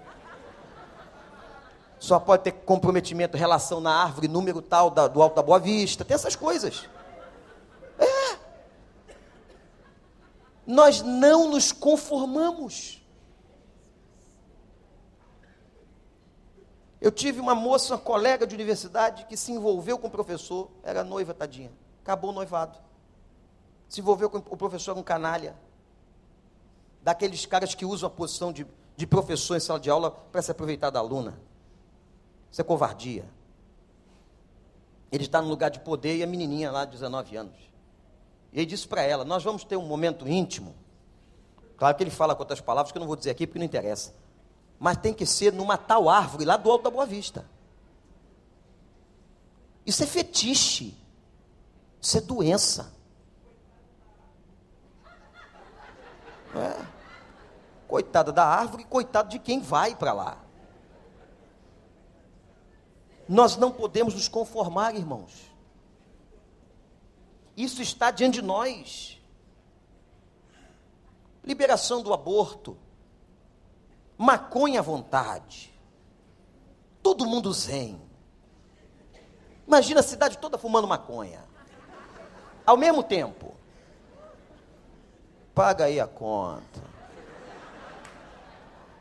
Só 1.99 2.19
pode 2.19 2.43
ter 2.43 2.51
comprometimento, 2.51 3.35
relação 3.35 3.81
na 3.81 3.91
árvore, 3.91 4.27
número 4.27 4.61
tal, 4.61 4.89
da, 4.89 5.07
do 5.07 5.21
alto 5.21 5.35
da 5.35 5.41
Boa 5.41 5.59
Vista. 5.59 6.05
Tem 6.05 6.15
essas 6.15 6.35
coisas. 6.35 6.87
nós 10.69 11.01
não 11.01 11.49
nos 11.49 11.71
conformamos. 11.71 12.98
Eu 17.01 17.11
tive 17.11 17.39
uma 17.39 17.55
moça, 17.55 17.93
uma 17.93 17.99
colega 17.99 18.45
de 18.45 18.53
universidade, 18.53 19.25
que 19.25 19.37
se 19.37 19.51
envolveu 19.51 19.97
com 19.97 20.07
o 20.07 20.11
professor, 20.11 20.69
era 20.83 21.03
noiva, 21.03 21.33
tadinha. 21.33 21.71
Acabou 22.03 22.31
o 22.31 22.33
noivado. 22.33 22.77
Se 23.87 24.01
envolveu 24.01 24.29
com 24.29 24.37
o 24.37 24.57
professor, 24.57 24.97
um 24.97 25.03
canalha. 25.03 25.55
Daqueles 27.01 27.45
caras 27.45 27.73
que 27.73 27.85
usam 27.85 28.07
a 28.07 28.09
posição 28.09 28.51
de, 28.51 28.67
de 28.97 29.07
professor 29.07 29.55
em 29.55 29.59
sala 29.59 29.79
de 29.79 29.89
aula 29.89 30.11
para 30.11 30.41
se 30.41 30.51
aproveitar 30.51 30.89
da 30.89 30.99
aluna. 30.99 31.39
Isso 32.51 32.59
é 32.59 32.63
covardia. 32.63 33.25
Ele 35.11 35.23
está 35.23 35.41
no 35.41 35.47
lugar 35.47 35.69
de 35.69 35.79
poder 35.79 36.17
e 36.17 36.23
a 36.23 36.27
menininha 36.27 36.69
lá 36.69 36.83
de 36.83 36.91
19 36.91 37.35
anos. 37.37 37.57
E 38.51 38.59
ele 38.59 38.65
disse 38.65 38.87
para 38.87 39.01
ela: 39.03 39.23
Nós 39.23 39.43
vamos 39.43 39.63
ter 39.63 39.77
um 39.77 39.85
momento 39.85 40.27
íntimo. 40.27 40.75
Claro 41.77 41.95
que 41.95 42.03
ele 42.03 42.11
fala 42.11 42.35
com 42.35 42.41
outras 42.41 42.59
palavras 42.59 42.91
que 42.91 42.97
eu 42.97 42.99
não 42.99 43.07
vou 43.07 43.15
dizer 43.15 43.31
aqui 43.31 43.47
porque 43.47 43.59
não 43.59 43.65
interessa. 43.65 44.13
Mas 44.79 44.97
tem 44.97 45.13
que 45.13 45.25
ser 45.25 45.51
numa 45.51 45.77
tal 45.77 46.07
árvore 46.07 46.45
lá 46.45 46.55
do 46.55 46.71
alto 46.71 46.83
da 46.83 46.89
Boa 46.89 47.05
Vista. 47.05 47.45
Isso 49.85 50.03
é 50.03 50.07
fetiche. 50.07 50.97
Isso 52.01 52.17
é 52.17 52.21
doença. 52.21 52.93
É. 56.55 56.85
Coitada 57.87 58.31
da 58.31 58.45
árvore, 58.45 58.85
coitado 58.85 59.29
de 59.29 59.39
quem 59.39 59.59
vai 59.59 59.95
para 59.95 60.13
lá. 60.13 60.37
Nós 63.27 63.57
não 63.57 63.71
podemos 63.71 64.13
nos 64.13 64.27
conformar, 64.27 64.95
irmãos. 64.95 65.51
Isso 67.55 67.81
está 67.81 68.09
diante 68.09 68.35
de 68.35 68.41
nós. 68.41 69.21
Liberação 71.43 72.01
do 72.01 72.13
aborto, 72.13 72.77
maconha 74.19 74.81
à 74.81 74.83
vontade, 74.83 75.73
todo 77.01 77.25
mundo 77.25 77.53
zen. 77.53 78.01
Imagina 79.65 80.01
a 80.01 80.03
cidade 80.03 80.37
toda 80.37 80.57
fumando 80.57 80.85
maconha. 80.85 81.41
Ao 82.65 82.75
mesmo 82.75 83.01
tempo, 83.01 83.55
paga 85.55 85.85
aí 85.85 86.01
a 86.01 86.05
conta. 86.05 86.83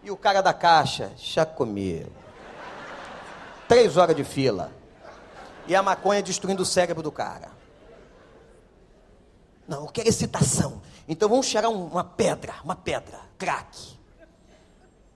E 0.05 0.11
o 0.13 0.17
cara 0.17 0.41
da 0.41 0.55
caixa, 0.55 1.13
chá 1.17 1.45
comigo. 1.45 2.13
Três 3.67 3.97
horas 3.97 4.15
de 4.15 4.23
fila. 4.23 4.73
E 5.67 5.75
a 5.75 5.83
maconha 5.83 6.23
destruindo 6.23 6.63
o 6.63 6.67
cérebro 6.67 7.03
do 7.03 7.11
cara. 7.11 7.51
Não, 9.67 9.83
eu 9.83 9.89
quero 9.89 10.09
excitação. 10.09 10.81
Então 11.09 11.29
vamos 11.29 11.47
chegar 11.47 11.71
uma 11.71 12.05
pedra, 12.05 12.55
uma 12.63 12.77
pedra, 12.77 13.21
crack. 13.37 13.98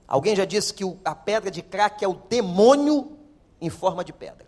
Alguém 0.07 0.35
já 0.35 0.45
disse 0.45 0.73
que 0.73 0.83
a 1.03 1.15
pedra 1.15 1.49
de 1.49 1.61
crack 1.61 2.03
é 2.03 2.07
o 2.07 2.13
demônio 2.13 3.17
em 3.59 3.69
forma 3.69 4.03
de 4.03 4.13
pedra. 4.13 4.47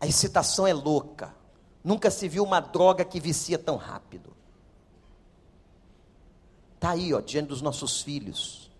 A 0.00 0.06
excitação 0.06 0.66
é 0.66 0.72
louca. 0.72 1.34
Nunca 1.82 2.10
se 2.10 2.28
viu 2.28 2.44
uma 2.44 2.60
droga 2.60 3.04
que 3.04 3.20
vicia 3.20 3.58
tão 3.58 3.76
rápido. 3.76 4.34
Está 6.74 6.90
aí, 6.90 7.12
ó, 7.12 7.20
diante 7.20 7.48
dos 7.48 7.60
nossos 7.60 8.00
filhos. 8.00 8.70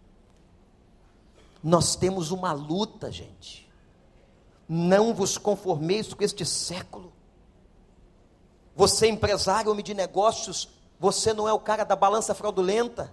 Nós 1.63 1.95
temos 1.95 2.31
uma 2.31 2.53
luta, 2.53 3.13
gente. 3.13 3.71
Não 4.67 5.13
vos 5.13 5.37
conformeis 5.37 6.15
com 6.15 6.23
este 6.23 6.47
século 6.47 7.13
Você, 8.77 9.07
é 9.07 9.09
empresário, 9.11 9.71
homem 9.71 9.85
de 9.85 9.93
negócios, 9.93 10.69
você 10.99 11.35
não 11.35 11.47
é 11.47 11.53
o 11.53 11.59
cara 11.59 11.85
da 11.85 11.97
balança 11.97 12.35
fraudulenta. 12.35 13.13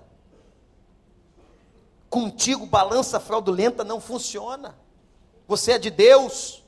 Contigo, 2.09 2.65
balança 2.65 3.19
fraudulenta 3.19 3.83
não 3.83 3.99
funciona. 3.99 4.77
Você 5.47 5.73
é 5.73 5.77
de 5.77 5.89
Deus. 5.89 6.63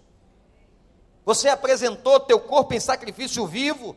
Você 1.25 1.49
apresentou 1.49 2.19
teu 2.19 2.39
corpo 2.39 2.73
em 2.73 2.79
sacrifício 2.79 3.45
vivo. 3.45 3.95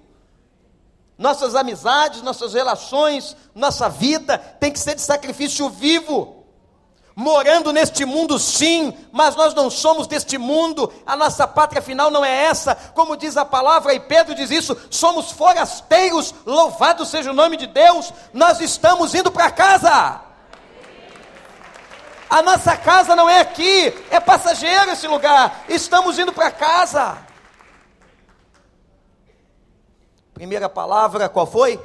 Nossas 1.18 1.54
amizades, 1.54 2.22
nossas 2.22 2.54
relações, 2.54 3.36
nossa 3.54 3.88
vida 3.88 4.38
tem 4.38 4.72
que 4.72 4.78
ser 4.78 4.94
de 4.94 5.02
sacrifício 5.02 5.68
vivo 5.68 6.42
morando 7.14 7.72
neste 7.72 8.04
mundo, 8.04 8.38
sim, 8.38 8.96
mas 9.10 9.36
nós 9.36 9.54
não 9.54 9.70
somos 9.70 10.06
deste 10.06 10.38
mundo, 10.38 10.92
a 11.06 11.16
nossa 11.16 11.46
pátria 11.46 11.82
final 11.82 12.10
não 12.10 12.24
é 12.24 12.44
essa, 12.44 12.74
como 12.74 13.16
diz 13.16 13.36
a 13.36 13.44
palavra, 13.44 13.94
e 13.94 14.00
Pedro 14.00 14.34
diz 14.34 14.50
isso: 14.50 14.76
somos 14.90 15.30
forasteiros, 15.30 16.34
louvado 16.46 17.04
seja 17.04 17.30
o 17.30 17.34
nome 17.34 17.56
de 17.56 17.66
Deus, 17.66 18.12
nós 18.32 18.60
estamos 18.60 19.14
indo 19.14 19.30
para 19.30 19.50
casa. 19.50 20.31
A 22.32 22.40
nossa 22.40 22.74
casa 22.78 23.14
não 23.14 23.28
é 23.28 23.40
aqui, 23.40 23.88
é 24.10 24.18
passageiro 24.18 24.90
esse 24.90 25.06
lugar, 25.06 25.66
estamos 25.68 26.18
indo 26.18 26.32
para 26.32 26.50
casa. 26.50 27.18
Primeira 30.32 30.66
palavra, 30.66 31.28
qual 31.28 31.44
foi? 31.44 31.78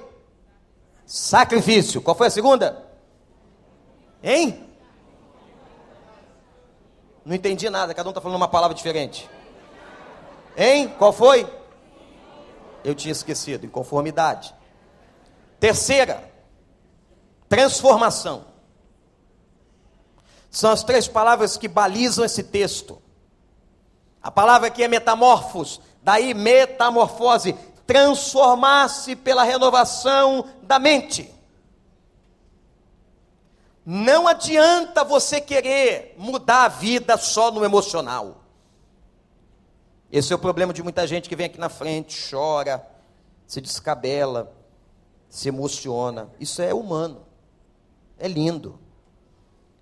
Sacrifício. 1.05 2.01
Qual 2.01 2.15
foi 2.15 2.27
a 2.27 2.29
segunda? 2.29 2.81
Hein? 4.23 4.65
Não 7.25 7.35
entendi 7.35 7.69
nada, 7.69 7.93
cada 7.93 8.07
um 8.07 8.11
está 8.11 8.21
falando 8.21 8.37
uma 8.37 8.47
palavra 8.47 8.73
diferente. 8.73 9.29
Hein? 10.55 10.95
Qual 10.97 11.11
foi? 11.11 11.45
Eu 12.85 12.95
tinha 12.95 13.11
esquecido, 13.11 13.65
inconformidade. 13.65 14.55
Terceira, 15.59 16.23
transformação. 17.49 18.45
São 20.49 20.71
as 20.71 20.83
três 20.83 21.07
palavras 21.07 21.57
que 21.57 21.67
balizam 21.67 22.23
esse 22.25 22.43
texto. 22.43 23.01
A 24.21 24.31
palavra 24.31 24.67
aqui 24.67 24.83
é 24.83 24.87
metamorfos, 24.87 25.79
daí 26.01 26.33
metamorfose, 26.33 27.55
transformar-se 27.85 29.15
pela 29.15 29.43
renovação 29.43 30.45
da 30.63 30.79
mente. 30.79 31.33
Não 33.85 34.27
adianta 34.27 35.05
você 35.05 35.39
querer 35.39 36.13
mudar 36.17 36.65
a 36.65 36.67
vida 36.67 37.15
só 37.15 37.49
no 37.49 37.63
emocional. 37.63 38.43
Esse 40.11 40.33
é 40.33 40.35
o 40.35 40.39
problema 40.39 40.73
de 40.73 40.83
muita 40.83 41.07
gente 41.07 41.29
que 41.29 41.35
vem 41.35 41.45
aqui 41.45 41.57
na 41.57 41.69
frente, 41.69 42.29
chora, 42.29 42.85
se 43.45 43.61
descabela, 43.61 44.53
se 45.29 45.47
emociona. 45.47 46.29
Isso 46.37 46.61
é 46.61 46.73
humano, 46.73 47.25
é 48.17 48.27
lindo, 48.27 48.77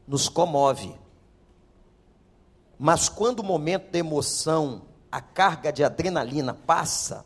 nos 0.08 0.30
comove. 0.30 0.96
Mas 2.78 3.10
quando 3.10 3.40
o 3.40 3.44
momento 3.44 3.92
da 3.92 4.00
emoção, 4.00 4.84
a 5.12 5.22
carga 5.22 5.72
de 5.72 5.84
adrenalina 5.84 6.54
passa, 6.54 7.26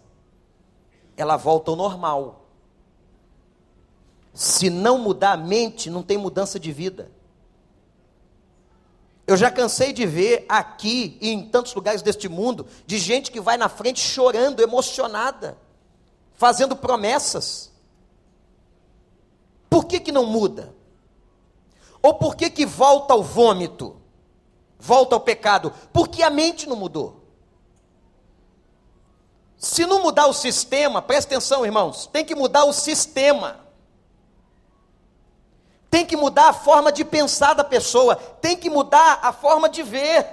ela 1.18 1.36
volta 1.38 1.72
ao 1.72 1.78
normal. 1.78 2.46
Se 4.34 4.70
não 4.70 5.00
mudar 5.00 5.34
a 5.34 5.38
mente, 5.38 5.90
não 5.90 6.04
tem 6.04 6.18
mudança 6.18 6.60
de 6.60 6.72
vida. 6.72 7.12
Eu 9.26 9.38
já 9.38 9.52
cansei 9.52 9.94
de 9.94 10.06
ver 10.06 10.46
aqui 10.50 11.18
e 11.22 11.30
em 11.30 11.50
tantos 11.50 11.74
lugares 11.76 12.02
deste 12.02 12.28
mundo, 12.28 12.66
de 12.88 12.98
gente 12.98 13.32
que 13.32 13.40
vai 13.40 13.58
na 13.58 13.70
frente 13.70 14.00
chorando, 14.00 14.62
emocionada, 14.62 15.58
fazendo 16.34 16.76
promessas. 16.76 17.72
Por 19.70 19.86
que, 19.86 20.00
que 20.00 20.12
não 20.12 20.26
muda? 20.26 20.74
Ou 22.02 22.14
por 22.14 22.36
que, 22.36 22.50
que 22.50 22.66
volta 22.66 23.14
ao 23.14 23.24
vômito? 23.24 24.00
Volta 24.80 25.16
ao 25.16 25.22
pecado? 25.22 25.74
Porque 25.92 26.24
a 26.24 26.30
mente 26.30 26.68
não 26.68 26.76
mudou. 26.76 27.20
Se 29.58 29.86
não 29.86 30.02
mudar 30.02 30.28
o 30.28 30.34
sistema, 30.34 31.02
presta 31.02 31.36
atenção, 31.36 31.66
irmãos, 31.66 32.08
tem 32.08 32.24
que 32.24 32.34
mudar 32.34 32.64
o 32.64 32.72
sistema. 32.72 33.60
Tem 35.90 36.06
que 36.06 36.16
mudar 36.16 36.50
a 36.50 36.54
forma 36.54 36.92
de 36.92 37.04
pensar 37.04 37.54
da 37.54 37.64
pessoa, 37.64 38.16
tem 38.16 38.56
que 38.56 38.70
mudar 38.70 39.20
a 39.22 39.34
forma 39.34 39.68
de 39.68 39.84
ver. 39.84 40.26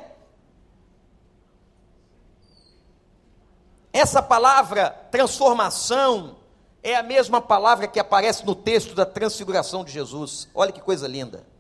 Essa 3.92 4.22
palavra 4.22 4.90
transformação 5.10 6.36
é 6.82 6.94
a 6.94 7.02
mesma 7.02 7.40
palavra 7.40 7.88
que 7.88 7.98
aparece 7.98 8.46
no 8.46 8.54
texto 8.54 8.94
da 8.94 9.06
transfiguração 9.06 9.82
de 9.82 9.90
Jesus. 9.90 10.46
Olha 10.54 10.70
que 10.70 10.80
coisa 10.80 11.08
linda. 11.08 11.55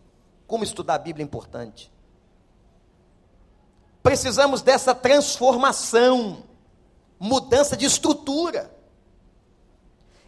Como 0.46 0.64
estudar 0.64 0.94
a 0.94 0.98
Bíblia 0.98 1.24
é 1.24 1.26
importante. 1.26 1.90
Precisamos 4.02 4.62
dessa 4.62 4.94
transformação, 4.94 6.44
mudança 7.18 7.76
de 7.76 7.84
estrutura. 7.84 8.70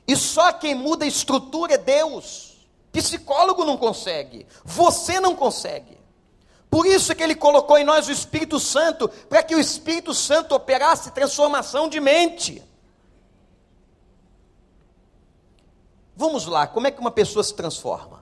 E 0.07 0.16
só 0.16 0.53
quem 0.53 0.75
muda 0.75 1.05
a 1.05 1.09
estrutura 1.09 1.75
é 1.75 1.79
Deus. 1.79 2.66
Psicólogo 2.91 3.64
não 3.64 3.77
consegue, 3.77 4.47
você 4.64 5.21
não 5.21 5.37
consegue. 5.37 5.99
Por 6.71 6.87
isso 6.87 7.14
que 7.14 7.23
ele 7.23 7.35
colocou 7.35 7.79
em 7.79 7.85
nós 7.85 8.09
o 8.09 8.12
Espírito 8.12 8.59
Santo, 8.59 9.09
para 9.29 9.43
que 9.43 9.55
o 9.55 9.61
Espírito 9.61 10.12
Santo 10.12 10.55
operasse 10.55 11.11
transformação 11.12 11.89
de 11.89 12.01
mente. 12.01 12.62
Vamos 16.16 16.47
lá, 16.47 16.66
como 16.66 16.87
é 16.87 16.91
que 16.91 17.01
uma 17.01 17.11
pessoa 17.11 17.45
se 17.45 17.55
transforma? 17.55 18.18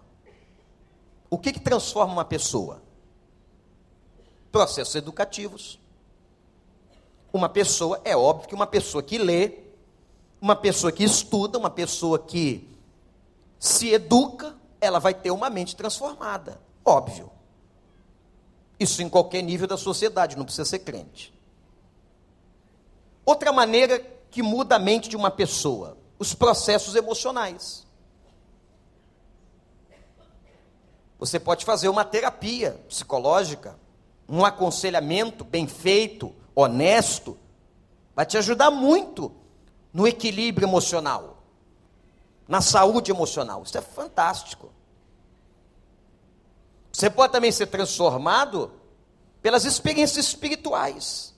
O 1.29 1.39
que, 1.39 1.53
que 1.53 1.61
transforma 1.61 2.12
uma 2.12 2.24
pessoa? 2.24 2.83
Processos 4.51 4.95
educativos. 4.95 5.79
Uma 7.33 7.49
pessoa, 7.49 8.01
é 8.05 8.16
óbvio 8.16 8.49
que 8.49 8.55
uma 8.55 8.66
pessoa 8.66 9.03
que 9.03 9.18
lê, 9.18 9.59
uma 10.41 10.57
pessoa 10.57 10.93
que 10.93 11.05
estuda, 11.05 11.59
uma 11.59 11.70
pessoa 11.70 12.18
que 12.18 12.68
se 13.59 13.91
educa, 13.93 14.55
ela 14.81 14.99
vai 14.99 15.14
ter 15.14 15.31
uma 15.31 15.51
mente 15.51 15.74
transformada. 15.74 16.61
Óbvio. 16.85 17.31
Isso 18.79 19.03
em 19.03 19.09
qualquer 19.09 19.43
nível 19.43 19.66
da 19.66 19.77
sociedade, 19.77 20.37
não 20.37 20.45
precisa 20.45 20.64
ser 20.64 20.81
crente. 20.81 21.35
Outra 23.24 23.53
maneira 23.53 23.99
que 24.31 24.43
muda 24.43 24.77
a 24.77 24.79
mente 24.79 25.09
de 25.09 25.16
uma 25.16 25.31
pessoa, 25.31 25.97
os 26.18 26.35
processos 26.35 26.95
emocionais. 26.95 27.86
Você 31.19 31.41
pode 31.41 31.64
fazer 31.64 31.89
uma 31.89 32.05
terapia 32.05 32.73
psicológica, 32.89 33.79
um 34.29 34.45
aconselhamento 34.45 35.45
bem 35.45 35.67
feito, 35.67 36.35
honesto, 36.55 37.39
vai 38.14 38.27
te 38.27 38.37
ajudar 38.37 38.71
muito 38.71 39.33
no 39.93 40.07
equilíbrio 40.07 40.67
emocional 40.67 41.37
na 42.49 42.61
saúde 42.61 43.11
emocional. 43.11 43.62
Isso 43.62 43.77
é 43.77 43.81
fantástico. 43.81 44.71
Você 46.93 47.11
pode 47.11 47.33
também 47.33 47.53
ser 47.53 47.67
transformado 47.67 48.73
pelas 49.43 49.64
experiências 49.64 50.27
espirituais. 50.27 51.35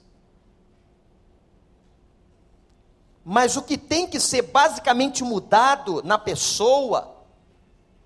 Mas 3.24 3.56
o 3.56 3.62
que 3.62 3.76
tem 3.76 4.06
que 4.06 4.20
ser 4.20 4.42
basicamente 4.42 5.22
mudado 5.24 6.02
na 6.02 6.18
pessoa 6.18 7.16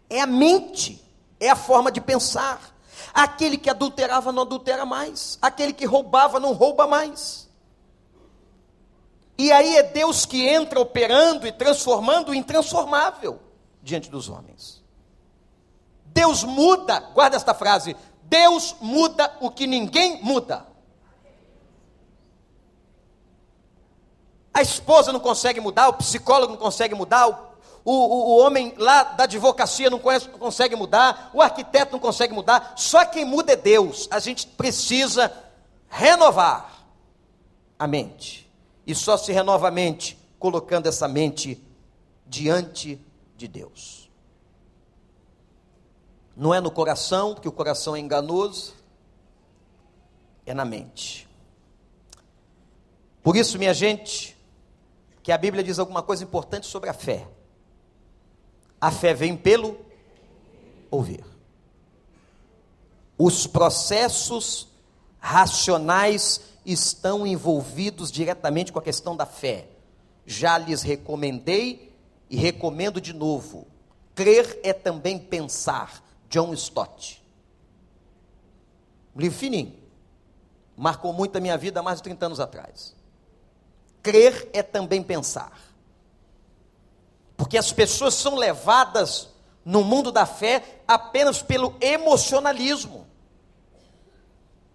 é 0.08 0.20
a 0.20 0.26
mente, 0.26 1.01
é 1.42 1.50
a 1.50 1.56
forma 1.56 1.90
de 1.90 2.00
pensar. 2.00 2.60
Aquele 3.12 3.58
que 3.58 3.68
adulterava 3.68 4.32
não 4.32 4.42
adultera 4.42 4.86
mais, 4.86 5.38
aquele 5.42 5.72
que 5.72 5.84
roubava 5.84 6.40
não 6.40 6.52
rouba 6.52 6.86
mais. 6.86 7.50
E 9.36 9.50
aí 9.50 9.76
é 9.76 9.82
Deus 9.82 10.24
que 10.24 10.46
entra 10.46 10.80
operando 10.80 11.46
e 11.46 11.52
transformando 11.52 12.30
o 12.30 12.34
intransformável 12.34 13.40
diante 13.82 14.08
dos 14.08 14.28
homens. 14.28 14.82
Deus 16.06 16.44
muda, 16.44 17.00
guarda 17.12 17.36
esta 17.36 17.52
frase: 17.52 17.96
Deus 18.22 18.76
muda 18.80 19.36
o 19.40 19.50
que 19.50 19.66
ninguém 19.66 20.22
muda. 20.22 20.66
A 24.54 24.62
esposa 24.62 25.12
não 25.12 25.20
consegue 25.20 25.60
mudar, 25.60 25.88
o 25.88 25.94
psicólogo 25.94 26.52
não 26.52 26.60
consegue 26.60 26.94
mudar, 26.94 27.26
o, 27.28 27.51
o, 27.84 27.92
o 27.92 28.38
homem 28.38 28.74
lá 28.76 29.02
da 29.02 29.24
advocacia 29.24 29.90
não, 29.90 29.98
conhece, 29.98 30.28
consegue 30.28 30.76
mudar, 30.76 31.30
o 31.34 31.42
arquiteto 31.42 31.92
não 31.92 31.98
consegue 31.98 32.32
mudar, 32.32 32.74
só 32.76 33.04
quem 33.04 33.24
muda 33.24 33.52
é 33.52 33.56
Deus. 33.56 34.08
A 34.10 34.18
gente 34.20 34.46
precisa 34.46 35.32
renovar 35.88 36.86
a 37.78 37.86
mente 37.86 38.50
e 38.86 38.94
só 38.94 39.16
se 39.16 39.32
renova 39.32 39.68
a 39.68 39.70
mente 39.70 40.18
colocando 40.38 40.86
essa 40.86 41.08
mente 41.08 41.62
diante 42.26 43.00
de 43.36 43.48
Deus. 43.48 44.10
Não 46.36 46.54
é 46.54 46.60
no 46.60 46.70
coração, 46.70 47.34
porque 47.34 47.48
o 47.48 47.52
coração 47.52 47.94
é 47.94 48.00
enganoso, 48.00 48.74
é 50.46 50.54
na 50.54 50.64
mente. 50.64 51.28
Por 53.22 53.36
isso, 53.36 53.58
minha 53.58 53.74
gente, 53.74 54.36
que 55.22 55.30
a 55.30 55.38
Bíblia 55.38 55.62
diz 55.62 55.78
alguma 55.78 56.02
coisa 56.02 56.24
importante 56.24 56.66
sobre 56.66 56.88
a 56.88 56.94
fé. 56.94 57.28
A 58.82 58.90
fé 58.90 59.14
vem 59.14 59.36
pelo 59.36 59.78
ouvir. 60.90 61.24
Os 63.16 63.46
processos 63.46 64.66
racionais 65.20 66.40
estão 66.66 67.24
envolvidos 67.24 68.10
diretamente 68.10 68.72
com 68.72 68.80
a 68.80 68.82
questão 68.82 69.16
da 69.16 69.24
fé. 69.24 69.68
Já 70.26 70.58
lhes 70.58 70.82
recomendei 70.82 71.94
e 72.28 72.36
recomendo 72.36 73.00
de 73.00 73.12
novo. 73.12 73.68
Crer 74.16 74.58
é 74.64 74.72
também 74.72 75.16
pensar. 75.16 76.02
John 76.28 76.52
Stott. 76.52 77.22
Um 79.14 79.20
livro 79.20 79.38
fininho. 79.38 79.76
Marcou 80.76 81.12
muito 81.12 81.36
a 81.36 81.40
minha 81.40 81.56
vida 81.56 81.78
há 81.78 81.82
mais 81.84 81.98
de 81.98 82.02
30 82.02 82.26
anos 82.26 82.40
atrás. 82.40 82.96
Crer 84.02 84.50
é 84.52 84.60
também 84.60 85.04
pensar. 85.04 85.71
Porque 87.42 87.58
as 87.58 87.72
pessoas 87.72 88.14
são 88.14 88.36
levadas 88.36 89.28
no 89.64 89.82
mundo 89.82 90.12
da 90.12 90.24
fé 90.24 90.62
apenas 90.86 91.42
pelo 91.42 91.74
emocionalismo. 91.80 93.04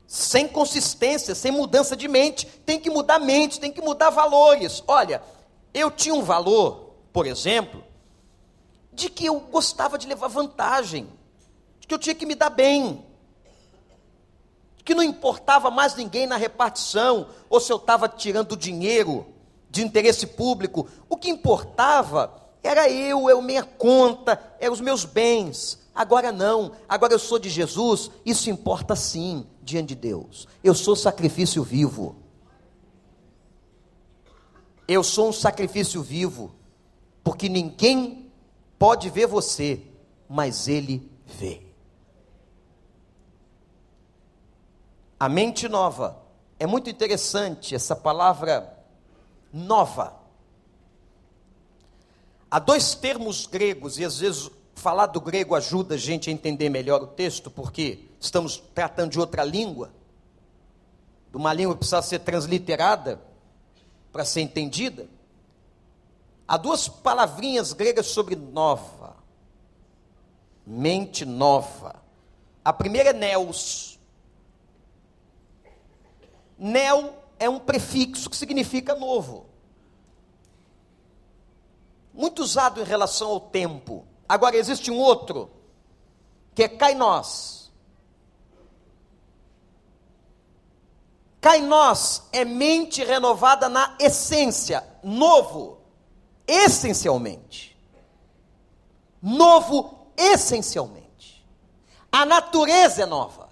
Sem 0.05 0.49
consistência, 0.49 1.33
sem 1.33 1.49
mudança 1.49 1.95
de 1.95 2.09
mente. 2.09 2.45
Tem 2.45 2.77
que 2.77 2.89
mudar 2.89 3.19
mente, 3.19 3.57
tem 3.57 3.71
que 3.71 3.79
mudar 3.79 4.09
valores. 4.09 4.83
Olha, 4.85 5.23
eu 5.73 5.89
tinha 5.89 6.13
um 6.13 6.23
valor, 6.23 6.93
por 7.13 7.25
exemplo, 7.25 7.81
de 8.91 9.09
que 9.09 9.27
eu 9.27 9.39
gostava 9.39 9.97
de 9.97 10.05
levar 10.05 10.27
vantagem, 10.27 11.07
de 11.79 11.87
que 11.87 11.93
eu 11.93 11.99
tinha 11.99 12.15
que 12.15 12.25
me 12.25 12.35
dar 12.35 12.49
bem, 12.49 13.01
que 14.83 14.93
não 14.93 15.03
importava 15.03 15.71
mais 15.71 15.95
ninguém 15.95 16.27
na 16.27 16.35
repartição, 16.35 17.29
ou 17.49 17.61
se 17.61 17.71
eu 17.71 17.77
estava 17.77 18.09
tirando 18.09 18.57
dinheiro 18.57 19.25
de 19.69 19.81
interesse 19.85 20.27
público, 20.27 20.85
o 21.07 21.15
que 21.15 21.29
importava 21.29 22.45
era 22.67 22.89
eu, 22.89 23.29
era 23.29 23.41
minha 23.41 23.63
conta, 23.63 24.39
eram 24.59 24.73
os 24.73 24.81
meus 24.81 25.05
bens. 25.05 25.79
Agora 25.95 26.31
não, 26.33 26.73
agora 26.87 27.13
eu 27.13 27.19
sou 27.19 27.39
de 27.39 27.49
Jesus, 27.49 28.11
isso 28.25 28.49
importa 28.49 28.93
sim 28.93 29.47
diante 29.63 29.89
de 29.89 29.95
Deus. 29.95 30.47
Eu 30.61 30.75
sou 30.75 30.95
sacrifício 30.95 31.63
vivo. 31.63 32.17
Eu 34.85 35.01
sou 35.01 35.29
um 35.29 35.33
sacrifício 35.33 36.03
vivo, 36.03 36.53
porque 37.23 37.47
ninguém 37.47 38.31
pode 38.77 39.09
ver 39.09 39.27
você, 39.27 39.81
mas 40.27 40.67
Ele 40.67 41.09
vê. 41.25 41.61
A 45.17 45.29
mente 45.29 45.69
nova. 45.69 46.21
É 46.59 46.67
muito 46.67 46.89
interessante 46.89 47.75
essa 47.75 47.95
palavra 47.95 48.77
nova. 49.53 50.16
Há 52.49 52.59
dois 52.59 52.95
termos 52.95 53.45
gregos, 53.45 53.99
e 53.99 54.05
às 54.05 54.19
vezes 54.19 54.49
falar 54.75 55.07
do 55.07 55.19
grego 55.19 55.55
ajuda 55.55 55.95
a 55.95 55.97
gente 55.97 56.29
a 56.29 56.33
entender 56.33 56.69
melhor 56.69 57.01
o 57.01 57.07
texto, 57.07 57.49
porque 57.49 58.05
estamos 58.19 58.57
tratando 58.73 59.11
de 59.11 59.19
outra 59.19 59.43
língua, 59.43 59.91
de 61.29 61.37
uma 61.37 61.53
língua 61.53 61.73
que 61.73 61.79
precisa 61.79 62.01
ser 62.01 62.19
transliterada 62.19 63.21
para 64.11 64.23
ser 64.23 64.41
entendida. 64.41 65.09
Há 66.47 66.57
duas 66.57 66.87
palavrinhas 66.87 67.73
gregas 67.73 68.07
sobre 68.07 68.35
nova, 68.35 69.17
mente 70.65 71.25
nova. 71.25 72.01
A 72.63 72.71
primeira 72.71 73.09
é 73.09 73.13
neos, 73.13 73.97
Neo 76.57 77.13
é 77.37 77.47
um 77.47 77.59
prefixo 77.59 78.29
que 78.29 78.35
significa 78.35 78.95
novo. 78.95 79.46
Muito 82.17 82.41
usado 82.41 82.81
em 82.81 82.83
relação 82.83 83.29
ao 83.29 83.39
tempo. 83.39 84.03
Agora 84.27 84.57
existe 84.57 84.89
um 84.89 84.97
outro, 84.97 85.51
que 86.55 86.63
é 86.63 86.67
kainós. 86.67 87.71
Kainós 91.39 92.23
é 92.33 92.43
mente 92.43 93.03
renovada 93.03 93.69
na 93.69 93.95
essência, 93.99 94.83
novo, 95.03 95.79
essencialmente. 96.47 97.77
Novo, 99.21 100.07
essencialmente. 100.17 101.47
A 102.11 102.25
natureza 102.25 103.03
é 103.03 103.05
nova. 103.05 103.47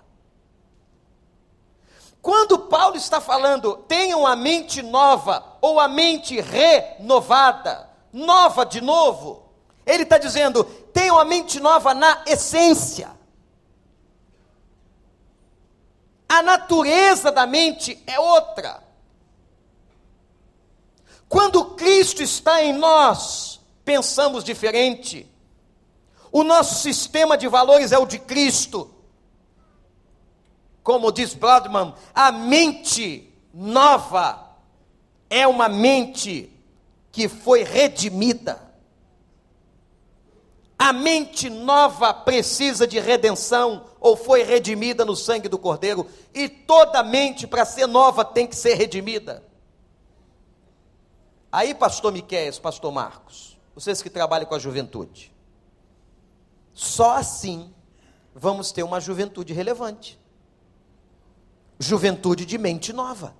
Quando 2.20 2.58
Paulo 2.58 2.96
está 2.96 3.22
falando, 3.22 3.78
tenham 3.88 4.26
a 4.26 4.36
mente 4.36 4.82
nova, 4.82 5.58
ou 5.62 5.80
a 5.80 5.88
mente 5.88 6.42
renovada, 6.42 7.94
nova 8.16 8.66
de 8.66 8.82
novo, 8.82 9.52
ele 9.86 10.04
está 10.04 10.18
dizendo, 10.18 10.64
tenham 10.64 11.20
a 11.20 11.26
mente 11.26 11.60
nova 11.60 11.94
na 11.94 12.24
essência. 12.26 13.12
A 16.28 16.42
natureza 16.42 17.32
da 17.32 17.46
mente 17.46 18.02
é 18.08 18.20
outra. 18.20 18.84
Quando 21.30 21.76
Cristo 21.76 22.24
está 22.24 22.64
em 22.64 22.74
nós, 22.74 23.60
pensamos 23.84 24.44
diferente. 24.44 25.32
O 26.32 26.44
nosso 26.44 26.76
sistema 26.76 27.38
de 27.38 27.48
valores 27.48 27.92
é 27.92 27.98
o 27.98 28.06
de 28.06 28.20
Cristo 28.20 28.96
como 30.86 31.12
diz 31.12 31.34
Brodman, 31.34 31.96
a 32.14 32.32
mente 32.32 33.34
nova 33.52 34.52
é 35.28 35.48
uma 35.48 35.68
mente 35.68 36.55
que 37.16 37.30
foi 37.30 37.64
redimida. 37.64 38.62
A 40.78 40.92
mente 40.92 41.50
nova 41.50 42.14
precisa 42.14 42.86
de 42.86 43.00
redenção 43.00 43.86
ou 44.02 44.18
foi 44.18 44.44
redimida 44.44 45.06
no 45.06 45.16
sangue 45.16 45.48
do 45.48 45.58
Cordeiro, 45.58 46.06
e 46.34 46.50
toda 46.50 47.02
mente 47.02 47.48
para 47.48 47.64
ser 47.64 47.88
nova 47.88 48.26
tem 48.26 48.46
que 48.46 48.54
ser 48.54 48.74
redimida. 48.74 49.42
Aí, 51.50 51.74
pastor 51.74 52.12
Miquéias, 52.12 52.60
pastor 52.60 52.92
Marcos, 52.92 53.58
vocês 53.74 54.02
que 54.02 54.10
trabalham 54.10 54.46
com 54.46 54.56
a 54.56 54.60
juventude, 54.60 55.34
só 56.74 57.16
assim 57.16 57.74
vamos 58.36 58.74
ter 58.74 58.84
uma 58.84 59.00
juventude 59.00 59.54
relevante 59.54 60.20
juventude 61.80 62.46
de 62.46 62.58
mente 62.58 62.92
nova. 62.92 63.36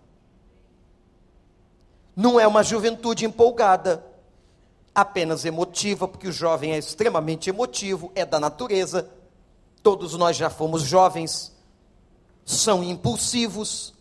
Não 2.16 2.40
é 2.40 2.48
uma 2.48 2.64
juventude 2.64 3.26
empolgada, 3.26 4.06
apenas 4.94 5.44
emotiva, 5.44 6.08
porque 6.08 6.30
o 6.30 6.32
jovem 6.32 6.72
é 6.72 6.78
extremamente 6.78 7.50
emotivo, 7.50 8.12
é 8.16 8.26
da 8.26 8.40
natureza. 8.40 9.10
Todos 9.84 10.14
nós 10.14 10.38
já 10.38 10.50
fomos 10.50 10.84
jovens, 10.84 11.54
são 12.46 12.84
impulsivos, 12.84 13.94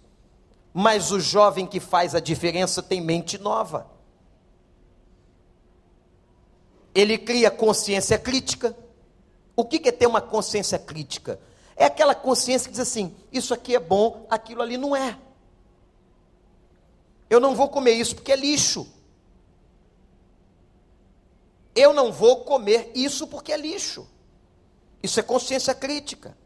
mas 0.72 1.10
o 1.10 1.18
jovem 1.18 1.66
que 1.66 1.80
faz 1.80 2.14
a 2.14 2.20
diferença 2.20 2.82
tem 2.82 3.00
mente 3.00 3.38
nova. 3.38 3.90
Ele 6.94 7.18
cria 7.18 7.50
consciência 7.50 8.16
crítica. 8.16 8.76
O 9.56 9.64
que 9.64 9.88
é 9.88 9.92
ter 9.92 10.06
uma 10.06 10.20
consciência 10.20 10.78
crítica? 10.78 11.40
É 11.76 11.86
aquela 11.86 12.14
consciência 12.14 12.68
que 12.68 12.72
diz 12.72 12.80
assim: 12.80 13.14
isso 13.32 13.52
aqui 13.52 13.74
é 13.74 13.80
bom, 13.80 14.26
aquilo 14.30 14.62
ali 14.62 14.76
não 14.76 14.94
é. 14.94 15.18
Eu 17.28 17.40
não 17.40 17.54
vou 17.54 17.68
comer 17.68 17.92
isso 17.92 18.14
porque 18.14 18.32
é 18.32 18.36
lixo. 18.36 18.86
Eu 21.74 21.92
não 21.92 22.12
vou 22.12 22.44
comer 22.44 22.92
isso 22.94 23.26
porque 23.26 23.52
é 23.52 23.56
lixo. 23.56 24.06
Isso 25.02 25.18
é 25.18 25.22
consciência 25.22 25.74
crítica. 25.74 26.36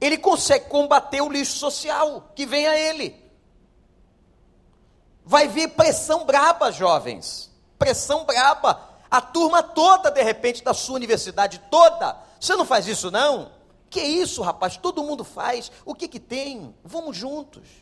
Ele 0.00 0.18
consegue 0.18 0.68
combater 0.68 1.20
o 1.20 1.30
lixo 1.30 1.56
social 1.58 2.32
que 2.34 2.44
vem 2.44 2.66
a 2.66 2.76
ele. 2.76 3.22
Vai 5.24 5.46
vir 5.46 5.68
pressão 5.68 6.24
braba, 6.24 6.72
jovens. 6.72 7.50
Pressão 7.78 8.24
braba. 8.24 8.90
A 9.08 9.20
turma 9.20 9.62
toda, 9.62 10.10
de 10.10 10.22
repente, 10.22 10.64
da 10.64 10.74
sua 10.74 10.96
universidade 10.96 11.60
toda, 11.70 12.18
você 12.40 12.56
não 12.56 12.64
faz 12.64 12.88
isso 12.88 13.10
não? 13.10 13.52
Que 13.88 14.00
isso, 14.00 14.42
rapaz? 14.42 14.76
Todo 14.76 15.04
mundo 15.04 15.22
faz. 15.22 15.70
O 15.84 15.94
que 15.94 16.08
que 16.08 16.18
tem? 16.18 16.74
Vamos 16.82 17.16
juntos. 17.16 17.81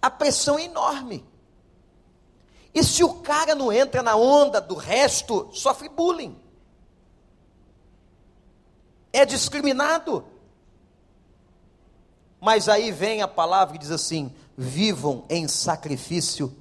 A 0.00 0.10
pressão 0.10 0.58
é 0.58 0.64
enorme. 0.64 1.24
E 2.74 2.84
se 2.84 3.02
o 3.02 3.14
cara 3.14 3.54
não 3.54 3.72
entra 3.72 4.02
na 4.02 4.16
onda 4.16 4.60
do 4.60 4.74
resto, 4.74 5.48
sofre 5.52 5.88
bullying. 5.88 6.38
É 9.12 9.24
discriminado. 9.24 10.26
Mas 12.40 12.68
aí 12.68 12.92
vem 12.92 13.22
a 13.22 13.28
palavra 13.28 13.76
e 13.76 13.78
diz 13.78 13.90
assim: 13.90 14.34
vivam 14.56 15.24
em 15.30 15.48
sacrifício 15.48 16.54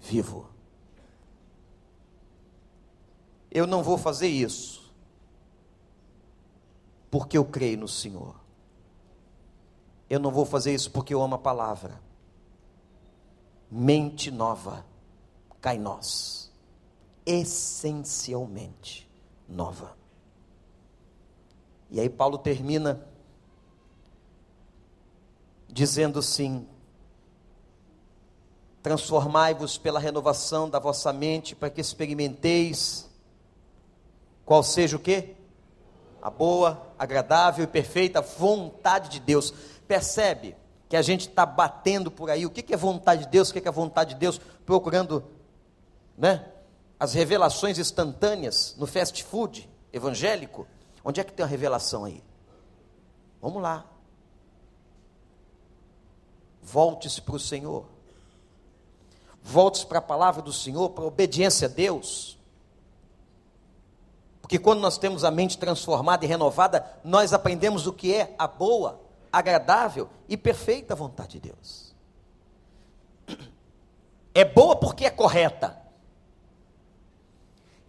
vivo. 0.00 0.48
Eu 3.50 3.66
não 3.66 3.82
vou 3.82 3.96
fazer 3.96 4.28
isso 4.28 4.92
porque 7.10 7.38
eu 7.38 7.44
creio 7.44 7.78
no 7.78 7.88
Senhor. 7.88 8.34
Eu 10.10 10.20
não 10.20 10.30
vou 10.30 10.44
fazer 10.44 10.74
isso 10.74 10.90
porque 10.90 11.14
eu 11.14 11.22
amo 11.22 11.36
a 11.36 11.38
palavra. 11.38 12.00
Mente 13.70 14.30
nova, 14.30 14.84
cai 15.60 15.78
nós, 15.78 16.52
essencialmente 17.24 19.08
nova. 19.48 19.96
E 21.90 22.00
aí 22.00 22.08
Paulo 22.08 22.38
termina 22.38 23.06
dizendo 25.68 26.18
assim: 26.18 26.66
Transformai-vos 28.82 29.78
pela 29.78 29.98
renovação 29.98 30.70
da 30.70 30.78
vossa 30.78 31.12
mente, 31.12 31.56
para 31.56 31.70
que 31.70 31.80
experimenteis 31.80 33.06
qual 34.46 34.62
seja 34.62 34.96
o 34.96 35.00
que? 35.00 35.34
A 36.22 36.30
boa, 36.30 36.94
agradável 36.96 37.64
e 37.64 37.66
perfeita 37.66 38.20
vontade 38.20 39.08
de 39.10 39.20
Deus. 39.20 39.52
Percebe 39.88 40.56
que 40.88 40.96
a 40.96 41.02
gente 41.02 41.28
está 41.28 41.44
batendo 41.44 42.10
por 42.10 42.30
aí, 42.30 42.46
o 42.46 42.50
que, 42.50 42.62
que 42.62 42.74
é 42.74 42.76
vontade 42.76 43.24
de 43.24 43.30
Deus, 43.30 43.48
o 43.48 43.52
que, 43.52 43.60
que 43.60 43.68
é 43.68 43.72
vontade 43.72 44.14
de 44.14 44.20
Deus, 44.20 44.40
procurando 44.64 45.24
né, 46.16 46.46
as 46.98 47.12
revelações 47.12 47.78
instantâneas 47.78 48.74
no 48.78 48.86
fast 48.86 49.22
food 49.24 49.68
evangélico. 49.92 50.66
Onde 51.04 51.20
é 51.20 51.24
que 51.24 51.32
tem 51.32 51.44
a 51.44 51.48
revelação 51.48 52.04
aí? 52.04 52.22
Vamos 53.40 53.62
lá. 53.62 53.84
Volte-se 56.62 57.20
para 57.20 57.36
o 57.36 57.40
Senhor. 57.40 57.86
Volte-se 59.42 59.86
para 59.86 59.98
a 59.98 60.02
palavra 60.02 60.42
do 60.42 60.52
Senhor, 60.52 60.90
para 60.90 61.04
a 61.04 61.06
obediência 61.06 61.68
a 61.68 61.70
Deus. 61.70 62.36
Porque 64.40 64.58
quando 64.58 64.80
nós 64.80 64.98
temos 64.98 65.24
a 65.24 65.30
mente 65.30 65.58
transformada 65.58 66.24
e 66.24 66.28
renovada, 66.28 66.84
nós 67.04 67.32
aprendemos 67.32 67.86
o 67.86 67.92
que 67.92 68.14
é 68.14 68.34
a 68.38 68.46
boa, 68.46 69.00
agradável 69.32 70.08
e 70.28 70.36
perfeita 70.36 70.94
vontade 70.94 71.38
de 71.38 71.50
Deus. 71.50 71.94
É 74.34 74.44
boa 74.44 74.76
porque 74.76 75.06
é 75.06 75.10
correta. 75.10 75.76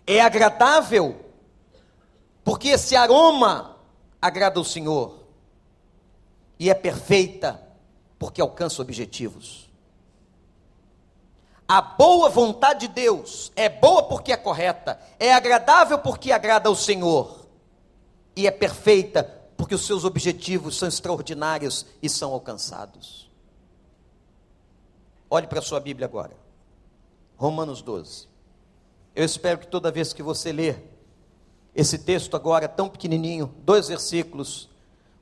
É 0.06 0.22
agradável 0.22 1.26
porque 2.44 2.70
esse 2.70 2.96
aroma 2.96 3.78
agrada 4.22 4.60
o 4.60 4.66
Senhor. 4.66 5.28
E 6.60 6.70
é 6.70 6.74
perfeita 6.74 7.62
porque 8.18 8.42
alcança 8.42 8.82
objetivos. 8.82 9.68
A 11.68 11.82
boa 11.82 12.30
vontade 12.30 12.88
de 12.88 12.94
Deus 12.94 13.52
é 13.54 13.68
boa 13.68 14.04
porque 14.04 14.32
é 14.32 14.38
correta, 14.38 14.98
é 15.20 15.34
agradável 15.34 16.00
porque 16.00 16.32
agrada 16.32 16.70
ao 16.70 16.76
Senhor, 16.76 17.46
e 18.38 18.48
é 18.48 18.52
perfeita 18.52 19.37
porque 19.58 19.76
os 19.76 19.86
seus 19.86 20.06
objetivos 20.06 20.78
são 20.78 20.88
extraordinários 20.88 21.86
e 22.02 22.08
são 22.08 22.32
alcançados. 22.32 23.30
Olhe 25.30 25.48
para 25.48 25.60
a 25.60 25.64
sua 25.64 25.80
Bíblia 25.80 26.06
agora, 26.06 26.38
Romanos 27.36 27.82
12. 27.82 28.28
Eu 29.16 29.26
espero 29.26 29.58
que 29.58 29.68
toda 29.68 29.92
vez 29.92 30.14
que 30.14 30.22
você 30.22 30.52
ler 30.52 30.94
esse 31.76 31.98
texto 31.98 32.36
agora 32.36 32.68
tão 32.68 32.88
pequenininho, 32.88 33.54
dois 33.66 33.88
versículos, 33.88 34.70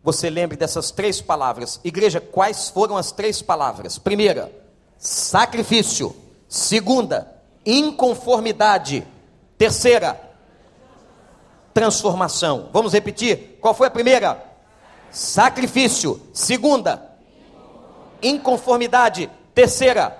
você 0.04 0.30
lembre 0.30 0.56
dessas 0.56 0.92
três 0.92 1.20
palavras. 1.20 1.80
Igreja, 1.84 2.22
quais 2.22 2.70
foram 2.70 2.96
as 2.96 3.12
três 3.12 3.42
palavras? 3.42 3.98
Primeira, 3.98 4.52
sacrifício. 4.98 6.16
Segunda, 6.48 7.36
inconformidade. 7.66 9.06
Terceira, 9.58 10.35
transformação. 11.76 12.70
Vamos 12.72 12.94
repetir? 12.94 13.58
Qual 13.60 13.74
foi 13.74 13.88
a 13.88 13.92
primeira? 13.92 14.42
Sacrifício. 15.12 16.22
Segunda, 16.34 17.18
inconformidade. 18.24 19.30
Terceira, 19.54 20.18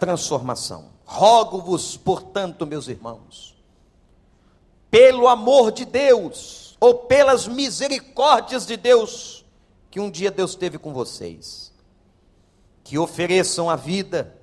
transformação. 0.00 0.86
Rogo-vos, 1.04 1.96
portanto, 1.96 2.66
meus 2.66 2.88
irmãos, 2.88 3.56
pelo 4.90 5.28
amor 5.28 5.70
de 5.70 5.84
Deus, 5.84 6.76
ou 6.80 6.94
pelas 6.94 7.46
misericórdias 7.46 8.66
de 8.66 8.76
Deus, 8.76 9.44
que 9.88 10.00
um 10.00 10.10
dia 10.10 10.32
Deus 10.32 10.56
teve 10.56 10.78
com 10.78 10.92
vocês, 10.92 11.72
que 12.82 12.98
ofereçam 12.98 13.70
a 13.70 13.76
vida 13.76 14.36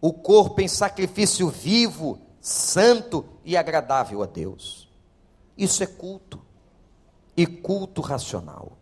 o 0.00 0.14
corpo 0.14 0.62
em 0.62 0.68
sacrifício 0.68 1.50
vivo, 1.50 2.18
santo 2.40 3.26
e 3.44 3.54
agradável 3.54 4.22
a 4.22 4.26
Deus. 4.26 4.85
Isso 5.56 5.82
é 5.82 5.86
culto, 5.86 6.42
e 7.36 7.46
culto 7.46 8.00
racional. 8.00 8.72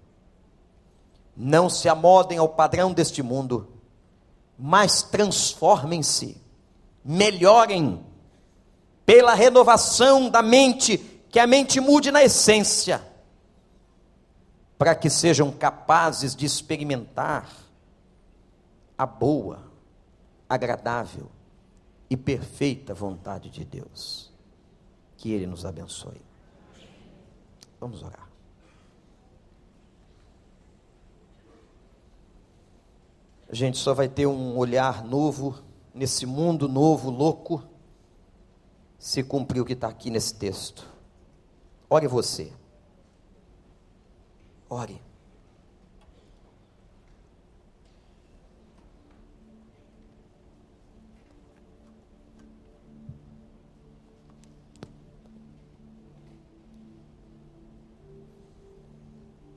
Não 1.36 1.68
se 1.68 1.88
amodem 1.88 2.38
ao 2.38 2.48
padrão 2.48 2.92
deste 2.92 3.22
mundo, 3.22 3.68
mas 4.58 5.02
transformem-se, 5.02 6.40
melhorem, 7.04 8.04
pela 9.04 9.34
renovação 9.34 10.30
da 10.30 10.42
mente, 10.42 10.98
que 11.28 11.38
a 11.38 11.46
mente 11.46 11.80
mude 11.80 12.10
na 12.10 12.22
essência, 12.22 13.02
para 14.78 14.94
que 14.94 15.10
sejam 15.10 15.50
capazes 15.50 16.34
de 16.34 16.46
experimentar 16.46 17.48
a 18.96 19.04
boa, 19.04 19.64
agradável 20.48 21.28
e 22.08 22.16
perfeita 22.16 22.94
vontade 22.94 23.50
de 23.50 23.64
Deus. 23.64 24.32
Que 25.16 25.32
Ele 25.32 25.46
nos 25.46 25.64
abençoe. 25.64 26.20
Vamos 27.84 28.02
orar. 28.02 28.30
A 33.46 33.54
gente 33.54 33.76
só 33.76 33.92
vai 33.92 34.08
ter 34.08 34.26
um 34.26 34.56
olhar 34.56 35.04
novo 35.04 35.62
nesse 35.92 36.24
mundo 36.24 36.66
novo, 36.66 37.10
louco, 37.10 37.62
se 38.98 39.22
cumprir 39.22 39.60
o 39.60 39.66
que 39.66 39.74
está 39.74 39.86
aqui 39.86 40.08
nesse 40.08 40.34
texto. 40.34 40.88
Ore 41.90 42.08
você. 42.08 42.50
Ore. 44.70 44.98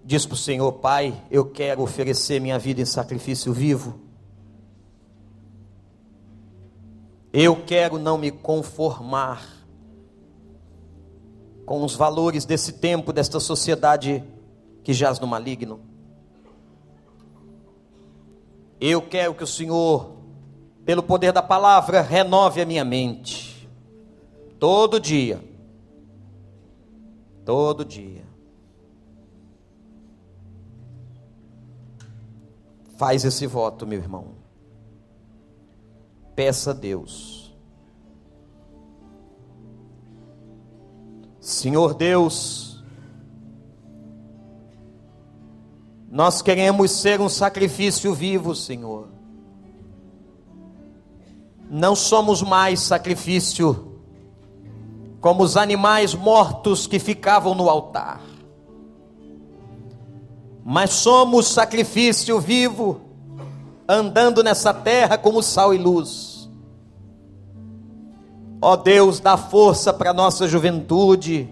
Diz 0.08 0.26
para 0.26 0.36
o 0.36 0.38
Senhor, 0.38 0.72
Pai, 0.72 1.22
eu 1.30 1.44
quero 1.44 1.82
oferecer 1.82 2.40
minha 2.40 2.58
vida 2.58 2.80
em 2.80 2.86
sacrifício 2.86 3.52
vivo. 3.52 4.00
Eu 7.34 7.66
quero 7.66 8.00
não 8.00 8.18
me 8.18 8.32
conformar 8.32 9.46
com 11.66 11.84
os 11.84 11.94
valores 11.94 12.46
desse 12.46 12.72
tempo, 12.72 13.12
desta 13.12 13.38
sociedade 13.42 14.24
que 14.82 14.94
jaz 14.94 15.20
no 15.20 15.28
maligno. 15.28 15.82
Eu 18.80 19.02
quero 19.02 19.34
que 19.34 19.44
o 19.44 19.48
Senhor, 19.48 20.16
pelo 20.86 21.04
poder 21.04 21.34
da 21.34 21.44
palavra, 21.44 22.00
renove 22.00 22.62
a 22.62 22.66
minha 22.66 22.86
mente. 22.86 23.70
Todo 24.58 25.02
dia. 25.02 25.44
Todo 27.44 27.84
dia. 27.84 28.37
Faz 32.98 33.24
esse 33.24 33.46
voto, 33.46 33.86
meu 33.86 34.00
irmão. 34.00 34.30
Peça 36.36 36.72
a 36.72 36.74
Deus. 36.74 37.56
Senhor 41.40 41.94
Deus, 41.94 42.84
nós 46.10 46.42
queremos 46.42 46.92
ser 46.92 47.22
um 47.22 47.30
sacrifício 47.30 48.14
vivo, 48.14 48.56
Senhor. 48.56 49.08
Não 51.70 51.96
somos 51.96 52.42
mais 52.42 52.80
sacrifício 52.80 54.02
como 55.22 55.44
os 55.44 55.56
animais 55.56 56.16
mortos 56.16 56.88
que 56.88 56.98
ficavam 56.98 57.54
no 57.54 57.70
altar 57.70 58.27
mas 60.70 60.90
somos 60.90 61.48
sacrifício 61.48 62.42
vivo, 62.42 63.00
andando 63.88 64.44
nessa 64.44 64.74
terra 64.74 65.18
como 65.18 65.42
sal 65.42 65.74
e 65.74 65.78
luz. 65.78 66.50
Ó 68.62 68.76
Deus, 68.76 69.22
dá 69.22 69.38
força 69.38 69.94
para 69.94 70.10
a 70.10 70.14
nossa 70.14 70.46
juventude, 70.46 71.48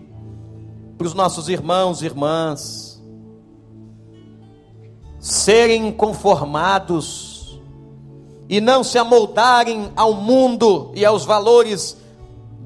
para 0.97 1.07
os 1.07 1.13
nossos 1.13 1.47
irmãos 1.47 2.01
e 2.01 2.05
irmãs, 2.07 3.01
serem 5.17 5.93
conformados 5.93 7.57
e 8.49 8.59
não 8.59 8.83
se 8.83 8.97
amoldarem 8.97 9.93
ao 9.95 10.13
mundo 10.13 10.91
e 10.93 11.05
aos 11.05 11.23
valores 11.23 11.95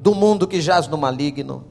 do 0.02 0.16
mundo 0.16 0.48
que 0.48 0.60
jaz 0.60 0.88
no 0.88 0.98
maligno. 0.98 1.64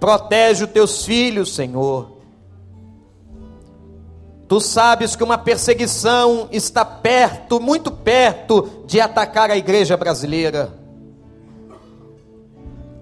Protege 0.00 0.64
os 0.64 0.70
teus 0.70 1.04
filhos, 1.04 1.54
Senhor 1.54 2.16
Tu 4.48 4.60
sabes 4.62 5.14
que 5.14 5.22
uma 5.22 5.36
perseguição 5.36 6.48
está 6.50 6.82
perto, 6.82 7.60
muito 7.60 7.90
perto 7.90 8.82
de 8.86 8.98
atacar 8.98 9.50
a 9.50 9.56
igreja 9.58 9.94
brasileira. 9.94 10.72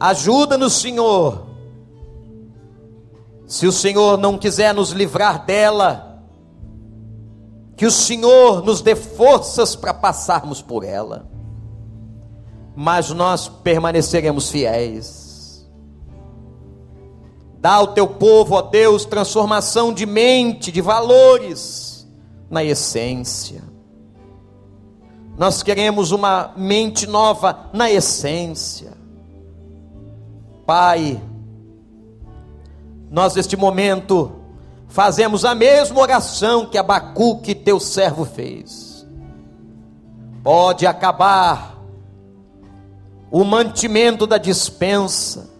Ajuda-nos, 0.01 0.73
Senhor. 0.73 1.47
Se 3.47 3.65
o 3.65 3.71
Senhor 3.71 4.19
não 4.19 4.37
quiser 4.37 4.75
nos 4.75 4.91
livrar 4.91 5.47
dela, 5.47 6.21
que 7.77 7.87
o 7.87 7.93
Senhor 7.93 8.65
nos 8.65 8.81
dê 8.81 8.97
forças 8.97 9.77
para 9.77 9.95
passarmos 9.95 10.61
por 10.61 10.83
ela. 10.83 11.29
Mas 12.75 13.11
nós 13.11 13.47
permaneceremos 13.49 14.51
fiéis. 14.51 15.26
Dá 17.67 17.75
ao 17.75 17.89
teu 17.89 18.07
povo, 18.07 18.55
ó 18.55 18.63
Deus, 18.63 19.05
transformação 19.05 19.93
de 19.93 20.07
mente, 20.07 20.71
de 20.71 20.81
valores, 20.81 22.07
na 22.49 22.63
essência. 22.63 23.61
Nós 25.37 25.65
queremos 25.65 26.13
uma 26.13 26.53
mente 26.57 27.09
nova 27.09 27.69
na 27.73 27.91
essência. 27.91 28.93
Pai, 30.65 31.21
nós 33.11 33.35
neste 33.35 33.57
momento 33.57 34.31
fazemos 34.87 35.45
a 35.45 35.53
mesma 35.53 35.99
oração 35.99 36.67
que 36.67 36.79
Abacuque, 36.79 37.53
teu 37.53 37.81
servo, 37.81 38.25
fez. 38.25 39.05
Pode 40.41 40.87
acabar 40.87 41.77
o 43.29 43.43
mantimento 43.43 44.25
da 44.25 44.39
dispensa, 44.39 45.56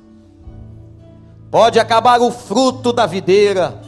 pode 1.51 1.79
acabar 1.79 2.21
o 2.21 2.31
fruto 2.31 2.93
da 2.93 3.07
videira, 3.07 3.81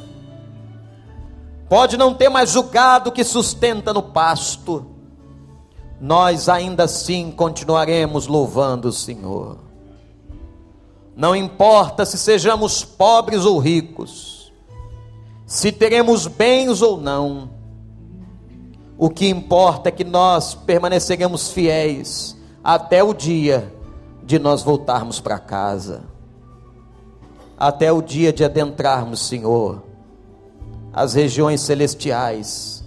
pode 1.68 1.96
não 1.96 2.14
ter 2.14 2.28
mais 2.28 2.56
o 2.56 2.64
gado 2.64 3.12
que 3.12 3.24
sustenta 3.24 3.92
no 3.92 4.02
pasto, 4.02 4.86
nós 6.00 6.48
ainda 6.48 6.84
assim 6.84 7.30
continuaremos 7.30 8.26
louvando 8.26 8.88
o 8.88 8.92
Senhor. 8.92 9.59
Não 11.16 11.34
importa 11.34 12.06
se 12.06 12.16
sejamos 12.16 12.84
pobres 12.84 13.44
ou 13.44 13.59
ricos, 13.59 14.52
se 15.44 15.72
teremos 15.72 16.26
bens 16.26 16.80
ou 16.82 17.00
não, 17.00 17.50
o 18.96 19.09
que 19.09 19.28
importa 19.28 19.88
é 19.88 19.92
que 19.92 20.04
nós 20.04 20.54
permaneceremos 20.54 21.50
fiéis 21.50 22.36
até 22.62 23.02
o 23.02 23.14
dia 23.14 23.72
de 24.22 24.38
nós 24.38 24.62
voltarmos 24.62 25.20
para 25.20 25.38
casa, 25.38 26.02
até 27.59 27.92
o 27.92 28.00
dia 28.00 28.32
de 28.32 28.44
adentrarmos, 28.44 29.20
Senhor, 29.20 29.82
as 30.92 31.14
regiões 31.14 31.61
celestiais 31.61 32.78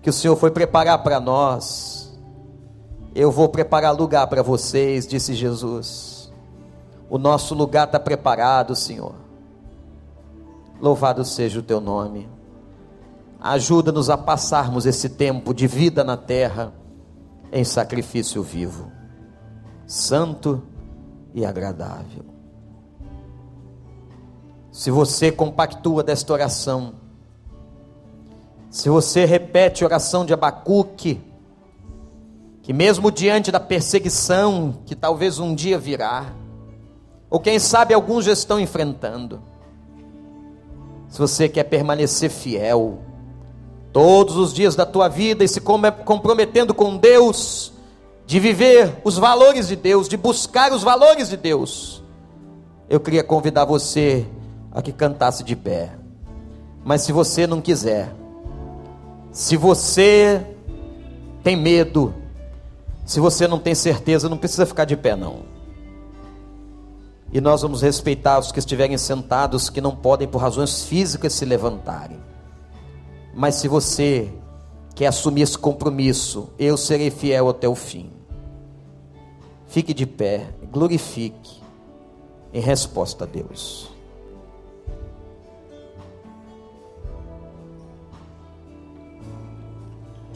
que 0.00 0.10
o 0.10 0.12
Senhor 0.12 0.36
foi 0.36 0.50
preparar 0.50 1.02
para 1.02 1.18
nós. 1.20 2.18
Eu 3.14 3.30
vou 3.30 3.48
preparar 3.48 3.94
lugar 3.94 4.26
para 4.28 4.42
vocês, 4.42 5.06
disse 5.06 5.34
Jesus. 5.34 6.32
O 7.10 7.18
nosso 7.18 7.54
lugar 7.54 7.86
está 7.86 7.98
preparado, 7.98 8.76
Senhor. 8.76 9.14
Louvado 10.80 11.24
seja 11.24 11.58
o 11.58 11.62
teu 11.62 11.80
nome. 11.80 12.28
Ajuda-nos 13.40 14.08
a 14.08 14.16
passarmos 14.16 14.86
esse 14.86 15.08
tempo 15.08 15.52
de 15.52 15.66
vida 15.66 16.04
na 16.04 16.16
terra 16.16 16.72
em 17.52 17.64
sacrifício 17.64 18.42
vivo, 18.42 18.90
santo 19.86 20.62
e 21.34 21.44
agradável. 21.44 22.37
Se 24.78 24.92
você 24.92 25.32
compactua 25.32 26.04
desta 26.04 26.32
oração, 26.32 26.92
se 28.70 28.88
você 28.88 29.24
repete 29.24 29.82
a 29.82 29.88
oração 29.88 30.24
de 30.24 30.32
Abacuque, 30.32 31.20
que 32.62 32.72
mesmo 32.72 33.10
diante 33.10 33.50
da 33.50 33.58
perseguição 33.58 34.78
que 34.86 34.94
talvez 34.94 35.40
um 35.40 35.52
dia 35.52 35.80
virá, 35.80 36.32
ou 37.28 37.40
quem 37.40 37.58
sabe 37.58 37.92
alguns 37.92 38.24
já 38.24 38.32
estão 38.32 38.60
enfrentando. 38.60 39.42
Se 41.08 41.18
você 41.18 41.48
quer 41.48 41.64
permanecer 41.64 42.30
fiel, 42.30 43.00
todos 43.92 44.36
os 44.36 44.54
dias 44.54 44.76
da 44.76 44.86
tua 44.86 45.08
vida 45.08 45.42
e 45.42 45.48
se 45.48 45.60
comprometendo 45.60 46.72
com 46.72 46.96
Deus, 46.96 47.72
de 48.24 48.38
viver 48.38 48.96
os 49.02 49.18
valores 49.18 49.66
de 49.66 49.74
Deus, 49.74 50.08
de 50.08 50.16
buscar 50.16 50.70
os 50.72 50.84
valores 50.84 51.30
de 51.30 51.36
Deus, 51.36 52.00
eu 52.88 53.00
queria 53.00 53.24
convidar 53.24 53.64
você 53.64 54.24
a 54.78 54.82
que 54.82 54.92
cantasse 54.92 55.42
de 55.42 55.56
pé. 55.56 55.90
Mas 56.84 57.02
se 57.02 57.10
você 57.10 57.48
não 57.48 57.60
quiser, 57.60 58.14
se 59.32 59.56
você 59.56 60.40
tem 61.42 61.56
medo, 61.56 62.14
se 63.04 63.18
você 63.18 63.48
não 63.48 63.58
tem 63.58 63.74
certeza, 63.74 64.28
não 64.28 64.38
precisa 64.38 64.64
ficar 64.64 64.84
de 64.84 64.96
pé 64.96 65.16
não. 65.16 65.40
E 67.32 67.40
nós 67.40 67.62
vamos 67.62 67.82
respeitar 67.82 68.38
os 68.38 68.52
que 68.52 68.60
estiverem 68.60 68.96
sentados, 68.96 69.68
que 69.68 69.80
não 69.80 69.96
podem 69.96 70.28
por 70.28 70.38
razões 70.38 70.84
físicas 70.84 71.32
se 71.32 71.44
levantarem. 71.44 72.20
Mas 73.34 73.56
se 73.56 73.66
você 73.66 74.32
quer 74.94 75.08
assumir 75.08 75.42
esse 75.42 75.58
compromisso, 75.58 76.50
eu 76.56 76.76
serei 76.76 77.10
fiel 77.10 77.48
até 77.48 77.68
o 77.68 77.74
fim. 77.74 78.12
Fique 79.66 79.92
de 79.92 80.06
pé, 80.06 80.46
glorifique 80.70 81.60
em 82.54 82.60
resposta 82.60 83.24
a 83.24 83.26
Deus. 83.26 83.97